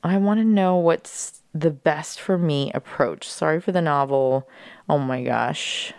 I 0.03 0.17
want 0.17 0.39
to 0.39 0.45
know 0.45 0.77
what's 0.77 1.41
the 1.53 1.71
best 1.71 2.19
for 2.19 2.37
me 2.37 2.71
approach. 2.73 3.27
Sorry 3.27 3.59
for 3.59 3.71
the 3.71 3.81
novel. 3.81 4.47
Oh 4.87 4.99
my 4.99 5.23
gosh. 5.23 5.93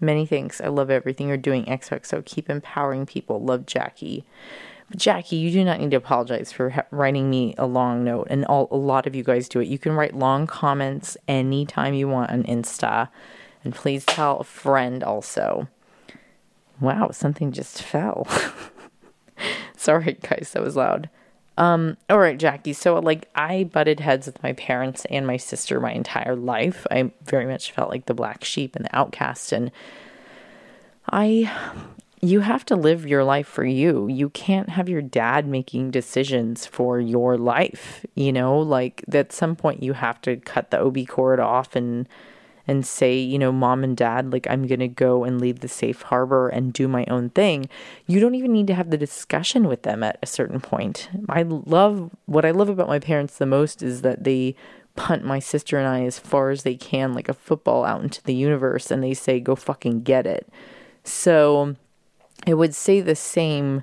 Many 0.00 0.26
thanks. 0.26 0.60
I 0.60 0.68
love 0.68 0.90
everything 0.90 1.28
you're 1.28 1.36
doing, 1.36 1.64
XOXO. 1.64 2.24
Keep 2.24 2.50
empowering 2.50 3.06
people. 3.06 3.42
Love 3.42 3.66
Jackie. 3.66 4.24
Jackie, 4.96 5.36
you 5.36 5.50
do 5.50 5.64
not 5.64 5.80
need 5.80 5.90
to 5.90 5.96
apologize 5.96 6.50
for 6.50 6.70
ha- 6.70 6.86
writing 6.90 7.28
me 7.28 7.54
a 7.58 7.66
long 7.66 8.04
note, 8.04 8.28
and 8.30 8.44
all, 8.46 8.68
a 8.70 8.76
lot 8.76 9.06
of 9.06 9.14
you 9.14 9.22
guys 9.22 9.48
do 9.48 9.60
it. 9.60 9.68
You 9.68 9.78
can 9.78 9.92
write 9.92 10.16
long 10.16 10.46
comments 10.46 11.16
anytime 11.26 11.94
you 11.94 12.08
want 12.08 12.30
on 12.30 12.42
Insta, 12.44 13.08
and 13.64 13.74
please 13.74 14.04
tell 14.06 14.38
a 14.38 14.44
friend 14.44 15.04
also. 15.04 15.68
Wow, 16.80 17.10
something 17.10 17.52
just 17.52 17.82
fell. 17.82 18.26
Sorry, 19.76 20.16
guys, 20.22 20.52
that 20.54 20.62
was 20.62 20.76
loud. 20.76 21.10
Um, 21.58 21.96
all 22.08 22.20
right, 22.20 22.38
Jackie. 22.38 22.72
So, 22.72 22.98
like, 23.00 23.28
I 23.34 23.64
butted 23.64 24.00
heads 24.00 24.26
with 24.26 24.42
my 24.42 24.52
parents 24.52 25.04
and 25.10 25.26
my 25.26 25.36
sister 25.36 25.80
my 25.80 25.92
entire 25.92 26.36
life. 26.36 26.86
I 26.90 27.12
very 27.24 27.46
much 27.46 27.72
felt 27.72 27.90
like 27.90 28.06
the 28.06 28.14
black 28.14 28.44
sheep 28.44 28.76
and 28.76 28.84
the 28.84 28.96
outcast. 28.96 29.52
And 29.52 29.72
I, 31.10 31.50
you 32.20 32.40
have 32.40 32.64
to 32.66 32.76
live 32.76 33.06
your 33.06 33.24
life 33.24 33.46
for 33.46 33.64
you. 33.64 34.08
You 34.08 34.30
can't 34.30 34.70
have 34.70 34.88
your 34.88 35.02
dad 35.02 35.46
making 35.46 35.90
decisions 35.90 36.66
for 36.66 37.00
your 37.00 37.36
life. 37.36 38.04
You 38.14 38.32
know, 38.32 38.58
like, 38.58 39.04
at 39.12 39.32
some 39.32 39.54
point, 39.54 39.82
you 39.82 39.92
have 39.92 40.20
to 40.22 40.36
cut 40.36 40.70
the 40.70 40.80
OB 40.80 41.06
cord 41.06 41.38
off 41.38 41.76
and, 41.76 42.08
and 42.66 42.84
say, 42.84 43.16
you 43.18 43.38
know, 43.38 43.52
mom 43.52 43.84
and 43.84 43.96
dad, 43.96 44.32
like 44.32 44.46
I'm 44.50 44.66
going 44.66 44.80
to 44.80 44.88
go 44.88 45.24
and 45.24 45.40
leave 45.40 45.60
the 45.60 45.68
safe 45.68 46.02
harbor 46.02 46.48
and 46.48 46.72
do 46.72 46.88
my 46.88 47.04
own 47.06 47.30
thing. 47.30 47.68
You 48.06 48.20
don't 48.20 48.34
even 48.34 48.52
need 48.52 48.66
to 48.66 48.74
have 48.74 48.90
the 48.90 48.98
discussion 48.98 49.68
with 49.68 49.82
them 49.82 50.02
at 50.02 50.18
a 50.22 50.26
certain 50.26 50.60
point. 50.60 51.08
I 51.28 51.42
love 51.42 52.10
what 52.26 52.44
I 52.44 52.50
love 52.50 52.68
about 52.68 52.88
my 52.88 52.98
parents 52.98 53.38
the 53.38 53.46
most 53.46 53.82
is 53.82 54.02
that 54.02 54.24
they 54.24 54.56
punt 54.96 55.24
my 55.24 55.38
sister 55.38 55.78
and 55.78 55.86
I 55.86 56.02
as 56.02 56.18
far 56.18 56.50
as 56.50 56.64
they 56.64 56.74
can, 56.74 57.14
like 57.14 57.28
a 57.28 57.34
football 57.34 57.84
out 57.84 58.02
into 58.02 58.22
the 58.24 58.34
universe, 58.34 58.90
and 58.90 59.02
they 59.02 59.14
say, 59.14 59.38
go 59.38 59.54
fucking 59.54 60.02
get 60.02 60.26
it. 60.26 60.48
So 61.04 61.76
I 62.46 62.54
would 62.54 62.74
say 62.74 63.00
the 63.00 63.16
same 63.16 63.82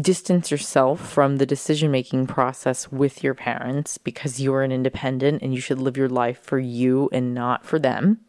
distance 0.00 0.50
yourself 0.50 1.00
from 1.06 1.36
the 1.36 1.46
decision 1.46 1.90
making 1.90 2.26
process 2.26 2.90
with 2.90 3.22
your 3.22 3.34
parents 3.34 3.98
because 3.98 4.40
you 4.40 4.54
are 4.54 4.62
an 4.62 4.72
independent 4.72 5.42
and 5.42 5.54
you 5.54 5.60
should 5.60 5.78
live 5.78 5.96
your 5.96 6.08
life 6.08 6.40
for 6.42 6.58
you 6.58 7.10
and 7.12 7.34
not 7.34 7.64
for 7.66 7.78
them. 7.78 8.20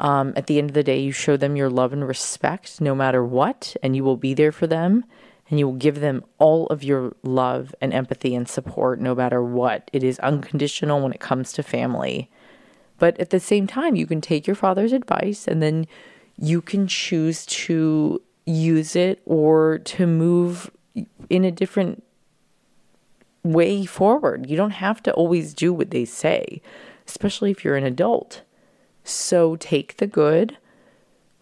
Um, 0.00 0.32
at 0.34 0.48
the 0.48 0.58
end 0.58 0.70
of 0.70 0.74
the 0.74 0.82
day, 0.82 0.98
you 0.98 1.12
show 1.12 1.36
them 1.36 1.54
your 1.54 1.70
love 1.70 1.92
and 1.92 2.06
respect 2.06 2.80
no 2.80 2.94
matter 2.94 3.24
what, 3.24 3.76
and 3.82 3.94
you 3.94 4.02
will 4.02 4.16
be 4.16 4.34
there 4.34 4.50
for 4.50 4.66
them 4.66 5.04
and 5.52 5.58
you 5.58 5.66
will 5.66 5.76
give 5.76 6.00
them 6.00 6.24
all 6.38 6.66
of 6.68 6.82
your 6.82 7.14
love 7.22 7.74
and 7.80 7.92
empathy 7.92 8.34
and 8.34 8.48
support 8.48 8.98
no 9.00 9.14
matter 9.14 9.42
what. 9.42 9.90
It 9.92 10.02
is 10.02 10.18
unconditional 10.20 11.02
when 11.02 11.12
it 11.12 11.20
comes 11.20 11.52
to 11.52 11.62
family. 11.62 12.30
But 12.98 13.20
at 13.20 13.30
the 13.30 13.38
same 13.38 13.66
time, 13.66 13.94
you 13.94 14.06
can 14.06 14.22
take 14.22 14.46
your 14.46 14.56
father's 14.56 14.92
advice 14.92 15.46
and 15.46 15.62
then 15.62 15.86
you 16.38 16.60
can 16.60 16.86
choose 16.86 17.46
to 17.46 18.20
use 18.46 18.96
it 18.96 19.22
or 19.24 19.78
to 19.78 20.06
move 20.06 20.70
in 21.30 21.44
a 21.44 21.50
different 21.50 22.02
way 23.42 23.84
forward. 23.84 24.48
You 24.48 24.56
don't 24.56 24.70
have 24.70 25.02
to 25.04 25.12
always 25.12 25.54
do 25.54 25.72
what 25.72 25.90
they 25.90 26.04
say, 26.04 26.60
especially 27.06 27.50
if 27.50 27.64
you're 27.64 27.76
an 27.76 27.84
adult. 27.84 28.42
So 29.04 29.56
take 29.56 29.96
the 29.96 30.06
good, 30.06 30.56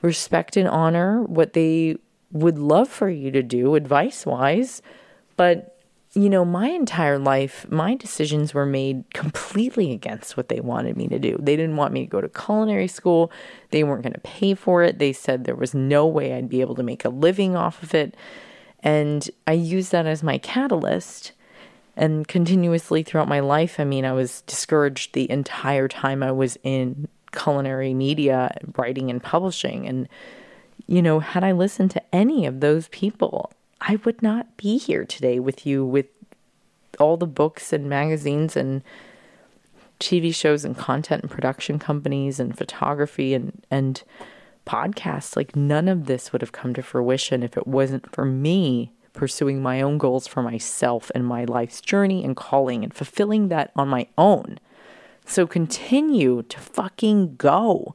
respect 0.02 0.56
and 0.56 0.68
honor 0.68 1.22
what 1.22 1.52
they 1.52 1.96
would 2.32 2.58
love 2.58 2.88
for 2.88 3.10
you 3.10 3.30
to 3.30 3.42
do 3.42 3.74
advice 3.74 4.24
wise. 4.24 4.82
But, 5.36 5.79
you 6.12 6.28
know, 6.28 6.44
my 6.44 6.68
entire 6.68 7.18
life, 7.18 7.70
my 7.70 7.94
decisions 7.94 8.52
were 8.52 8.66
made 8.66 9.04
completely 9.14 9.92
against 9.92 10.36
what 10.36 10.48
they 10.48 10.60
wanted 10.60 10.96
me 10.96 11.06
to 11.08 11.18
do. 11.20 11.36
They 11.40 11.54
didn't 11.54 11.76
want 11.76 11.92
me 11.92 12.00
to 12.00 12.10
go 12.10 12.20
to 12.20 12.28
culinary 12.28 12.88
school, 12.88 13.30
they 13.70 13.84
weren't 13.84 14.02
going 14.02 14.14
to 14.14 14.20
pay 14.20 14.54
for 14.54 14.82
it. 14.82 14.98
They 14.98 15.12
said 15.12 15.44
there 15.44 15.54
was 15.54 15.72
no 15.72 16.06
way 16.06 16.32
I'd 16.32 16.48
be 16.48 16.60
able 16.60 16.74
to 16.76 16.82
make 16.82 17.04
a 17.04 17.10
living 17.10 17.54
off 17.54 17.82
of 17.82 17.94
it. 17.94 18.16
And 18.80 19.30
I 19.46 19.52
used 19.52 19.92
that 19.92 20.06
as 20.06 20.22
my 20.22 20.38
catalyst. 20.38 21.32
And 21.96 22.26
continuously 22.26 23.02
throughout 23.02 23.28
my 23.28 23.40
life, 23.40 23.78
I 23.78 23.84
mean, 23.84 24.04
I 24.04 24.12
was 24.12 24.40
discouraged 24.42 25.12
the 25.12 25.30
entire 25.30 25.86
time 25.86 26.22
I 26.22 26.32
was 26.32 26.58
in 26.62 27.08
culinary 27.32 27.94
media, 27.94 28.56
writing 28.76 29.10
and 29.10 29.22
publishing. 29.22 29.86
And 29.86 30.08
you 30.86 31.02
know, 31.02 31.20
had 31.20 31.44
I 31.44 31.52
listened 31.52 31.92
to 31.92 32.02
any 32.12 32.46
of 32.46 32.58
those 32.58 32.88
people, 32.88 33.52
I 33.80 33.98
would 34.04 34.22
not 34.22 34.56
be 34.56 34.78
here 34.78 35.04
today 35.04 35.38
with 35.38 35.66
you 35.66 35.84
with 35.84 36.06
all 36.98 37.16
the 37.16 37.26
books 37.26 37.72
and 37.72 37.88
magazines 37.88 38.56
and 38.56 38.82
TV 39.98 40.34
shows 40.34 40.64
and 40.64 40.76
content 40.76 41.22
and 41.22 41.30
production 41.30 41.78
companies 41.78 42.40
and 42.40 42.56
photography 42.56 43.34
and 43.34 43.64
and 43.70 44.02
podcasts. 44.66 45.36
Like 45.36 45.56
none 45.56 45.88
of 45.88 46.06
this 46.06 46.32
would 46.32 46.42
have 46.42 46.52
come 46.52 46.74
to 46.74 46.82
fruition 46.82 47.42
if 47.42 47.56
it 47.56 47.66
wasn't 47.66 48.10
for 48.12 48.24
me 48.24 48.92
pursuing 49.12 49.60
my 49.62 49.80
own 49.80 49.98
goals 49.98 50.26
for 50.26 50.42
myself 50.42 51.10
and 51.14 51.26
my 51.26 51.44
life's 51.44 51.80
journey 51.80 52.24
and 52.24 52.36
calling 52.36 52.84
and 52.84 52.94
fulfilling 52.94 53.48
that 53.48 53.72
on 53.74 53.88
my 53.88 54.06
own. 54.16 54.58
So 55.26 55.46
continue 55.46 56.42
to 56.42 56.58
fucking 56.58 57.36
go. 57.36 57.94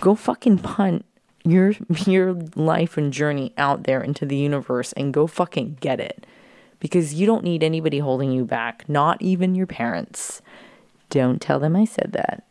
Go 0.00 0.14
fucking 0.14 0.58
punt 0.58 1.04
your 1.44 1.72
your 2.06 2.34
life 2.54 2.96
and 2.96 3.12
journey 3.12 3.52
out 3.56 3.84
there 3.84 4.02
into 4.02 4.24
the 4.26 4.36
universe 4.36 4.92
and 4.94 5.14
go 5.14 5.26
fucking 5.26 5.78
get 5.80 6.00
it. 6.00 6.26
Because 6.80 7.14
you 7.14 7.26
don't 7.26 7.42
need 7.42 7.64
anybody 7.64 7.98
holding 7.98 8.30
you 8.30 8.44
back, 8.44 8.88
not 8.88 9.20
even 9.20 9.56
your 9.56 9.66
parents. 9.66 10.40
Don't 11.10 11.40
tell 11.40 11.58
them 11.58 11.74
I 11.74 11.84
said 11.84 12.12
that. 12.12 12.44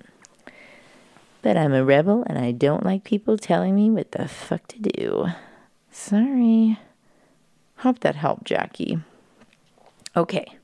But 1.42 1.56
I'm 1.56 1.74
a 1.74 1.86
rebel 1.86 2.24
and 2.28 2.38
I 2.38 2.52
don't 2.52 2.84
like 2.84 3.06
people 3.06 3.38
telling 3.38 3.74
me 3.74 3.90
what 3.90 4.12
the 4.12 4.28
fuck 4.28 4.68
to 4.68 4.80
do. 4.80 5.28
Sorry. 5.92 6.78
Hope 7.78 8.00
that 8.00 8.16
helped, 8.16 8.44
Jackie. 8.44 9.00
Okay. 10.16 10.58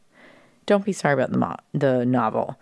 Don't 0.65 0.83
be 0.83 0.93
sorry 0.93 1.13
about 1.13 1.31
the 1.31 1.37
mo- 1.37 1.57
the 1.73 2.05
novel. 2.05 2.59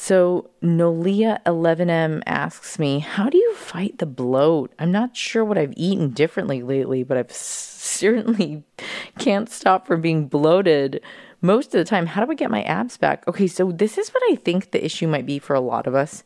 So 0.00 0.48
Noelia11M 0.62 2.22
asks 2.24 2.78
me, 2.78 3.00
How 3.00 3.28
do 3.28 3.36
you 3.36 3.52
fight 3.56 3.98
the 3.98 4.06
bloat? 4.06 4.72
I'm 4.78 4.92
not 4.92 5.16
sure 5.16 5.44
what 5.44 5.58
I've 5.58 5.74
eaten 5.76 6.10
differently 6.10 6.62
lately, 6.62 7.02
but 7.02 7.18
I've 7.18 7.32
certainly 7.32 8.62
can't 9.18 9.50
stop 9.50 9.88
from 9.88 10.00
being 10.00 10.28
bloated 10.28 11.02
most 11.42 11.74
of 11.74 11.80
the 11.80 11.84
time. 11.84 12.06
How 12.06 12.24
do 12.24 12.30
I 12.30 12.36
get 12.36 12.48
my 12.48 12.62
abs 12.62 12.96
back? 12.96 13.26
Okay, 13.26 13.48
so 13.48 13.72
this 13.72 13.98
is 13.98 14.10
what 14.10 14.22
I 14.30 14.36
think 14.36 14.70
the 14.70 14.82
issue 14.82 15.08
might 15.08 15.26
be 15.26 15.40
for 15.40 15.54
a 15.54 15.60
lot 15.60 15.88
of 15.88 15.96
us. 15.96 16.22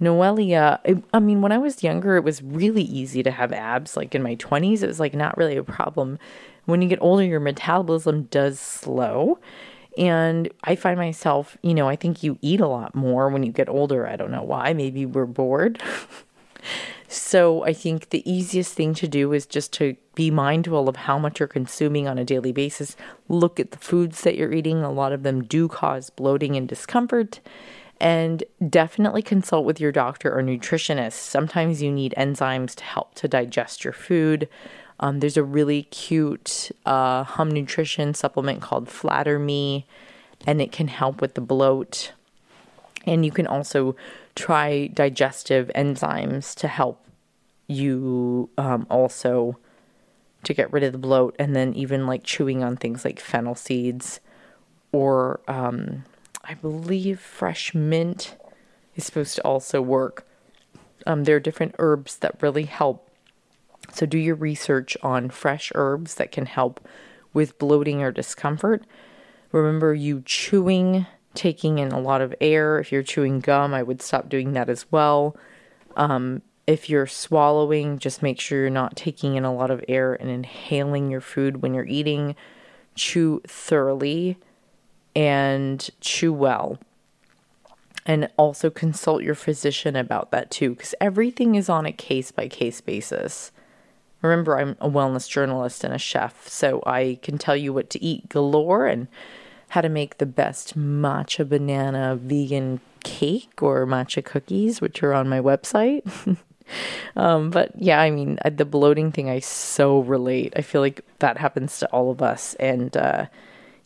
Noelia, 0.00 0.78
I, 0.86 1.02
I 1.12 1.18
mean, 1.18 1.42
when 1.42 1.50
I 1.50 1.58
was 1.58 1.82
younger, 1.82 2.16
it 2.16 2.22
was 2.22 2.44
really 2.44 2.84
easy 2.84 3.24
to 3.24 3.32
have 3.32 3.52
abs. 3.52 3.96
Like 3.96 4.14
in 4.14 4.22
my 4.22 4.36
20s, 4.36 4.84
it 4.84 4.86
was 4.86 5.00
like 5.00 5.14
not 5.14 5.36
really 5.36 5.56
a 5.56 5.64
problem. 5.64 6.16
When 6.64 6.80
you 6.80 6.88
get 6.88 7.02
older, 7.02 7.24
your 7.24 7.40
metabolism 7.40 8.24
does 8.30 8.60
slow 8.60 9.40
and 9.98 10.50
I 10.64 10.76
find 10.76 10.98
myself, 10.98 11.56
you 11.62 11.74
know, 11.74 11.88
I 11.88 11.96
think 11.96 12.22
you 12.22 12.38
eat 12.42 12.60
a 12.60 12.66
lot 12.66 12.94
more 12.94 13.28
when 13.28 13.42
you 13.42 13.52
get 13.52 13.68
older. 13.68 14.06
I 14.06 14.16
don't 14.16 14.30
know 14.30 14.42
why. 14.42 14.72
Maybe 14.72 15.04
we're 15.06 15.26
bored. 15.26 15.82
so 17.08 17.64
I 17.64 17.72
think 17.72 18.10
the 18.10 18.28
easiest 18.30 18.74
thing 18.74 18.94
to 18.94 19.08
do 19.08 19.32
is 19.32 19.46
just 19.46 19.72
to 19.74 19.96
be 20.14 20.30
mindful 20.30 20.88
of 20.88 20.96
how 20.96 21.18
much 21.18 21.40
you're 21.40 21.48
consuming 21.48 22.06
on 22.06 22.18
a 22.18 22.24
daily 22.24 22.52
basis. 22.52 22.96
Look 23.28 23.58
at 23.58 23.72
the 23.72 23.78
foods 23.78 24.22
that 24.22 24.36
you're 24.36 24.52
eating. 24.52 24.82
A 24.82 24.92
lot 24.92 25.12
of 25.12 25.22
them 25.22 25.42
do 25.42 25.68
cause 25.68 26.10
bloating 26.10 26.56
and 26.56 26.68
discomfort. 26.68 27.40
And 28.02 28.44
definitely 28.66 29.20
consult 29.20 29.66
with 29.66 29.78
your 29.78 29.92
doctor 29.92 30.34
or 30.34 30.42
nutritionist. 30.42 31.12
Sometimes 31.12 31.82
you 31.82 31.92
need 31.92 32.14
enzymes 32.16 32.74
to 32.76 32.84
help 32.84 33.14
to 33.16 33.28
digest 33.28 33.84
your 33.84 33.92
food. 33.92 34.48
Um, 35.00 35.20
there's 35.20 35.36
a 35.36 35.42
really 35.42 35.84
cute 35.84 36.70
uh, 36.86 37.24
hum 37.24 37.50
nutrition 37.50 38.14
supplement 38.14 38.60
called 38.60 38.88
Flatter 38.88 39.38
Me, 39.38 39.86
and 40.46 40.60
it 40.60 40.72
can 40.72 40.88
help 40.88 41.20
with 41.20 41.34
the 41.34 41.40
bloat. 41.40 42.12
And 43.06 43.24
you 43.24 43.32
can 43.32 43.46
also 43.46 43.96
try 44.34 44.86
digestive 44.88 45.70
enzymes 45.74 46.54
to 46.56 46.68
help 46.68 47.04
you 47.66 48.50
um, 48.58 48.86
also 48.90 49.58
to 50.44 50.54
get 50.54 50.72
rid 50.72 50.82
of 50.82 50.92
the 50.92 50.98
bloat, 50.98 51.34
and 51.38 51.56
then 51.56 51.74
even 51.74 52.06
like 52.06 52.22
chewing 52.22 52.62
on 52.62 52.76
things 52.76 53.04
like 53.04 53.18
fennel 53.18 53.54
seeds 53.54 54.20
or 54.92 55.40
um, 55.48 56.04
I 56.44 56.54
believe 56.54 57.20
fresh 57.20 57.74
mint 57.74 58.36
is 58.96 59.04
supposed 59.04 59.36
to 59.36 59.42
also 59.42 59.80
work. 59.80 60.26
Um, 61.06 61.24
there 61.24 61.36
are 61.36 61.40
different 61.40 61.74
herbs 61.78 62.16
that 62.18 62.42
really 62.42 62.64
help 62.64 63.09
so, 63.92 64.06
do 64.06 64.18
your 64.18 64.34
research 64.34 64.96
on 65.02 65.30
fresh 65.30 65.72
herbs 65.74 66.14
that 66.16 66.32
can 66.32 66.46
help 66.46 66.86
with 67.32 67.58
bloating 67.58 68.02
or 68.02 68.10
discomfort. 68.10 68.84
Remember, 69.52 69.94
you 69.94 70.22
chewing, 70.24 71.06
taking 71.34 71.78
in 71.78 71.92
a 71.92 72.00
lot 72.00 72.20
of 72.20 72.34
air. 72.40 72.78
If 72.78 72.92
you're 72.92 73.02
chewing 73.02 73.40
gum, 73.40 73.74
I 73.74 73.82
would 73.82 74.02
stop 74.02 74.28
doing 74.28 74.52
that 74.52 74.68
as 74.68 74.86
well. 74.90 75.36
Um, 75.96 76.42
if 76.66 76.88
you're 76.88 77.06
swallowing, 77.06 77.98
just 77.98 78.22
make 78.22 78.38
sure 78.38 78.60
you're 78.60 78.70
not 78.70 78.96
taking 78.96 79.34
in 79.34 79.44
a 79.44 79.54
lot 79.54 79.70
of 79.70 79.84
air 79.88 80.14
and 80.14 80.30
inhaling 80.30 81.10
your 81.10 81.20
food 81.20 81.62
when 81.62 81.74
you're 81.74 81.86
eating. 81.86 82.36
Chew 82.94 83.40
thoroughly 83.46 84.36
and 85.16 85.88
chew 86.00 86.32
well. 86.32 86.78
And 88.06 88.30
also 88.36 88.70
consult 88.70 89.22
your 89.22 89.34
physician 89.34 89.94
about 89.94 90.30
that 90.30 90.50
too, 90.50 90.70
because 90.70 90.94
everything 91.00 91.54
is 91.54 91.68
on 91.68 91.86
a 91.86 91.92
case 91.92 92.30
by 92.30 92.48
case 92.48 92.80
basis. 92.80 93.52
Remember, 94.22 94.58
I'm 94.58 94.76
a 94.80 94.88
wellness 94.88 95.28
journalist 95.28 95.82
and 95.84 95.94
a 95.94 95.98
chef, 95.98 96.46
so 96.48 96.82
I 96.86 97.18
can 97.22 97.38
tell 97.38 97.56
you 97.56 97.72
what 97.72 97.90
to 97.90 98.04
eat 98.04 98.28
galore 98.28 98.86
and 98.86 99.08
how 99.70 99.80
to 99.80 99.88
make 99.88 100.18
the 100.18 100.26
best 100.26 100.76
matcha 100.76 101.48
banana 101.48 102.16
vegan 102.20 102.80
cake 103.04 103.62
or 103.62 103.86
matcha 103.86 104.24
cookies, 104.24 104.80
which 104.80 105.02
are 105.02 105.14
on 105.14 105.28
my 105.28 105.40
website. 105.40 106.02
um, 107.16 107.50
but 107.50 107.72
yeah, 107.76 108.00
I 108.00 108.10
mean, 108.10 108.38
the 108.44 108.64
bloating 108.64 109.12
thing, 109.12 109.30
I 109.30 109.38
so 109.38 110.00
relate. 110.00 110.52
I 110.56 110.62
feel 110.62 110.80
like 110.80 111.02
that 111.20 111.38
happens 111.38 111.78
to 111.78 111.88
all 111.90 112.10
of 112.10 112.20
us. 112.20 112.54
And 112.54 112.96
uh, 112.96 113.26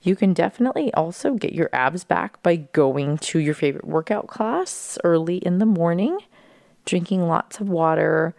you 0.03 0.17
can 0.17 0.33
definitely 0.33 0.93
also 0.95 1.35
get 1.35 1.53
your 1.53 1.71
abs 1.73 2.05
back 2.05 2.43
by 2.43 2.57
going 2.57 3.19
to 3.19 3.39
your 3.39 3.55
favorite 3.55 3.87
workout 3.87 4.27
class 4.27 4.99
early 5.05 5.37
in 5.37 5.59
the 5.59 5.67
morning, 5.67 6.19
drinking 6.85 7.29
lots 7.29 7.61
of 7.61 7.69
water 7.69 8.35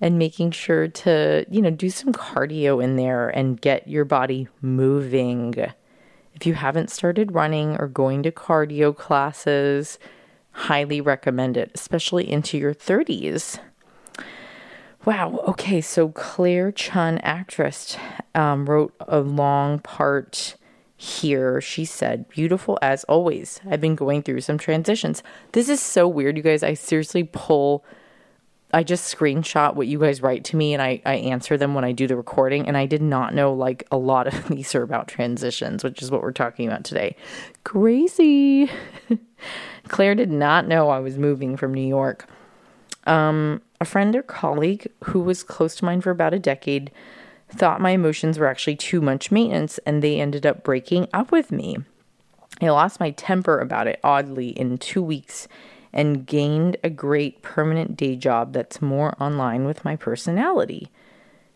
and 0.00 0.18
making 0.18 0.50
sure 0.52 0.88
to, 0.88 1.44
you 1.50 1.60
know, 1.60 1.70
do 1.70 1.90
some 1.90 2.12
cardio 2.12 2.82
in 2.82 2.96
there 2.96 3.28
and 3.28 3.60
get 3.60 3.88
your 3.88 4.04
body 4.04 4.48
moving. 4.62 5.54
If 6.34 6.46
you 6.46 6.54
haven't 6.54 6.90
started 6.90 7.34
running 7.34 7.76
or 7.76 7.86
going 7.86 8.22
to 8.22 8.32
cardio 8.32 8.96
classes, 8.96 9.98
Highly 10.52 11.00
recommend 11.00 11.56
it, 11.56 11.70
especially 11.74 12.30
into 12.30 12.58
your 12.58 12.74
30s. 12.74 13.58
Wow. 15.04 15.42
Okay. 15.48 15.80
So 15.80 16.10
Claire 16.10 16.72
Chun, 16.72 17.18
actress, 17.18 17.96
um, 18.34 18.66
wrote 18.66 18.94
a 19.00 19.20
long 19.20 19.78
part 19.78 20.56
here. 20.96 21.60
She 21.60 21.84
said, 21.84 22.28
Beautiful 22.28 22.78
as 22.82 23.04
always. 23.04 23.60
I've 23.70 23.80
been 23.80 23.94
going 23.94 24.22
through 24.22 24.42
some 24.42 24.58
transitions. 24.58 25.22
This 25.52 25.68
is 25.68 25.80
so 25.80 26.06
weird, 26.06 26.36
you 26.36 26.42
guys. 26.42 26.62
I 26.62 26.74
seriously 26.74 27.24
pull, 27.24 27.84
I 28.72 28.84
just 28.84 29.14
screenshot 29.14 29.74
what 29.74 29.88
you 29.88 29.98
guys 29.98 30.22
write 30.22 30.44
to 30.44 30.56
me 30.56 30.72
and 30.74 30.82
I, 30.82 31.02
I 31.04 31.14
answer 31.16 31.56
them 31.56 31.74
when 31.74 31.84
I 31.84 31.92
do 31.92 32.06
the 32.06 32.16
recording. 32.16 32.68
And 32.68 32.76
I 32.76 32.86
did 32.86 33.02
not 33.02 33.34
know 33.34 33.52
like 33.52 33.86
a 33.90 33.96
lot 33.96 34.26
of 34.26 34.48
these 34.48 34.74
are 34.74 34.82
about 34.82 35.08
transitions, 35.08 35.82
which 35.82 36.02
is 36.02 36.10
what 36.10 36.22
we're 36.22 36.32
talking 36.32 36.68
about 36.68 36.84
today. 36.84 37.16
Crazy. 37.64 38.70
Claire 39.88 40.14
did 40.14 40.30
not 40.30 40.68
know 40.68 40.88
I 40.88 41.00
was 41.00 41.18
moving 41.18 41.56
from 41.56 41.74
New 41.74 41.86
York. 41.86 42.26
Um, 43.06 43.62
a 43.80 43.84
friend 43.84 44.14
or 44.14 44.22
colleague 44.22 44.86
who 45.04 45.20
was 45.20 45.42
close 45.42 45.74
to 45.76 45.84
mine 45.84 46.00
for 46.00 46.10
about 46.10 46.34
a 46.34 46.38
decade 46.38 46.90
thought 47.48 47.80
my 47.80 47.90
emotions 47.90 48.38
were 48.38 48.46
actually 48.46 48.76
too 48.76 49.00
much 49.00 49.32
maintenance 49.32 49.78
and 49.78 50.02
they 50.02 50.20
ended 50.20 50.46
up 50.46 50.62
breaking 50.62 51.08
up 51.12 51.32
with 51.32 51.50
me. 51.50 51.78
I 52.60 52.68
lost 52.68 53.00
my 53.00 53.10
temper 53.10 53.58
about 53.58 53.86
it 53.86 53.98
oddly 54.04 54.50
in 54.50 54.78
two 54.78 55.02
weeks 55.02 55.48
and 55.92 56.26
gained 56.26 56.76
a 56.84 56.90
great 56.90 57.42
permanent 57.42 57.96
day 57.96 58.16
job 58.16 58.52
that's 58.52 58.80
more 58.80 59.14
online 59.20 59.64
with 59.64 59.84
my 59.84 59.96
personality. 59.96 60.90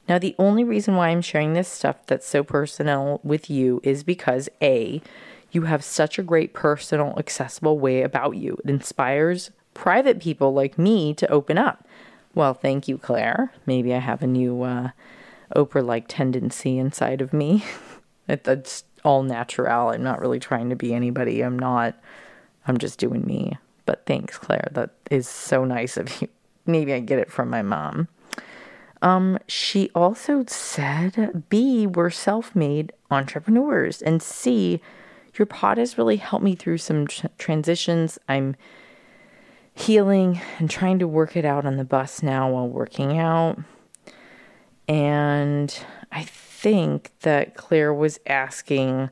Now, 0.09 0.19
the 0.19 0.35
only 0.39 0.65
reason 0.65 0.97
why 0.97 1.09
I'm 1.09 1.23
sharing 1.23 1.55
this 1.55 1.69
stuff 1.69 2.05
that's 2.07 2.27
so 2.27 2.43
personal 2.43 3.21
with 3.23 3.49
you 3.49 3.81
is 3.83 4.03
because 4.03 4.49
A, 4.61 5.01
you 5.51 5.63
have 5.63 5.85
such 5.85 6.19
a 6.19 6.23
great 6.23 6.53
personal, 6.53 7.15
accessible 7.19 7.79
way 7.79 8.03
about 8.03 8.37
you. 8.37 8.59
It 8.65 8.71
inspires 8.71 9.51
private 9.73 10.21
people 10.21 10.53
like 10.53 10.79
me 10.79 11.15
to 11.15 11.31
open 11.31 11.57
up. 11.57 11.87
Well, 12.35 12.53
thank 12.53 12.89
you, 12.89 12.99
Claire. 12.99 13.53
Maybe 13.65 13.95
I 13.95 13.99
have 13.99 14.23
a 14.23 14.27
new 14.27 14.63
uh, 14.63 14.91
Oprah 15.55 15.87
like 15.87 16.07
tendency 16.09 16.79
inside 16.79 17.21
of 17.21 17.33
me. 17.33 17.65
That's 18.27 18.85
all 19.05 19.23
natural. 19.23 19.91
I'm 19.91 20.03
not 20.03 20.21
really 20.21 20.41
trying 20.41 20.71
to 20.71 20.77
be 20.77 20.93
anybody. 20.93 21.43
I'm 21.43 21.59
not. 21.59 21.95
I'm 22.67 22.79
just 22.79 22.99
doing 22.99 23.25
me. 23.25 23.57
But 23.87 24.07
thanks, 24.07 24.39
Claire. 24.39 24.69
That 24.73 24.91
is 25.11 25.29
so 25.29 25.65
nice 25.65 25.97
of 25.97 26.21
you. 26.21 26.29
Maybe 26.67 26.93
I 26.95 27.01
get 27.01 27.19
it 27.19 27.31
from 27.31 27.51
my 27.51 27.63
mom. 27.63 28.09
Um, 29.03 29.39
she 29.47 29.91
also 29.95 30.45
said, 30.47 31.45
B, 31.51 31.87
we're 31.87 32.11
self 32.11 32.57
made 32.57 32.93
entrepreneurs. 33.11 34.01
And 34.01 34.23
C, 34.23 34.81
your 35.35 35.45
pod 35.45 35.77
has 35.77 35.99
really 35.99 36.17
helped 36.17 36.45
me 36.45 36.55
through 36.55 36.79
some 36.79 37.07
tr- 37.07 37.27
transitions. 37.37 38.19
I'm 38.29 38.57
healing 39.75 40.41
and 40.59 40.71
trying 40.71 40.99
to 41.01 41.09
work 41.09 41.37
it 41.37 41.45
out 41.45 41.67
on 41.67 41.77
the 41.77 41.85
bus 41.85 42.23
now 42.23 42.51
while 42.51 42.69
working 42.69 43.19
out. 43.19 43.59
And 44.89 45.77
I 46.13 46.23
think 46.23 47.11
that 47.21 47.57
Claire 47.57 47.93
was 47.93 48.21
asking 48.27 49.11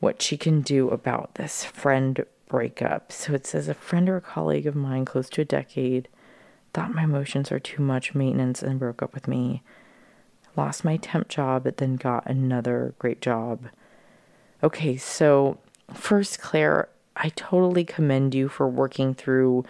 what 0.00 0.22
she 0.22 0.36
can 0.36 0.60
do 0.60 0.88
about 0.88 1.34
this 1.34 1.64
friend 1.64 2.24
breakup. 2.48 3.12
So 3.12 3.34
it 3.34 3.46
says 3.46 3.68
a 3.68 3.74
friend 3.74 4.08
or 4.08 4.16
a 4.16 4.20
colleague 4.20 4.66
of 4.66 4.74
mine 4.74 5.04
close 5.04 5.28
to 5.30 5.42
a 5.42 5.44
decade 5.44 6.08
thought 6.76 6.94
my 6.94 7.04
emotions 7.04 7.50
are 7.50 7.58
too 7.58 7.80
much 7.80 8.14
maintenance 8.14 8.62
and 8.62 8.78
broke 8.78 9.02
up 9.02 9.14
with 9.14 9.26
me. 9.26 9.62
Lost 10.56 10.84
my 10.84 10.98
temp 10.98 11.26
job, 11.26 11.64
but 11.64 11.78
then 11.78 11.96
got 11.96 12.26
another 12.26 12.94
great 12.98 13.22
job. 13.22 13.68
Okay, 14.62 14.98
so 14.98 15.56
first, 15.94 16.38
Claire, 16.38 16.90
I 17.16 17.30
totally 17.30 17.86
commend 17.86 18.34
you 18.34 18.50
for 18.50 18.68
working 18.68 19.14
through 19.14 19.64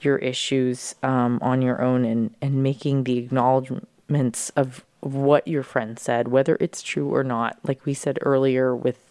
your 0.00 0.16
issues 0.16 0.94
um, 1.02 1.38
on 1.42 1.60
your 1.60 1.82
own 1.82 2.06
and, 2.06 2.34
and 2.40 2.62
making 2.62 3.04
the 3.04 3.18
acknowledgments 3.18 4.48
of 4.56 4.82
what 5.00 5.46
your 5.46 5.62
friend 5.62 5.98
said, 5.98 6.28
whether 6.28 6.56
it's 6.58 6.80
true 6.80 7.14
or 7.14 7.22
not. 7.22 7.58
Like 7.64 7.84
we 7.84 7.92
said 7.92 8.18
earlier 8.22 8.74
with 8.74 9.05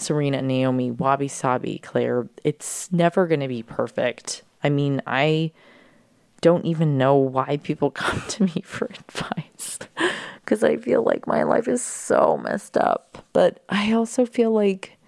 Serena 0.00 0.42
Naomi, 0.42 0.90
wabi 0.90 1.28
sabi, 1.28 1.78
Claire, 1.78 2.28
it's 2.44 2.90
never 2.92 3.26
going 3.26 3.40
to 3.40 3.48
be 3.48 3.62
perfect. 3.62 4.42
I 4.64 4.68
mean, 4.68 5.02
I 5.06 5.52
don't 6.40 6.64
even 6.64 6.96
know 6.96 7.16
why 7.16 7.58
people 7.58 7.90
come 7.90 8.22
to 8.28 8.44
me 8.44 8.62
for 8.64 8.86
advice 8.86 9.78
because 10.44 10.64
I 10.64 10.76
feel 10.76 11.04
like 11.04 11.26
my 11.26 11.42
life 11.42 11.68
is 11.68 11.82
so 11.82 12.40
messed 12.42 12.76
up. 12.76 13.24
But 13.32 13.62
I 13.68 13.92
also 13.92 14.26
feel 14.26 14.50
like 14.50 14.98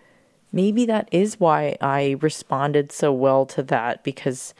maybe 0.53 0.87
that 0.87 1.09
is 1.11 1.41
why 1.41 1.77
I 1.81 2.17
responded 2.21 2.93
so 2.93 3.13
well 3.13 3.47
to 3.47 3.63
that 3.65 4.05
because 4.05 4.55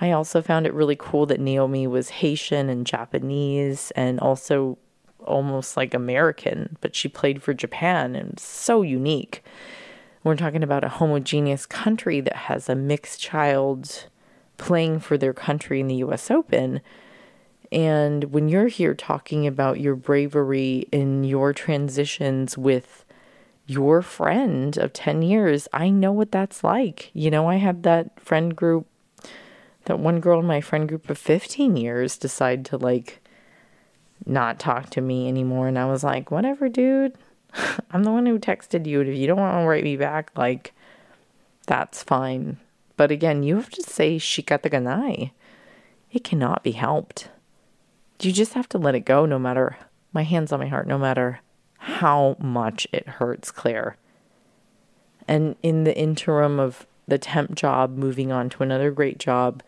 I 0.00 0.12
also 0.12 0.40
found 0.42 0.66
it 0.66 0.74
really 0.74 0.96
cool 0.96 1.26
that 1.26 1.40
Naomi 1.40 1.86
was 1.86 2.10
Haitian 2.10 2.68
and 2.68 2.86
Japanese 2.86 3.90
and 3.92 4.18
also 4.20 4.78
almost 5.24 5.76
like 5.76 5.94
American, 5.94 6.76
but 6.80 6.94
she 6.94 7.08
played 7.08 7.42
for 7.42 7.54
Japan 7.54 8.14
and 8.14 8.38
so 8.38 8.82
unique. 8.82 9.42
We're 10.22 10.36
talking 10.36 10.62
about 10.62 10.84
a 10.84 10.88
homogeneous 10.88 11.66
country 11.66 12.20
that 12.20 12.36
has 12.36 12.68
a 12.68 12.74
mixed 12.74 13.20
child 13.20 14.06
playing 14.56 15.00
for 15.00 15.18
their 15.18 15.34
country 15.34 15.80
in 15.80 15.88
the 15.88 15.96
US 15.96 16.30
Open. 16.30 16.80
And 17.70 18.24
when 18.24 18.48
you're 18.48 18.68
here 18.68 18.94
talking 18.94 19.46
about 19.46 19.80
your 19.80 19.96
bravery 19.96 20.86
in 20.92 21.24
your 21.24 21.52
transitions 21.52 22.56
with 22.56 23.04
your 23.66 24.02
friend 24.02 24.76
of 24.76 24.92
10 24.92 25.22
years, 25.22 25.68
I 25.72 25.90
know 25.90 26.12
what 26.12 26.30
that's 26.30 26.62
like. 26.62 27.10
You 27.14 27.30
know, 27.30 27.48
I 27.48 27.56
have 27.56 27.82
that 27.82 28.20
friend 28.20 28.54
group, 28.54 28.86
that 29.86 29.98
one 29.98 30.20
girl 30.20 30.40
in 30.40 30.46
my 30.46 30.60
friend 30.60 30.88
group 30.88 31.10
of 31.10 31.18
15 31.18 31.76
years 31.76 32.16
decide 32.16 32.64
to 32.66 32.76
like 32.76 33.23
not 34.26 34.58
talk 34.58 34.90
to 34.90 35.00
me 35.00 35.28
anymore. 35.28 35.68
And 35.68 35.78
I 35.78 35.86
was 35.86 36.04
like, 36.04 36.30
whatever, 36.30 36.68
dude. 36.68 37.14
I'm 37.90 38.04
the 38.04 38.12
one 38.12 38.26
who 38.26 38.38
texted 38.38 38.86
you. 38.86 39.00
If 39.00 39.16
you 39.16 39.26
don't 39.26 39.38
want 39.38 39.62
to 39.62 39.66
write 39.66 39.84
me 39.84 39.96
back, 39.96 40.30
like, 40.36 40.72
that's 41.66 42.02
fine. 42.02 42.58
But 42.96 43.10
again, 43.10 43.42
you 43.42 43.56
have 43.56 43.70
to 43.70 43.82
say 43.82 44.16
shikataganai. 44.16 45.32
It 46.12 46.24
cannot 46.24 46.62
be 46.62 46.72
helped. 46.72 47.28
You 48.20 48.32
just 48.32 48.54
have 48.54 48.68
to 48.70 48.78
let 48.78 48.94
it 48.94 49.00
go 49.00 49.26
no 49.26 49.38
matter, 49.38 49.76
my 50.12 50.22
hands 50.22 50.52
on 50.52 50.60
my 50.60 50.68
heart, 50.68 50.86
no 50.86 50.98
matter 50.98 51.40
how 51.78 52.36
much 52.38 52.86
it 52.92 53.06
hurts, 53.06 53.50
Claire. 53.50 53.96
And 55.26 55.56
in 55.62 55.84
the 55.84 55.96
interim 55.96 56.60
of 56.60 56.86
the 57.06 57.18
temp 57.18 57.54
job, 57.54 57.96
moving 57.96 58.30
on 58.30 58.48
to 58.50 58.62
another 58.62 58.90
great 58.90 59.18
job, 59.18 59.62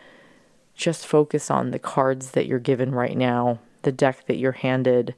just 0.75 1.07
focus 1.07 1.51
on 1.51 1.71
the 1.71 1.79
cards 1.79 2.31
that 2.33 2.47
you're 2.47 2.59
given 2.59 2.95
right 2.95 3.17
now 3.17 3.59
the 3.87 3.93
deck 3.93 4.27
that 4.27 4.37
you're 4.37 4.53
handed 4.53 5.15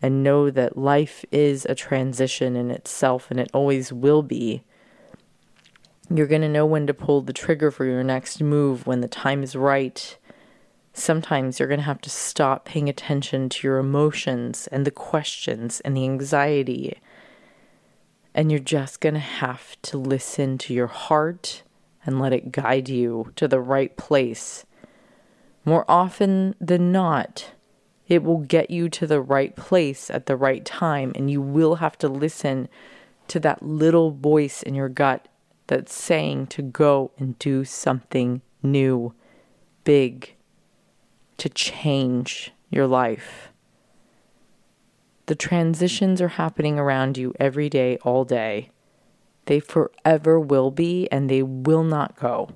and 0.00 0.22
know 0.22 0.50
that 0.50 0.78
life 0.78 1.22
is 1.30 1.66
a 1.66 1.74
transition 1.74 2.56
in 2.56 2.70
itself 2.70 3.30
and 3.30 3.38
it 3.38 3.50
always 3.52 3.92
will 3.92 4.22
be. 4.22 4.62
You're 6.08 6.26
going 6.26 6.40
to 6.40 6.48
know 6.48 6.64
when 6.64 6.86
to 6.86 6.94
pull 6.94 7.20
the 7.20 7.34
trigger 7.34 7.70
for 7.70 7.84
your 7.84 8.02
next 8.02 8.42
move 8.42 8.86
when 8.86 9.02
the 9.02 9.06
time 9.06 9.42
is 9.42 9.54
right. 9.54 10.16
Sometimes 10.94 11.58
you're 11.58 11.68
going 11.68 11.80
to 11.80 11.84
have 11.84 12.00
to 12.00 12.10
stop 12.10 12.64
paying 12.64 12.88
attention 12.88 13.50
to 13.50 13.68
your 13.68 13.76
emotions 13.76 14.66
and 14.68 14.86
the 14.86 14.90
questions 14.90 15.80
and 15.80 15.94
the 15.94 16.04
anxiety. 16.04 16.98
And 18.34 18.50
you're 18.50 18.60
just 18.60 19.00
going 19.00 19.14
to 19.14 19.20
have 19.20 19.76
to 19.82 19.98
listen 19.98 20.56
to 20.58 20.72
your 20.72 20.86
heart 20.86 21.64
and 22.06 22.18
let 22.18 22.32
it 22.32 22.50
guide 22.50 22.88
you 22.88 23.30
to 23.36 23.46
the 23.46 23.60
right 23.60 23.94
place. 23.98 24.64
More 25.66 25.84
often 25.86 26.54
than 26.58 26.90
not, 26.90 27.52
it 28.10 28.24
will 28.24 28.38
get 28.38 28.70
you 28.70 28.88
to 28.88 29.06
the 29.06 29.20
right 29.20 29.54
place 29.54 30.10
at 30.10 30.26
the 30.26 30.36
right 30.36 30.64
time, 30.64 31.12
and 31.14 31.30
you 31.30 31.40
will 31.40 31.76
have 31.76 31.96
to 31.98 32.08
listen 32.08 32.68
to 33.28 33.38
that 33.38 33.62
little 33.62 34.10
voice 34.10 34.64
in 34.64 34.74
your 34.74 34.88
gut 34.88 35.28
that's 35.68 35.94
saying 35.94 36.48
to 36.48 36.60
go 36.60 37.12
and 37.18 37.38
do 37.38 37.64
something 37.64 38.42
new, 38.64 39.14
big, 39.84 40.34
to 41.36 41.48
change 41.48 42.52
your 42.68 42.88
life. 42.88 43.52
The 45.26 45.36
transitions 45.36 46.20
are 46.20 46.28
happening 46.28 46.80
around 46.80 47.16
you 47.16 47.32
every 47.38 47.68
day, 47.68 47.96
all 47.98 48.24
day. 48.24 48.70
They 49.46 49.60
forever 49.60 50.40
will 50.40 50.72
be, 50.72 51.08
and 51.12 51.30
they 51.30 51.44
will 51.44 51.84
not 51.84 52.16
go 52.16 52.50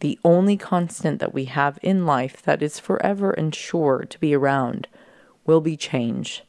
the 0.00 0.18
only 0.24 0.56
constant 0.56 1.18
that 1.20 1.34
we 1.34 1.46
have 1.46 1.78
in 1.82 2.06
life 2.06 2.42
that 2.42 2.62
is 2.62 2.78
forever 2.78 3.30
and 3.30 3.54
sure 3.54 4.04
to 4.08 4.18
be 4.18 4.34
around 4.34 4.88
will 5.44 5.60
be 5.60 5.76
change. 5.76 6.44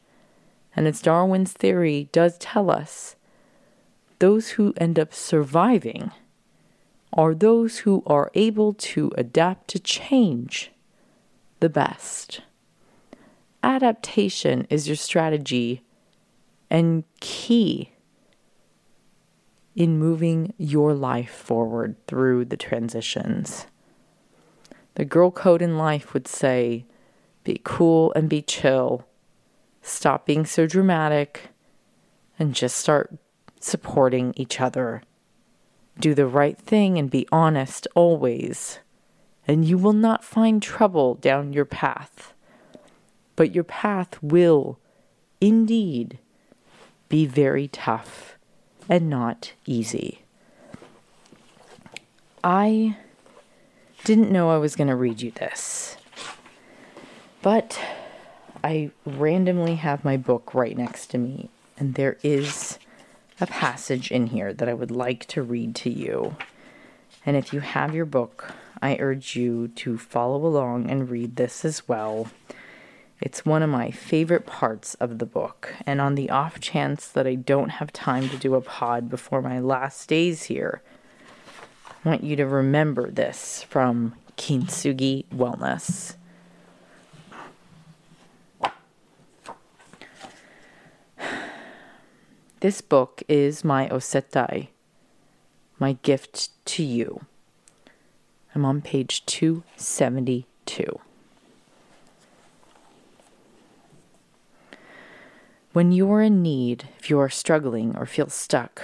And 0.75 0.87
as 0.87 1.01
Darwin's 1.01 1.53
theory 1.53 2.09
does 2.11 2.37
tell 2.37 2.69
us, 2.69 3.15
those 4.19 4.49
who 4.51 4.73
end 4.77 4.99
up 4.99 5.13
surviving 5.13 6.11
are 7.13 7.33
those 7.33 7.79
who 7.79 8.03
are 8.05 8.29
able 8.35 8.73
to 8.73 9.11
adapt 9.17 9.67
to 9.69 9.79
change 9.79 10.71
the 11.59 11.69
best. 11.69 12.41
Adaptation 13.63 14.67
is 14.69 14.87
your 14.87 14.95
strategy 14.95 15.81
and 16.69 17.03
key 17.19 17.91
in 19.79 19.97
moving 19.97 20.53
your 20.57 20.93
life 20.93 21.31
forward 21.31 21.95
through 22.05 22.43
the 22.43 22.57
transitions. 22.57 23.65
The 24.95 25.05
girl 25.05 25.31
code 25.31 25.61
in 25.61 25.77
life 25.77 26.13
would 26.13 26.27
say 26.27 26.85
be 27.45 27.61
cool 27.63 28.11
and 28.13 28.27
be 28.27 28.41
chill. 28.41 29.07
Stop 29.81 30.25
being 30.25 30.45
so 30.45 30.67
dramatic 30.67 31.51
and 32.37 32.53
just 32.53 32.75
start 32.75 33.15
supporting 33.61 34.33
each 34.35 34.59
other. 34.59 35.01
Do 35.97 36.13
the 36.13 36.27
right 36.27 36.57
thing 36.57 36.97
and 36.97 37.09
be 37.09 37.25
honest 37.31 37.87
always, 37.95 38.79
and 39.47 39.63
you 39.63 39.77
will 39.77 39.93
not 39.93 40.25
find 40.25 40.61
trouble 40.61 41.15
down 41.15 41.53
your 41.53 41.63
path. 41.63 42.33
But 43.37 43.55
your 43.55 43.63
path 43.63 44.21
will, 44.21 44.77
indeed, 45.39 46.19
be 47.07 47.25
very 47.25 47.69
tough 47.69 48.35
and 48.89 49.09
not 49.09 49.53
easy. 49.65 50.23
I 52.43 52.97
didn't 54.03 54.31
know 54.31 54.49
I 54.49 54.57
was 54.57 54.75
going 54.75 54.87
to 54.87 54.95
read 54.95 55.21
you 55.21 55.31
this, 55.31 55.95
but 57.41 57.79
I 58.63 58.91
randomly 59.05 59.75
have 59.75 60.03
my 60.03 60.17
book 60.17 60.53
right 60.53 60.75
next 60.75 61.07
to 61.11 61.17
me, 61.17 61.49
and 61.77 61.93
there 61.93 62.17
is 62.23 62.79
a 63.39 63.47
passage 63.47 64.11
in 64.11 64.27
here 64.27 64.53
that 64.53 64.67
I 64.67 64.73
would 64.73 64.91
like 64.91 65.25
to 65.27 65.43
read 65.43 65.75
to 65.75 65.89
you. 65.89 66.35
And 67.25 67.37
if 67.37 67.53
you 67.53 67.59
have 67.59 67.93
your 67.93 68.05
book, 68.05 68.53
I 68.81 68.97
urge 68.97 69.35
you 69.35 69.67
to 69.75 69.97
follow 69.97 70.45
along 70.45 70.89
and 70.89 71.09
read 71.09 71.35
this 71.35 71.63
as 71.63 71.87
well. 71.87 72.27
It's 73.21 73.45
one 73.45 73.63
of 73.63 73.69
my 73.69 73.91
favorite 73.91 74.45
parts 74.45 74.93
of 74.95 75.19
the 75.19 75.25
book, 75.25 75.75
and 75.85 75.99
on 75.99 76.15
the 76.15 76.29
off 76.29 76.61
chance 76.61 77.05
that 77.09 77.27
I 77.27 77.35
don't 77.35 77.69
have 77.69 77.91
time 77.91 78.29
to 78.29 78.37
do 78.37 78.55
a 78.55 78.61
pod 78.61 79.09
before 79.09 79.41
my 79.41 79.59
last 79.59 80.07
days 80.07 80.43
here, 80.43 80.81
I 82.05 82.09
want 82.09 82.23
you 82.23 82.37
to 82.37 82.45
remember 82.45 83.11
this 83.11 83.61
from 83.63 84.15
Kintsugi 84.37 85.25
Wellness. 85.35 86.15
This 92.61 92.81
book 92.81 93.23
is 93.29 93.63
my 93.63 93.87
osettai, 93.87 94.67
my 95.77 95.93
gift 96.03 96.49
to 96.65 96.83
you. 96.83 97.21
I'm 98.53 98.65
on 98.65 98.81
page 98.81 99.25
272. 99.25 100.99
When 105.73 105.91
you 105.91 106.11
are 106.11 106.21
in 106.21 106.41
need, 106.41 106.89
if 106.97 107.09
you 107.09 107.19
are 107.19 107.29
struggling 107.29 107.95
or 107.95 108.05
feel 108.05 108.29
stuck, 108.29 108.81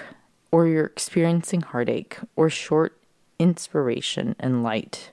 or 0.52 0.68
you're 0.68 0.86
experiencing 0.86 1.62
heartache 1.62 2.18
or 2.36 2.50
short 2.50 2.98
inspiration 3.40 4.36
and 4.40 4.64
light, 4.64 5.12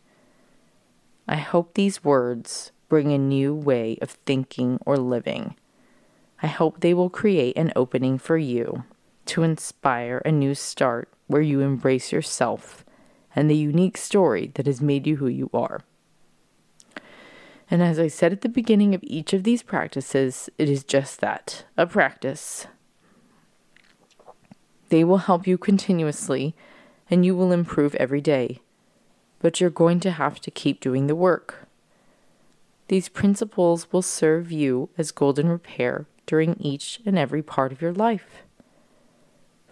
I 1.27 1.37
hope 1.37 1.75
these 1.75 2.05
words 2.05 2.73
bring 2.89 3.13
a 3.13 3.19
new 3.19 3.55
way 3.55 3.99
of 4.03 4.11
thinking 4.27 4.79
or 4.85 4.99
living 4.99 5.55
I 6.43 6.49
hope 6.49 6.81
they 6.81 6.93
will 6.93 7.09
create 7.09 7.57
an 7.57 7.73
opening 7.77 8.19
for 8.19 8.37
you 8.37 8.83
to 9.27 9.45
inspire 9.45 10.21
a 10.25 10.33
new 10.33 10.57
start 10.57 11.09
where 11.29 11.41
you 11.41 11.61
embrace 11.61 12.11
yourself 12.11 12.85
and 13.37 13.49
the 13.49 13.57
unique 13.57 13.97
story 13.97 14.51
that 14.57 14.67
has 14.67 14.81
made 14.81 15.07
you 15.07 15.19
who 15.19 15.29
you 15.29 15.49
are. 15.55 15.83
And 17.73 17.83
as 17.83 17.99
I 17.99 18.09
said 18.09 18.33
at 18.33 18.43
the 18.43 18.51
beginning 18.51 18.95
of 18.95 19.03
each 19.03 19.33
of 19.33 19.45
these 19.45 19.63
practices, 19.63 20.51
it 20.59 20.69
is 20.69 20.85
just 20.85 21.23
that 21.23 21.65
a 21.75 21.87
practice. 21.87 22.67
They 24.91 25.03
will 25.05 25.25
help 25.25 25.47
you 25.47 25.57
continuously 25.57 26.55
and 27.11 27.25
you 27.25 27.35
will 27.35 27.51
improve 27.51 27.95
every 27.95 28.21
day, 28.21 28.61
but 29.41 29.59
you're 29.59 29.71
going 29.71 30.01
to 30.01 30.11
have 30.11 30.39
to 30.41 30.51
keep 30.51 30.81
doing 30.81 31.07
the 31.07 31.15
work. 31.15 31.67
These 32.89 33.09
principles 33.09 33.91
will 33.91 34.03
serve 34.03 34.53
you 34.53 34.91
as 34.99 35.11
golden 35.11 35.49
repair 35.49 36.05
during 36.27 36.61
each 36.61 37.01
and 37.07 37.19
every 37.19 37.43
part 37.43 37.73
of 37.73 37.81
your 37.81 37.95
life. 37.95 38.43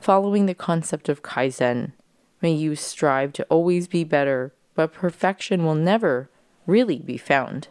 Following 0.01 0.47
the 0.47 0.55
concept 0.55 1.11
of 1.11 1.23
Kaizen, 1.23 1.93
may 2.41 2.53
you 2.53 2.77
strive 2.77 3.35
to 3.35 3.45
always 3.51 3.89
be 3.89 4.05
better, 4.05 4.55
but 4.75 4.95
perfection 4.95 5.67
will 5.67 5.75
never 5.75 6.31
really 6.67 6.99
be 6.99 7.19
found. 7.19 7.69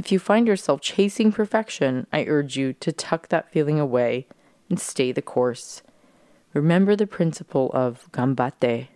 If 0.00 0.10
you 0.10 0.18
find 0.18 0.46
yourself 0.46 0.80
chasing 0.80 1.30
perfection, 1.30 2.06
I 2.10 2.24
urge 2.24 2.56
you 2.56 2.72
to 2.72 2.90
tuck 2.90 3.28
that 3.28 3.52
feeling 3.52 3.78
away 3.78 4.26
and 4.70 4.80
stay 4.80 5.12
the 5.12 5.20
course. 5.20 5.82
Remember 6.54 6.96
the 6.96 7.06
principle 7.06 7.70
of 7.74 8.10
gambatte. 8.10 8.88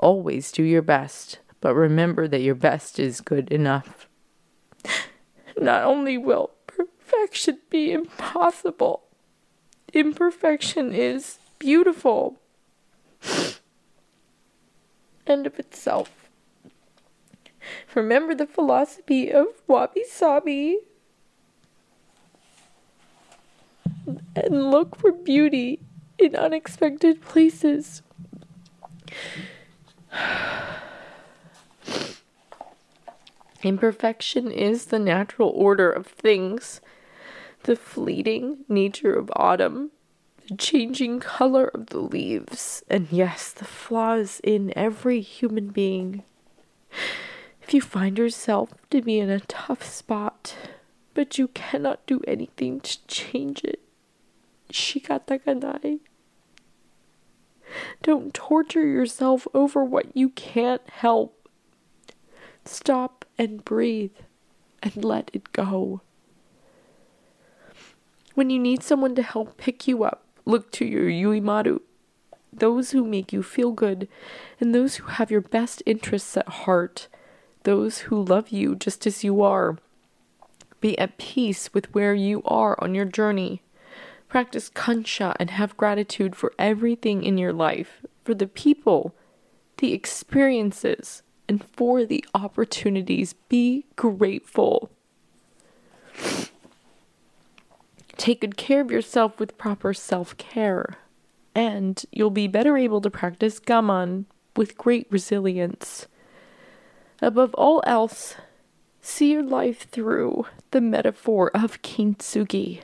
Always 0.00 0.50
do 0.50 0.64
your 0.64 0.82
best, 0.82 1.38
but 1.60 1.76
remember 1.76 2.26
that 2.26 2.40
your 2.40 2.56
best 2.56 2.98
is 2.98 3.20
good 3.20 3.52
enough. 3.52 4.08
Not 5.56 5.84
only 5.84 6.18
will 6.18 6.50
Perfection 6.66 7.60
be 7.70 7.92
impossible. 7.92 9.04
Imperfection 9.94 10.92
is 10.92 11.38
beautiful. 11.60 12.40
End 15.28 15.46
of 15.46 15.60
itself. 15.60 16.21
Remember 17.94 18.34
the 18.34 18.46
philosophy 18.46 19.30
of 19.30 19.46
wabi 19.66 20.04
sabi 20.04 20.78
and 24.34 24.70
look 24.70 24.96
for 24.96 25.12
beauty 25.12 25.80
in 26.18 26.34
unexpected 26.34 27.20
places. 27.22 28.02
Imperfection 33.62 34.50
is 34.50 34.86
the 34.86 34.98
natural 34.98 35.50
order 35.50 35.90
of 35.90 36.06
things 36.06 36.80
the 37.64 37.76
fleeting 37.76 38.64
nature 38.68 39.14
of 39.14 39.30
autumn, 39.36 39.92
the 40.48 40.56
changing 40.56 41.20
color 41.20 41.66
of 41.66 41.86
the 41.86 42.00
leaves, 42.00 42.82
and 42.88 43.06
yes, 43.12 43.52
the 43.52 43.64
flaws 43.64 44.40
in 44.42 44.72
every 44.76 45.20
human 45.20 45.68
being. 45.68 46.24
If 47.62 47.72
you 47.72 47.80
find 47.80 48.18
yourself 48.18 48.70
to 48.90 49.00
be 49.00 49.18
in 49.18 49.30
a 49.30 49.40
tough 49.40 49.84
spot, 49.84 50.56
but 51.14 51.38
you 51.38 51.48
cannot 51.48 52.04
do 52.06 52.20
anything 52.26 52.80
to 52.80 53.06
change 53.06 53.62
it, 53.64 53.80
shikata 54.70 55.44
ga 55.44 55.54
nai. 55.54 55.98
Don't 58.02 58.34
torture 58.34 58.86
yourself 58.86 59.46
over 59.54 59.84
what 59.84 60.14
you 60.14 60.30
can't 60.30 60.88
help. 60.90 61.48
Stop 62.64 63.24
and 63.38 63.64
breathe 63.64 64.12
and 64.82 65.04
let 65.04 65.30
it 65.32 65.52
go. 65.52 66.02
When 68.34 68.50
you 68.50 68.58
need 68.58 68.82
someone 68.82 69.14
to 69.14 69.22
help 69.22 69.56
pick 69.56 69.86
you 69.86 70.04
up, 70.04 70.24
look 70.44 70.70
to 70.72 70.84
your 70.84 71.08
yuimaru, 71.08 71.80
those 72.52 72.90
who 72.90 73.06
make 73.06 73.32
you 73.32 73.42
feel 73.42 73.72
good, 73.72 74.08
and 74.60 74.74
those 74.74 74.96
who 74.96 75.06
have 75.06 75.30
your 75.30 75.40
best 75.40 75.82
interests 75.86 76.36
at 76.36 76.48
heart, 76.48 77.08
those 77.64 77.98
who 77.98 78.22
love 78.22 78.50
you 78.50 78.74
just 78.74 79.06
as 79.06 79.24
you 79.24 79.42
are. 79.42 79.78
Be 80.80 80.98
at 80.98 81.18
peace 81.18 81.72
with 81.72 81.92
where 81.94 82.14
you 82.14 82.42
are 82.44 82.76
on 82.82 82.94
your 82.94 83.04
journey. 83.04 83.62
Practice 84.28 84.70
kansha 84.70 85.36
and 85.38 85.50
have 85.50 85.76
gratitude 85.76 86.34
for 86.34 86.52
everything 86.58 87.22
in 87.22 87.38
your 87.38 87.52
life, 87.52 88.04
for 88.24 88.34
the 88.34 88.46
people, 88.46 89.14
the 89.76 89.92
experiences, 89.92 91.22
and 91.48 91.64
for 91.64 92.04
the 92.04 92.24
opportunities. 92.34 93.34
Be 93.48 93.84
grateful. 93.94 94.90
Take 98.16 98.40
good 98.40 98.56
care 98.56 98.80
of 98.80 98.90
yourself 98.90 99.38
with 99.38 99.58
proper 99.58 99.92
self 99.92 100.36
care, 100.36 100.96
and 101.54 102.02
you'll 102.12 102.30
be 102.30 102.46
better 102.48 102.76
able 102.76 103.00
to 103.00 103.10
practice 103.10 103.60
gaman 103.60 104.24
with 104.56 104.78
great 104.78 105.06
resilience. 105.10 106.06
Above 107.22 107.54
all 107.54 107.80
else, 107.86 108.34
see 109.00 109.30
your 109.30 109.44
life 109.44 109.88
through 109.88 110.44
the 110.72 110.80
metaphor 110.80 111.52
of 111.54 111.80
kintsugi. 111.80 112.82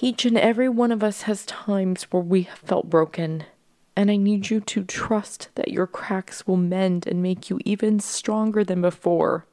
Each 0.00 0.24
and 0.24 0.36
every 0.36 0.68
one 0.68 0.90
of 0.90 1.04
us 1.04 1.22
has 1.22 1.46
times 1.46 2.04
where 2.10 2.22
we 2.22 2.42
have 2.42 2.58
felt 2.58 2.90
broken, 2.90 3.44
and 3.94 4.10
I 4.10 4.16
need 4.16 4.50
you 4.50 4.58
to 4.58 4.82
trust 4.82 5.48
that 5.54 5.70
your 5.70 5.86
cracks 5.86 6.44
will 6.44 6.56
mend 6.56 7.06
and 7.06 7.22
make 7.22 7.50
you 7.50 7.60
even 7.64 8.00
stronger 8.00 8.64
than 8.64 8.82
before. 8.82 9.46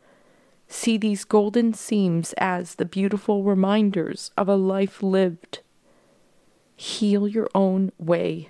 See 0.68 0.98
these 0.98 1.24
golden 1.24 1.76
seams 1.76 2.34
as 2.40 2.76
the 2.76 2.86
beautiful 2.86 3.44
reminders 3.44 4.32
of 4.36 4.50
a 4.50 4.56
life 4.56 5.04
lived. 5.04 5.60
Heal 6.76 7.28
your 7.28 7.48
own 7.54 7.92
way. 8.00 8.50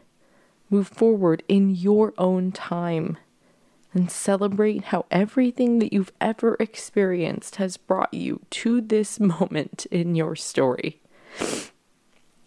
Move 0.69 0.87
forward 0.87 1.43
in 1.49 1.75
your 1.75 2.13
own 2.17 2.53
time. 2.53 3.17
And 3.97 4.11
celebrate 4.11 4.85
how 4.85 5.07
everything 5.09 5.79
that 5.79 5.91
you've 5.91 6.11
ever 6.21 6.55
experienced 6.59 7.55
has 7.55 7.77
brought 7.77 8.13
you 8.13 8.41
to 8.51 8.79
this 8.79 9.19
moment 9.33 9.87
in 9.89 10.13
your 10.13 10.35
story. 10.35 11.01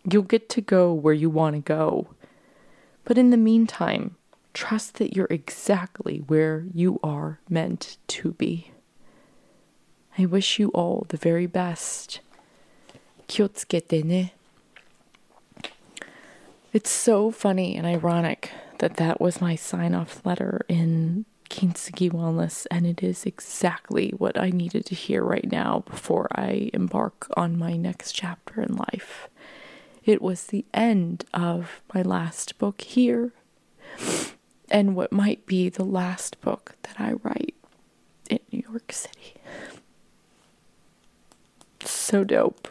You'll 0.09 0.23
get 0.23 0.49
to 0.51 0.61
go 0.61 0.93
where 0.93 1.13
you 1.13 1.29
want 1.29 1.57
to 1.57 1.61
go. 1.61 2.15
But 3.05 3.19
in 3.19 3.31
the 3.31 3.37
meantime, 3.37 4.15
Trust 4.53 4.95
that 4.95 5.15
you're 5.15 5.29
exactly 5.31 6.19
where 6.19 6.67
you 6.75 6.99
are 7.05 7.39
meant 7.49 7.99
to 8.09 8.33
be. 8.33 8.73
I 10.19 10.27
wish 10.27 10.59
you 10.59 10.71
all 10.71 11.07
the 11.09 11.17
very 11.17 11.47
best. 11.47 12.21
Kyotsukete 13.29 14.03
ne. 14.03 14.35
It's 16.73 16.91
so 16.91 17.31
funny 17.31 17.77
and 17.77 17.87
ironic 17.87 18.51
that 18.79 18.97
that 18.97 19.21
was 19.21 19.41
my 19.41 19.55
sign 19.55 19.95
off 19.95 20.25
letter 20.27 20.65
in 20.69 21.27
Kintsugi 21.51 22.11
Wellness, 22.11 22.67
and 22.71 22.87
it 22.87 23.03
is 23.03 23.27
exactly 23.27 24.11
what 24.17 24.41
I 24.41 24.51
needed 24.51 24.87
to 24.87 24.95
hear 24.95 25.23
right 25.23 25.51
now 25.51 25.83
before 25.91 26.29
I 26.33 26.71
embark 26.73 27.27
on 27.37 27.59
my 27.59 27.77
next 27.77 28.13
chapter 28.13 28.63
in 28.63 28.77
life. 28.77 29.29
It 30.05 30.23
was 30.23 30.47
the 30.47 30.65
end 30.73 31.25
of 31.35 31.83
my 31.93 32.03
last 32.03 32.57
book 32.57 32.81
here, 32.81 33.33
and 34.71 34.95
what 34.95 35.13
might 35.13 35.45
be 35.45 35.69
the 35.69 35.85
last 35.85 36.41
book 36.41 36.77
that 36.85 36.99
I 36.99 37.13
write 37.25 37.57
in 38.31 38.39
New 38.53 38.63
York 38.71 38.93
City. 38.93 39.35
So 41.85 42.25
dope. 42.25 42.69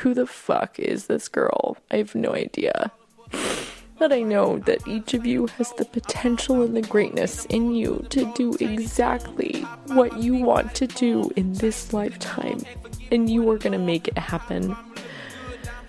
Who 0.00 0.14
the 0.14 0.26
fuck 0.26 0.78
is 0.78 1.06
this 1.06 1.28
girl? 1.28 1.76
I 1.90 1.96
have 1.96 2.14
no 2.14 2.34
idea. 2.34 2.92
But 3.98 4.12
I 4.12 4.22
know 4.22 4.58
that 4.60 4.86
each 4.86 5.14
of 5.14 5.26
you 5.26 5.46
has 5.58 5.72
the 5.72 5.84
potential 5.84 6.62
and 6.62 6.76
the 6.76 6.82
greatness 6.82 7.44
in 7.46 7.74
you 7.74 8.06
to 8.10 8.32
do 8.34 8.54
exactly 8.60 9.62
what 9.88 10.18
you 10.18 10.36
want 10.36 10.74
to 10.76 10.86
do 10.86 11.30
in 11.36 11.52
this 11.54 11.92
lifetime. 11.92 12.60
And 13.10 13.28
you 13.28 13.48
are 13.50 13.58
going 13.58 13.72
to 13.72 13.78
make 13.78 14.08
it 14.08 14.18
happen. 14.18 14.76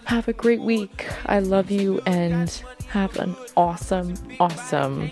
Have 0.06 0.28
a 0.28 0.34
great 0.34 0.62
week. 0.62 1.08
I 1.28 1.40
love 1.40 1.70
you 1.70 2.02
and 2.08 2.50
have 2.88 3.16
an 3.18 3.36
awesome, 3.56 4.16
awesome 4.40 5.12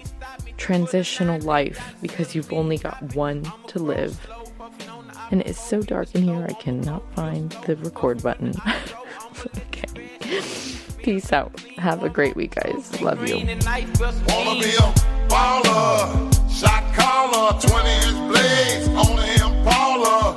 transitional 0.58 1.40
life 1.42 1.96
because 2.02 2.36
you've 2.36 2.52
only 2.52 2.78
got 2.78 3.16
one 3.16 3.44
to 3.68 3.80
live. 3.80 4.28
And 5.30 5.42
it's 5.42 5.62
so 5.62 5.82
dark 5.82 6.14
in 6.16 6.24
here, 6.24 6.48
I 6.50 6.54
cannot 6.54 7.04
find 7.14 7.52
the 7.66 7.76
record 7.76 8.24
button. 8.24 8.54
okay. 9.58 10.78
Peace 11.08 11.32
out. 11.32 11.58
Have 11.78 12.04
a 12.04 12.10
great 12.10 12.36
week, 12.36 12.56
guys. 12.56 13.02
Love 13.02 13.26
you. 13.26 13.38
Wanna 13.38 13.46
be 13.46 14.76
a 14.76 14.94
baller, 15.30 16.52
shot 16.52 16.84
caller, 16.96 17.58
20 17.62 17.90
inch 17.90 18.30
blades, 18.30 18.88
only 18.90 19.36
Impala. 19.36 20.37